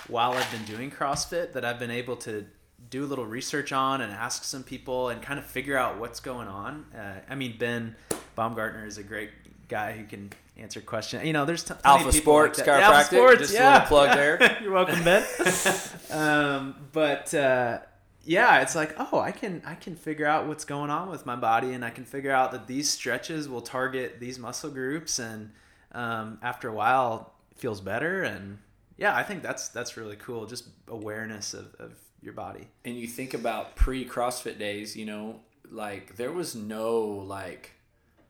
while 0.08 0.34
i've 0.34 0.52
been 0.52 0.66
doing 0.66 0.92
crossfit 0.92 1.54
that 1.54 1.66
i've 1.66 1.80
been 1.80 1.92
able 1.92 2.16
to 2.16 2.46
do 2.90 3.04
a 3.04 3.08
little 3.08 3.26
research 3.26 3.72
on 3.72 4.02
and 4.02 4.12
ask 4.12 4.44
some 4.44 4.64
people 4.64 5.10
and 5.10 5.22
kind 5.22 5.40
of 5.40 5.46
figure 5.46 5.78
out 5.78 5.98
what's 6.00 6.20
going 6.20 6.48
on 6.48 6.86
uh, 6.96 7.20
i 7.30 7.36
mean 7.36 7.56
ben 7.58 7.96
baumgartner 8.36 8.86
is 8.86 8.98
a 8.98 9.04
great 9.04 9.32
guy 9.68 9.94
who 9.94 10.06
can 10.06 10.32
answer 10.58 10.82
questions. 10.82 11.26
You 11.26 11.34
know, 11.34 11.46
there's 11.46 11.64
t- 11.64 11.74
Alpha 11.84 12.12
Sports 12.12 12.60
like 12.60 12.68
chiropractic. 12.68 12.82
Alpha 12.82 13.16
Sports, 13.16 13.40
just 13.40 13.54
yeah. 13.54 13.70
a 13.70 13.74
little 13.74 13.88
plug 13.88 14.16
there. 14.16 14.58
You're 14.62 14.72
welcome, 14.72 15.04
Ben. 15.04 15.26
um, 16.12 16.76
but 16.92 17.34
uh, 17.34 17.80
yeah, 18.24 18.62
it's 18.62 18.76
like, 18.76 18.96
oh, 18.98 19.20
I 19.20 19.32
can 19.32 19.62
I 19.66 19.76
can 19.76 19.96
figure 19.96 20.26
out 20.26 20.48
what's 20.48 20.66
going 20.66 20.90
on 20.90 21.10
with 21.10 21.26
my 21.26 21.36
body, 21.36 21.74
and 21.74 21.84
I 21.84 21.90
can 21.90 22.06
figure 22.06 22.32
out 22.32 22.52
that 22.52 22.68
these 22.68 22.90
stretches 22.90 23.50
will 23.50 23.62
target 23.62 24.20
these 24.20 24.40
muscle 24.40 24.70
groups, 24.70 25.20
and 25.20 25.52
um, 25.92 26.40
after 26.42 26.70
a 26.70 26.74
while, 26.74 27.34
feels 27.56 27.82
better. 27.82 28.24
And 28.24 28.60
yeah, 28.98 29.16
I 29.16 29.24
think 29.24 29.44
that's 29.44 29.70
that's 29.70 29.98
really 29.98 30.16
cool. 30.16 30.46
Just 30.46 30.68
awareness 30.88 31.54
of, 31.54 31.76
of 31.80 31.94
your 32.22 32.34
body. 32.34 32.68
And 32.84 32.96
you 32.96 33.08
think 33.08 33.34
about 33.34 33.76
pre 33.76 34.06
CrossFit 34.06 34.58
days, 34.58 34.96
you 34.96 35.06
know, 35.06 35.42
like 35.70 36.16
there 36.16 36.32
was 36.32 36.56
no 36.56 37.02
like 37.02 37.72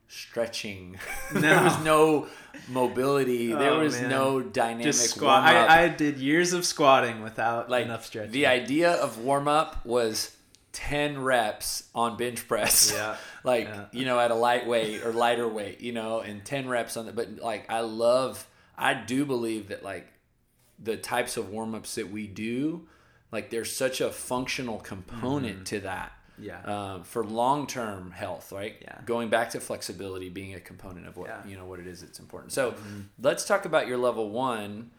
stretching. 0.08 1.00
No. 1.34 1.40
there 1.42 1.64
was 1.64 1.84
no 1.84 2.28
mobility. 2.70 3.54
Oh, 3.54 3.60
there 3.60 3.76
was 3.76 4.00
man. 4.00 4.10
no 4.10 4.42
dynamic. 4.42 4.86
Just 4.86 5.12
squat. 5.12 5.44
I, 5.44 5.84
I, 5.84 5.88
did 5.90 6.18
years 6.18 6.54
of 6.54 6.66
squatting 6.66 7.22
without 7.22 7.70
like, 7.70 7.86
enough 7.86 8.06
stretching. 8.06 8.32
The 8.32 8.48
idea 8.48 8.92
of 8.94 9.20
warm 9.20 9.48
up 9.48 9.86
was 9.86 10.36
ten 10.72 11.22
reps 11.22 11.90
on 11.94 12.18
bench 12.18 12.48
press. 12.48 12.92
Yeah. 12.94 13.18
like 13.44 13.66
yeah. 13.66 13.86
you 13.92 14.06
know 14.06 14.20
at 14.20 14.32
a 14.32 14.36
lightweight 14.36 15.04
or 15.04 15.14
lighter 15.14 15.48
weight, 15.48 15.82
you 15.82 15.94
know, 15.94 16.22
and 16.22 16.44
ten 16.44 16.68
reps 16.68 16.98
on 16.98 17.06
the. 17.06 17.14
But 17.14 17.38
like 17.38 17.70
I 17.70 17.82
love, 17.82 18.48
I 18.78 18.94
do 18.94 19.26
believe 19.26 19.70
that 19.70 19.84
like 19.84 20.08
the 20.78 20.98
types 20.98 21.38
of 21.38 21.50
warm 21.50 21.76
ups 21.76 21.96
that 21.96 22.12
we 22.12 22.28
do, 22.28 22.88
like 23.32 23.50
there's 23.50 23.72
such 23.72 24.02
a 24.02 24.10
functional 24.12 24.80
component 24.80 25.56
mm-hmm. 25.56 25.64
to 25.64 25.80
that 25.82 26.12
Yeah. 26.38 26.62
Um, 26.64 27.04
for 27.04 27.24
long 27.24 27.66
term 27.68 28.12
health, 28.12 28.52
right? 28.52 28.76
Yeah. 28.82 29.00
Going 29.06 29.30
back 29.30 29.52
to 29.52 29.60
flexibility 29.60 30.30
being 30.30 30.54
a 30.54 30.60
component 30.60 31.08
of 31.08 31.18
what 31.18 31.30
Yeah. 31.30 31.46
you 31.48 31.58
know 31.58 31.66
what 31.66 31.80
it 31.80 31.88
is 31.88 32.02
that's 32.02 32.20
important. 32.20 32.52
So 32.52 32.76
let's 33.22 33.46
talk 33.46 33.66
about 33.66 33.88
your 33.88 33.98
level 33.98 34.30
one. 34.30 34.92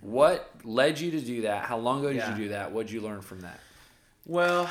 What 0.00 0.50
led 0.64 0.98
you 0.98 1.10
to 1.12 1.20
do 1.20 1.42
that? 1.42 1.64
How 1.64 1.78
long 1.78 2.00
ago 2.00 2.08
did 2.08 2.16
Yeah. 2.16 2.36
you 2.36 2.44
do 2.44 2.48
that? 2.50 2.72
What 2.72 2.86
did 2.86 2.92
you 2.92 3.00
learn 3.00 3.20
from 3.20 3.40
that? 3.40 3.60
Well, 4.24 4.68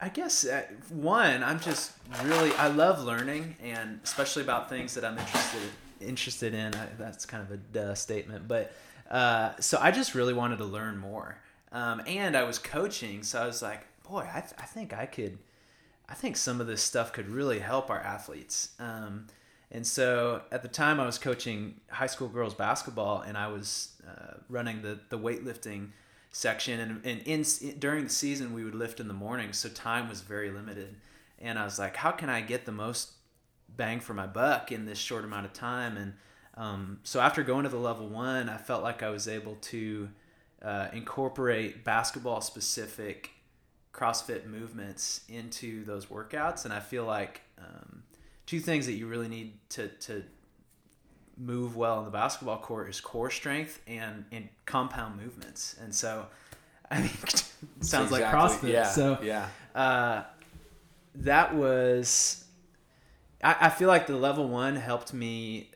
I 0.00 0.08
guess 0.10 0.44
uh, 0.44 0.62
one, 0.90 1.42
I'm 1.42 1.58
just 1.60 1.92
really 2.24 2.52
I 2.54 2.68
love 2.68 3.02
learning, 3.02 3.56
and 3.62 4.00
especially 4.04 4.42
about 4.42 4.68
things 4.68 4.94
that 4.94 5.04
I'm 5.04 5.18
interested 5.18 5.62
interested 6.00 6.54
in. 6.54 6.74
I, 6.74 6.86
that's 6.98 7.24
kind 7.24 7.42
of 7.42 7.50
a 7.50 7.56
duh 7.56 7.94
statement, 7.94 8.46
but 8.46 8.72
uh, 9.10 9.52
so 9.60 9.78
I 9.80 9.90
just 9.90 10.14
really 10.14 10.34
wanted 10.34 10.58
to 10.58 10.64
learn 10.64 10.98
more, 10.98 11.38
um, 11.72 12.02
and 12.06 12.36
I 12.36 12.44
was 12.44 12.58
coaching, 12.58 13.22
so 13.22 13.42
I 13.42 13.46
was 13.46 13.62
like, 13.62 13.86
boy, 14.08 14.28
I, 14.32 14.40
th- 14.40 14.54
I 14.58 14.64
think 14.64 14.92
I 14.92 15.06
could, 15.06 15.38
I 16.08 16.14
think 16.14 16.36
some 16.36 16.60
of 16.60 16.66
this 16.66 16.82
stuff 16.82 17.12
could 17.12 17.28
really 17.28 17.58
help 17.58 17.90
our 17.90 18.00
athletes. 18.00 18.70
Um, 18.78 19.26
and 19.70 19.86
so 19.86 20.42
at 20.52 20.62
the 20.62 20.68
time, 20.68 21.00
I 21.00 21.06
was 21.06 21.18
coaching 21.18 21.80
high 21.90 22.06
school 22.06 22.28
girls 22.28 22.54
basketball, 22.54 23.22
and 23.22 23.36
I 23.36 23.48
was 23.48 23.94
uh, 24.06 24.34
running 24.48 24.82
the 24.82 25.00
the 25.08 25.18
weightlifting 25.18 25.90
section. 26.36 26.80
And, 26.80 27.06
and 27.06 27.22
in, 27.22 27.78
during 27.78 28.04
the 28.04 28.10
season 28.10 28.52
we 28.52 28.62
would 28.62 28.74
lift 28.74 29.00
in 29.00 29.08
the 29.08 29.14
morning 29.14 29.54
so 29.54 29.70
time 29.70 30.08
was 30.08 30.20
very 30.20 30.50
limited. 30.50 30.96
And 31.38 31.58
i 31.58 31.64
was 31.64 31.78
like 31.78 31.96
how 31.96 32.10
can 32.10 32.28
i 32.28 32.42
get 32.42 32.66
the 32.66 32.72
most 32.72 33.12
bang 33.74 34.00
for 34.00 34.14
my 34.14 34.26
buck 34.26 34.70
in 34.70 34.84
this 34.84 34.98
short 34.98 35.24
amount 35.24 35.46
of 35.46 35.52
time? 35.52 35.96
And 35.96 36.14
um, 36.56 36.98
so 37.02 37.20
after 37.20 37.42
going 37.42 37.64
to 37.64 37.68
the 37.68 37.78
level 37.78 38.08
one 38.08 38.48
i 38.48 38.56
felt 38.56 38.82
like 38.82 39.02
i 39.02 39.10
was 39.10 39.28
able 39.28 39.56
to 39.60 40.08
uh, 40.62 40.88
incorporate 40.92 41.84
basketball 41.84 42.40
specific 42.40 43.30
crossfit 43.92 44.46
movements 44.46 45.22
into 45.28 45.84
those 45.84 46.06
workouts 46.06 46.64
and 46.64 46.72
i 46.72 46.80
feel 46.80 47.04
like 47.04 47.42
um, 47.58 48.02
two 48.46 48.60
things 48.60 48.86
that 48.86 48.92
you 48.92 49.06
really 49.06 49.28
need 49.28 49.54
to, 49.68 49.88
to 49.88 50.22
move 51.36 51.76
well 51.76 51.98
in 51.98 52.04
the 52.04 52.10
basketball 52.10 52.58
court 52.58 52.88
is 52.88 53.00
core 53.00 53.30
strength 53.30 53.80
and, 53.86 54.24
and 54.32 54.48
compound 54.64 55.20
movements. 55.20 55.76
And 55.82 55.94
so, 55.94 56.26
I 56.90 57.00
mean, 57.00 57.10
sounds 57.80 58.10
like 58.10 58.24
CrossFit. 58.24 58.72
Yeah. 58.72 58.84
So, 58.84 59.18
yeah. 59.22 59.48
uh, 59.74 60.22
that 61.16 61.54
was, 61.54 62.44
I, 63.42 63.56
I 63.62 63.68
feel 63.68 63.88
like 63.88 64.06
the 64.06 64.16
level 64.16 64.48
one 64.48 64.76
helped 64.76 65.12
me 65.12 65.70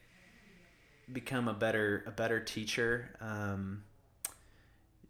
become 1.13 1.49
a 1.49 1.55
better, 1.55 2.05
a 2.07 2.11
better 2.11 2.41
teacher. 2.41 3.17
Um, 3.21 3.83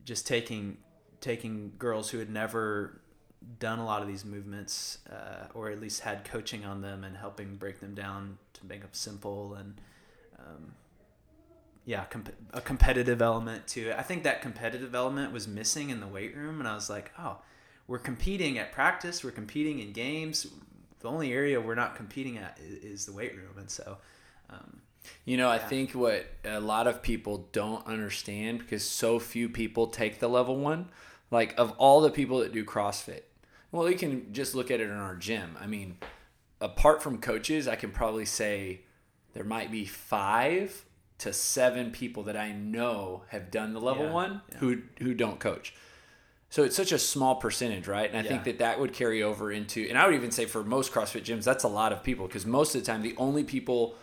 just 0.05 0.27
taking, 0.27 0.79
taking 1.21 1.73
girls 1.79 2.11
who 2.11 2.19
had 2.19 2.31
never 2.31 3.01
done 3.59 3.79
a 3.79 3.85
lot 3.85 4.03
of 4.03 4.09
these 4.09 4.25
movements, 4.25 4.99
uh, 5.11 5.47
or 5.55 5.71
at 5.71 5.81
least 5.81 6.01
had 6.01 6.25
coaching 6.25 6.65
on 6.65 6.81
them 6.81 7.05
and 7.05 7.17
helping 7.17 7.57
break 7.57 7.81
them 7.81 7.95
down 7.95 8.39
to 8.55 8.67
make 8.67 8.81
them 8.81 8.91
simple 8.93 9.55
and, 9.55 9.81
um, 10.39 10.73
yeah, 11.85 12.05
comp- 12.05 12.35
a 12.53 12.61
competitive 12.61 13.23
element 13.23 13.67
to 13.67 13.89
it. 13.89 13.97
I 13.99 14.03
think 14.03 14.23
that 14.25 14.43
competitive 14.43 14.95
element 14.95 15.33
was 15.33 15.49
missing 15.49 15.91
in 15.91 16.01
the 16.01 16.07
weight 16.07 16.37
room, 16.37 16.61
and 16.61 16.69
I 16.69 16.75
was 16.75 16.91
like, 16.91 17.13
oh, 17.19 17.39
we're 17.87 17.99
competing 17.99 18.59
at 18.59 18.73
practice, 18.73 19.25
we're 19.25 19.31
competing 19.31 19.81
in 19.81 19.93
games. 19.93 20.47
The 21.01 21.09
only 21.09 21.33
area 21.33 21.61
we're 21.61 21.75
not 21.75 21.97
competing 21.97 22.37
at 22.39 22.59
is, 22.63 22.85
is 22.85 23.07
the 23.07 23.13
weight 23.13 23.37
room, 23.37 23.59
and 23.59 23.71
so. 23.71 23.99
Um, 24.51 24.83
You 25.25 25.37
know, 25.37 25.49
I 25.49 25.59
think 25.59 25.93
what 25.93 26.27
a 26.45 26.61
lot 26.61 26.87
of 26.87 27.03
people 27.03 27.49
don't 27.53 27.87
understand 27.87 28.59
because 28.59 28.83
so 28.83 29.19
few 29.19 29.49
people 29.49 29.87
take 29.87 30.19
the 30.19 30.29
level 30.29 30.57
one, 30.57 30.89
like 31.31 31.55
of 31.59 31.73
all 31.73 32.01
the 32.01 32.11
people 32.11 32.39
that 32.41 32.53
do 32.53 32.65
CrossFit, 32.65 33.23
well, 33.73 33.89
you 33.89 33.97
can 33.97 34.33
just 34.33 34.55
look 34.55 34.71
at 34.71 34.81
it 34.81 34.91
in 34.91 34.97
our 34.97 35.15
gym. 35.15 35.57
I 35.61 35.67
mean, 35.67 35.99
apart 36.61 37.03
from 37.03 37.19
coaches, 37.19 37.69
I 37.69 37.77
can 37.77 37.91
probably 37.91 38.25
say 38.27 38.81
there 39.35 39.45
might 39.45 39.71
be 39.71 39.85
five 39.85 40.85
to 41.19 41.33
seven 41.33 41.91
people 41.91 42.25
that 42.25 42.37
I 42.37 42.53
know 42.53 43.23
have 43.29 43.51
done 43.51 43.75
the 43.75 43.81
level 43.81 44.07
Yeah, 44.07 44.13
one 44.13 44.43
yeah. 44.51 44.59
who 44.59 44.83
who 45.01 45.15
don't 45.15 45.39
coach. 45.39 45.75
So 46.49 46.65
it's 46.65 46.75
such 46.75 46.91
a 46.91 46.99
small 46.99 47.37
percentage, 47.37 47.87
right? 47.87 48.11
And 48.13 48.19
I 48.19 48.29
think 48.29 48.43
that 48.45 48.59
that 48.59 48.81
would 48.81 48.93
carry 48.93 49.23
over 49.23 49.53
into, 49.53 49.87
and 49.89 49.97
I 49.97 50.05
would 50.05 50.17
even 50.17 50.33
say 50.33 50.47
for 50.47 50.65
most 50.65 50.93
CrossFit 50.93 51.23
gyms, 51.23 51.45
that's 51.45 51.63
a 51.63 51.69
lot 51.69 51.93
of 51.93 52.03
people 52.03 52.27
because 52.27 52.45
most 52.45 52.75
of 52.75 52.81
the 52.81 52.87
time 52.87 53.03
the 53.03 53.15
only 53.19 53.45
people 53.45 53.95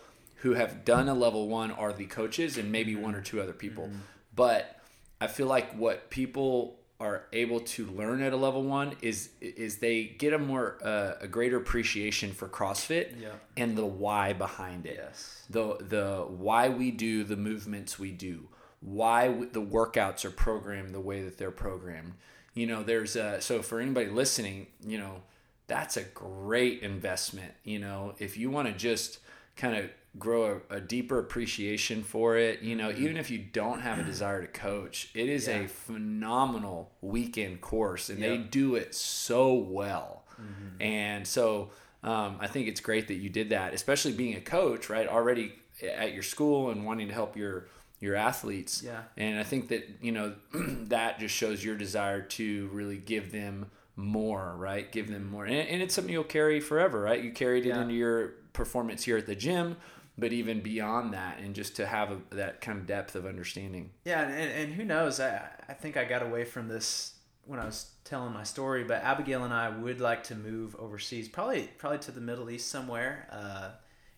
who 0.42 0.54
have 0.54 0.84
done 0.84 1.08
a 1.08 1.14
level 1.14 1.48
one 1.48 1.70
are 1.72 1.92
the 1.92 2.06
coaches 2.06 2.56
and 2.58 2.70
maybe 2.72 2.94
one 2.96 3.14
or 3.14 3.20
two 3.20 3.40
other 3.40 3.52
people. 3.52 3.90
But 4.34 4.78
I 5.20 5.26
feel 5.26 5.46
like 5.46 5.72
what 5.76 6.10
people 6.10 6.76
are 7.00 7.26
able 7.32 7.60
to 7.60 7.86
learn 7.86 8.20
at 8.22 8.32
a 8.32 8.36
level 8.36 8.62
one 8.64 8.96
is 9.02 9.30
is 9.40 9.78
they 9.78 10.02
get 10.04 10.32
a 10.32 10.38
more 10.38 10.78
uh, 10.82 11.12
a 11.20 11.28
greater 11.28 11.56
appreciation 11.56 12.32
for 12.32 12.48
CrossFit 12.48 13.20
Yeah. 13.20 13.28
and 13.56 13.76
the 13.78 13.86
why 13.86 14.32
behind 14.32 14.84
it 14.84 14.96
yes. 15.00 15.44
the 15.48 15.76
the 15.78 16.24
why 16.28 16.68
we 16.70 16.90
do 16.90 17.22
the 17.22 17.36
movements 17.36 18.00
we 18.00 18.10
do 18.10 18.48
why 18.80 19.28
w- 19.28 19.48
the 19.48 19.60
workouts 19.62 20.24
are 20.24 20.30
programmed 20.32 20.92
the 20.92 20.98
way 21.00 21.22
that 21.22 21.38
they're 21.38 21.52
programmed 21.52 22.14
you 22.54 22.66
know 22.66 22.82
there's 22.82 23.14
a 23.14 23.40
so 23.40 23.62
for 23.62 23.78
anybody 23.78 24.08
listening 24.10 24.66
you 24.84 24.98
know 24.98 25.22
that's 25.68 25.96
a 25.96 26.02
great 26.02 26.82
investment 26.82 27.52
you 27.62 27.78
know 27.78 28.12
if 28.18 28.36
you 28.36 28.50
want 28.50 28.66
to 28.66 28.74
just 28.74 29.20
kind 29.58 29.76
of 29.76 29.90
grow 30.18 30.62
a, 30.70 30.76
a 30.76 30.80
deeper 30.80 31.18
appreciation 31.18 32.02
for 32.02 32.36
it 32.38 32.62
you 32.62 32.74
know 32.74 32.88
mm-hmm. 32.88 33.04
even 33.04 33.16
if 33.18 33.30
you 33.30 33.38
don't 33.38 33.80
have 33.80 33.98
a 33.98 34.02
desire 34.02 34.40
to 34.40 34.48
coach 34.48 35.10
it 35.14 35.28
is 35.28 35.46
Yeah. 35.46 35.58
a 35.58 35.68
phenomenal 35.68 36.90
weekend 37.02 37.60
course 37.60 38.08
and 38.08 38.22
they 38.22 38.38
do 38.38 38.74
it 38.74 38.94
so 38.94 39.52
well 39.52 40.24
mm-hmm. 40.40 40.80
and 40.82 41.26
so 41.26 41.70
um, 42.02 42.36
I 42.40 42.46
think 42.46 42.68
it's 42.68 42.80
great 42.80 43.08
that 43.08 43.14
you 43.14 43.28
did 43.28 43.50
that, 43.50 43.74
especially 43.74 44.12
being 44.12 44.36
a 44.36 44.40
coach, 44.40 44.88
right? 44.88 45.08
Already 45.08 45.52
at 45.82 46.14
your 46.14 46.22
school 46.22 46.70
and 46.70 46.84
wanting 46.84 47.08
to 47.08 47.14
help 47.14 47.36
your 47.36 47.66
your 48.00 48.14
athletes. 48.14 48.82
Yeah. 48.84 49.02
And 49.16 49.38
I 49.38 49.42
think 49.42 49.68
that 49.68 49.88
you 50.00 50.12
know 50.12 50.34
that 50.52 51.18
just 51.18 51.34
shows 51.34 51.64
your 51.64 51.76
desire 51.76 52.22
to 52.22 52.68
really 52.72 52.98
give 52.98 53.32
them 53.32 53.70
more, 53.96 54.54
right? 54.56 54.90
Give 54.90 55.08
them 55.08 55.22
mm-hmm. 55.22 55.32
more, 55.32 55.44
and, 55.44 55.68
and 55.68 55.82
it's 55.82 55.94
something 55.94 56.12
you'll 56.12 56.24
carry 56.24 56.60
forever, 56.60 57.00
right? 57.00 57.22
You 57.22 57.32
carried 57.32 57.66
it 57.66 57.70
Yeah. 57.70 57.82
into 57.82 57.94
your 57.94 58.34
performance 58.52 59.04
here 59.04 59.16
at 59.16 59.26
the 59.26 59.34
gym, 59.34 59.76
but 60.16 60.32
even 60.32 60.60
beyond 60.60 61.14
that, 61.14 61.38
and 61.38 61.54
just 61.54 61.76
to 61.76 61.86
have 61.86 62.10
a, 62.10 62.34
that 62.34 62.60
kind 62.60 62.78
of 62.78 62.86
depth 62.86 63.14
of 63.14 63.26
understanding. 63.26 63.90
Yeah, 64.04 64.22
and, 64.22 64.52
and, 64.52 64.72
who 64.74 64.84
knows? 64.84 65.20
I 65.20 65.48
I 65.68 65.74
think 65.74 65.96
I 65.96 66.04
got 66.04 66.22
away 66.22 66.44
from 66.44 66.68
this 66.68 67.14
when 67.46 67.60
I 67.60 67.64
was 67.64 67.92
telling 68.04 68.32
my 68.32 68.42
story, 68.42 68.84
but 68.84 69.02
Abigail 69.02 69.44
and 69.44 69.54
I 69.54 69.70
would 69.70 70.00
like 70.00 70.24
to 70.24 70.34
move 70.34 70.76
overseas, 70.76 71.28
probably 71.28 71.68
probably 71.78 71.98
to 72.00 72.12
the 72.12 72.20
Middle 72.20 72.50
East 72.50 72.68
somewhere, 72.68 73.28
uh, 73.30 73.70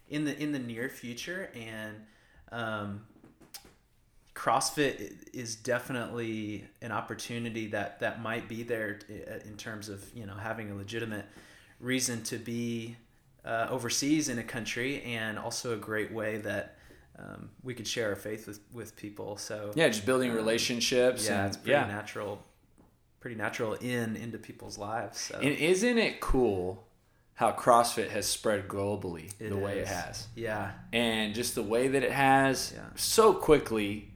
in 0.08 0.24
the 0.24 0.36
in 0.36 0.52
the 0.52 0.58
near 0.58 0.88
future, 0.88 1.50
and 1.54 1.96
um, 2.50 3.02
CrossFit 4.34 5.28
is 5.34 5.54
definitely 5.54 6.64
an 6.80 6.92
opportunity 6.92 7.66
that 7.68 8.00
that 8.00 8.22
might 8.22 8.48
be 8.48 8.62
there 8.62 8.98
in 9.44 9.56
terms 9.56 9.88
of 9.88 10.04
you 10.14 10.24
know 10.24 10.34
having 10.34 10.70
a 10.70 10.74
legitimate 10.74 11.26
reason 11.78 12.22
to 12.22 12.38
be 12.38 12.96
uh, 13.44 13.66
overseas 13.70 14.28
in 14.28 14.38
a 14.38 14.42
country, 14.44 15.02
and 15.02 15.38
also 15.38 15.72
a 15.72 15.76
great 15.76 16.12
way 16.12 16.38
that. 16.38 16.76
Um, 17.18 17.50
we 17.62 17.74
could 17.74 17.86
share 17.86 18.08
our 18.08 18.16
faith 18.16 18.46
with, 18.46 18.60
with 18.72 18.96
people. 18.96 19.36
So 19.36 19.72
Yeah, 19.74 19.88
just 19.88 20.06
building 20.06 20.30
Um, 20.30 20.36
relationships. 20.36 21.26
yeah, 21.28 21.40
and, 21.40 21.48
it's 21.48 21.56
pretty 21.58 21.72
yeah. 21.72 21.86
natural, 21.86 22.42
pretty 23.20 23.36
natural 23.36 23.74
in 23.74 24.16
into 24.16 24.38
people's 24.38 24.78
lives. 24.78 25.18
So 25.20 25.34
And 25.34 25.50
isn't 25.50 25.98
it 25.98 26.20
cool 26.20 26.86
how 27.34 27.52
CrossFit 27.52 28.08
has 28.08 28.24
spread 28.26 28.68
globally 28.68 29.34
it 29.38 29.50
the 29.50 29.58
way 29.58 29.80
it 29.80 29.86
has? 29.88 30.28
Yeah, 30.34 30.70
And 30.94 31.34
just 31.34 31.54
the 31.54 31.62
way 31.62 31.88
that 31.88 32.02
it 32.02 32.12
has 32.12 32.72
Yeah. 32.74 32.84
so 32.94 33.34
quickly, 33.34 34.12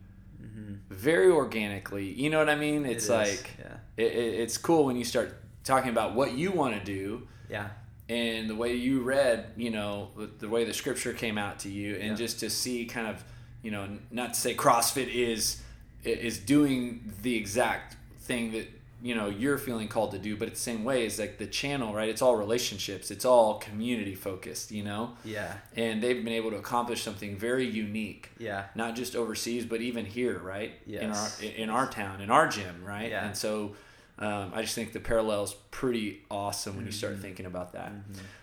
very 0.88 1.30
organically. 1.30 2.06
You 2.10 2.30
know 2.30 2.38
what 2.38 2.48
I 2.48 2.54
mean? 2.56 2.86
It's 2.86 3.04
is. 3.04 3.10
like, 3.10 3.50
yeah, 3.58 3.76
it, 3.98 4.12
it, 4.12 4.34
it's 4.40 4.56
cool 4.56 4.86
when 4.86 4.96
you 4.96 5.04
start 5.04 5.34
talking 5.62 5.90
about 5.90 6.14
what 6.14 6.32
you 6.32 6.52
want 6.52 6.74
to 6.78 6.82
do 6.82 7.28
yeah, 7.50 7.68
and 8.08 8.50
the 8.50 8.54
way 8.54 8.74
you 8.74 9.00
read, 9.02 9.46
you 9.56 9.70
know, 9.70 10.10
the, 10.16 10.26
the 10.40 10.48
way 10.48 10.64
the 10.64 10.74
scripture 10.74 11.12
came 11.12 11.38
out 11.38 11.60
to 11.60 11.70
you, 11.70 11.94
and 11.94 12.10
Yeah. 12.10 12.14
just 12.14 12.40
to 12.40 12.50
see 12.50 12.84
kind 12.84 13.06
of, 13.06 13.24
you 13.62 13.70
know, 13.70 13.88
not 14.10 14.34
to 14.34 14.40
say 14.40 14.54
CrossFit 14.54 15.08
is 15.12 15.62
is 16.04 16.38
doing 16.38 17.12
the 17.22 17.34
exact 17.34 17.96
thing 18.20 18.52
that 18.52 18.68
you 19.02 19.14
know 19.14 19.28
you're 19.28 19.56
feeling 19.58 19.88
called 19.88 20.10
to 20.12 20.18
do, 20.18 20.36
but 20.36 20.48
it's 20.48 20.60
the 20.60 20.70
same 20.70 20.84
way 20.84 21.06
is 21.06 21.18
like 21.18 21.38
the 21.38 21.46
channel, 21.46 21.94
right? 21.94 22.08
It's 22.10 22.20
all 22.22 22.36
relationships, 22.36 23.10
it's 23.10 23.24
all 23.24 23.58
community 23.58 24.14
focused, 24.14 24.70
you 24.70 24.82
know, 24.84 25.16
yeah, 25.24 25.54
and 25.76 26.02
they've 26.02 26.22
been 26.22 26.32
able 26.34 26.50
to 26.50 26.56
accomplish 26.58 27.02
something 27.02 27.36
very 27.38 27.66
unique, 27.66 28.30
yeah, 28.38 28.64
not 28.74 28.96
just 28.96 29.16
overseas, 29.16 29.64
but 29.64 29.80
even 29.80 30.04
here, 30.04 30.38
right? 30.38 30.72
In 30.86 31.10
our 31.10 31.28
in 31.42 31.70
our 31.70 31.86
town, 31.86 32.20
in 32.20 32.30
our 32.30 32.48
gym, 32.48 32.82
right? 32.84 33.10
Yeah. 33.10 33.26
And 33.26 33.36
so. 33.36 33.74
Um, 34.18 34.52
I 34.54 34.62
just 34.62 34.74
think 34.74 34.92
the 34.92 35.00
parallel's 35.00 35.54
pretty 35.70 36.22
awesome 36.30 36.76
when 36.76 36.84
you 36.84 36.90
Mm-hmm. 36.90 36.98
start 36.98 37.18
thinking 37.20 37.46
about 37.46 37.72
that. 37.72 37.92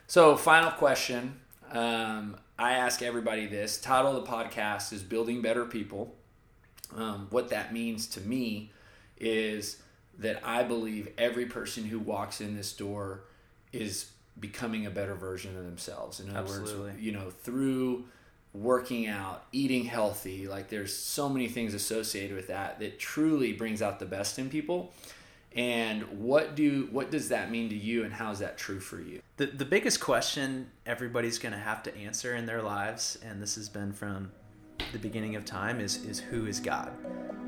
So, 0.07 0.35
final 0.35 0.71
question. 0.71 1.39
Um, 1.71 2.35
I 2.59 2.73
ask 2.73 3.01
everybody 3.01 3.47
this. 3.47 3.79
Title 3.79 4.15
of 4.17 4.25
the 4.25 4.29
podcast 4.31 4.91
is 4.91 5.01
Building 5.03 5.41
Better 5.41 5.65
People. 5.65 6.13
Um, 6.95 7.27
what 7.29 7.49
that 7.49 7.71
means 7.73 8.07
to 8.07 8.21
me 8.21 8.71
is 9.17 9.81
that 10.19 10.41
I 10.45 10.63
believe 10.63 11.07
every 11.17 11.45
person 11.45 11.85
who 11.85 11.99
walks 11.99 12.41
in 12.41 12.57
this 12.57 12.73
door 12.73 13.21
is 13.71 14.11
becoming 14.39 14.85
a 14.85 14.89
better 14.89 15.15
version 15.15 15.55
of 15.57 15.63
themselves. 15.63 16.19
In 16.19 16.29
other 16.31 16.39
Absolutely. 16.39 16.89
words, 16.91 16.99
you 16.99 17.11
know, 17.13 17.29
through 17.29 18.05
working 18.53 19.07
out, 19.07 19.45
eating 19.53 19.85
healthy, 19.85 20.47
like 20.47 20.67
there's 20.67 20.93
so 20.93 21.29
many 21.29 21.47
things 21.47 21.73
associated 21.73 22.35
with 22.35 22.47
that 22.47 22.79
that 22.79 22.99
truly 22.99 23.53
brings 23.53 23.81
out 23.81 23.99
the 23.99 24.05
best 24.05 24.37
in 24.37 24.49
people. 24.49 24.91
And 25.55 26.03
what 26.19 26.55
do 26.55 26.87
what 26.91 27.11
does 27.11 27.29
that 27.29 27.51
mean 27.51 27.69
to 27.69 27.75
you 27.75 28.05
and 28.05 28.13
how 28.13 28.31
is 28.31 28.39
that 28.39 28.57
true 28.57 28.79
for 28.79 29.01
you? 29.01 29.21
The 29.35 29.47
the 29.47 29.65
biggest 29.65 29.99
question 29.99 30.71
everybody's 30.85 31.39
going 31.39 31.51
to 31.51 31.59
have 31.59 31.83
to 31.83 31.97
answer 31.97 32.35
in 32.35 32.45
their 32.45 32.61
lives 32.61 33.17
and 33.23 33.41
this 33.41 33.55
has 33.55 33.67
been 33.67 33.91
from 33.91 34.31
the 34.93 34.99
beginning 34.99 35.35
of 35.35 35.43
time 35.43 35.81
is 35.81 36.05
is 36.05 36.19
who 36.19 36.45
is 36.45 36.59
God? 36.59 36.93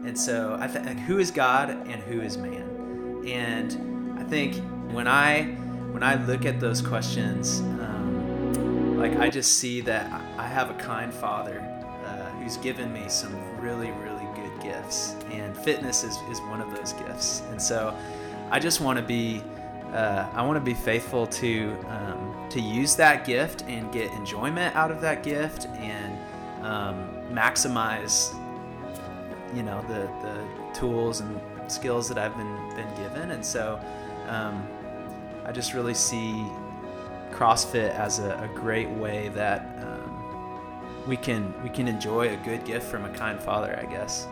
And 0.06 0.20
so 0.20 0.58
I 0.60 0.68
think 0.68 1.00
who 1.00 1.20
is 1.20 1.32
God 1.32 1.70
and 1.70 2.04
who 2.04 2.20
is 2.20 2.38
man? 2.38 3.24
And 3.26 4.20
I 4.20 4.24
think 4.24 4.56
when 4.92 5.08
I 5.08 5.44
when 5.92 6.04
I 6.04 6.16
look 6.26 6.46
at 6.46 6.60
those 6.60 6.82
questions, 6.82 7.62
um, 7.62 8.98
like 9.00 9.16
I 9.16 9.30
just 9.30 9.60
see 9.60 9.80
that 9.82 10.12
I 10.38 10.46
have 10.46 10.70
a 10.70 10.74
kind 10.74 11.14
Father 11.14 11.60
uh, 12.06 12.30
who's 12.40 12.58
given 12.58 12.92
me 12.92 13.08
some 13.08 13.34
really 13.62 13.92
really 13.92 14.13
gifts, 14.74 15.16
and 15.32 15.56
fitness 15.58 16.04
is, 16.04 16.18
is 16.30 16.40
one 16.42 16.62
of 16.62 16.76
those 16.76 16.94
gifts. 16.94 17.42
And 17.52 17.62
so 17.62 17.96
I 18.50 18.60
just 18.60 18.82
want 18.82 18.98
to 18.98 19.04
be 19.04 19.42
uh, 19.94 20.28
I 20.34 20.42
want 20.44 20.58
to 20.58 20.62
be 20.62 20.74
faithful 20.74 21.28
to 21.28 21.78
um, 21.88 22.48
to 22.50 22.60
use 22.60 22.96
that 22.96 23.26
gift 23.26 23.64
and 23.68 23.92
get 23.92 24.12
enjoyment 24.14 24.76
out 24.76 24.90
of 24.90 25.02
that 25.02 25.22
gift 25.22 25.68
and 25.68 26.18
um, 26.66 27.10
maximize 27.32 28.34
you 29.56 29.64
know 29.64 29.82
the 29.84 30.10
the 30.28 30.80
tools 30.80 31.22
and 31.22 31.40
skills 31.68 32.08
that 32.10 32.18
I've 32.18 32.36
been 32.36 32.76
been 32.76 32.94
given. 32.96 33.32
And 33.32 33.46
so 33.46 33.80
um, 34.28 34.68
I 35.46 35.52
just 35.52 35.74
really 35.74 35.94
see 35.94 36.46
CrossFit 37.32 37.92
as 37.96 38.20
a, 38.20 38.38
a 38.40 38.48
great 38.56 38.90
way 38.90 39.30
that 39.30 39.62
um, 39.82 41.04
we 41.08 41.18
can 41.18 41.54
we 41.62 41.70
can 41.70 41.88
enjoy 41.88 42.34
a 42.34 42.38
good 42.38 42.66
gift 42.66 42.88
from 42.88 43.06
a 43.06 43.10
kind 43.10 43.40
father, 43.40 43.80
I 43.80 43.86
guess. 43.86 44.28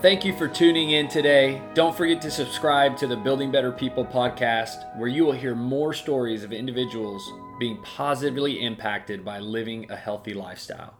Thank 0.00 0.24
you 0.24 0.32
for 0.32 0.46
tuning 0.46 0.90
in 0.90 1.08
today. 1.08 1.60
Don't 1.74 1.96
forget 1.96 2.22
to 2.22 2.30
subscribe 2.30 2.96
to 2.98 3.08
the 3.08 3.16
Building 3.16 3.50
Better 3.50 3.72
People 3.72 4.04
podcast, 4.04 4.96
where 4.96 5.08
you 5.08 5.24
will 5.24 5.32
hear 5.32 5.56
more 5.56 5.92
stories 5.92 6.44
of 6.44 6.52
individuals 6.52 7.28
being 7.58 7.78
positively 7.82 8.64
impacted 8.64 9.24
by 9.24 9.40
living 9.40 9.90
a 9.90 9.96
healthy 9.96 10.34
lifestyle. 10.34 10.97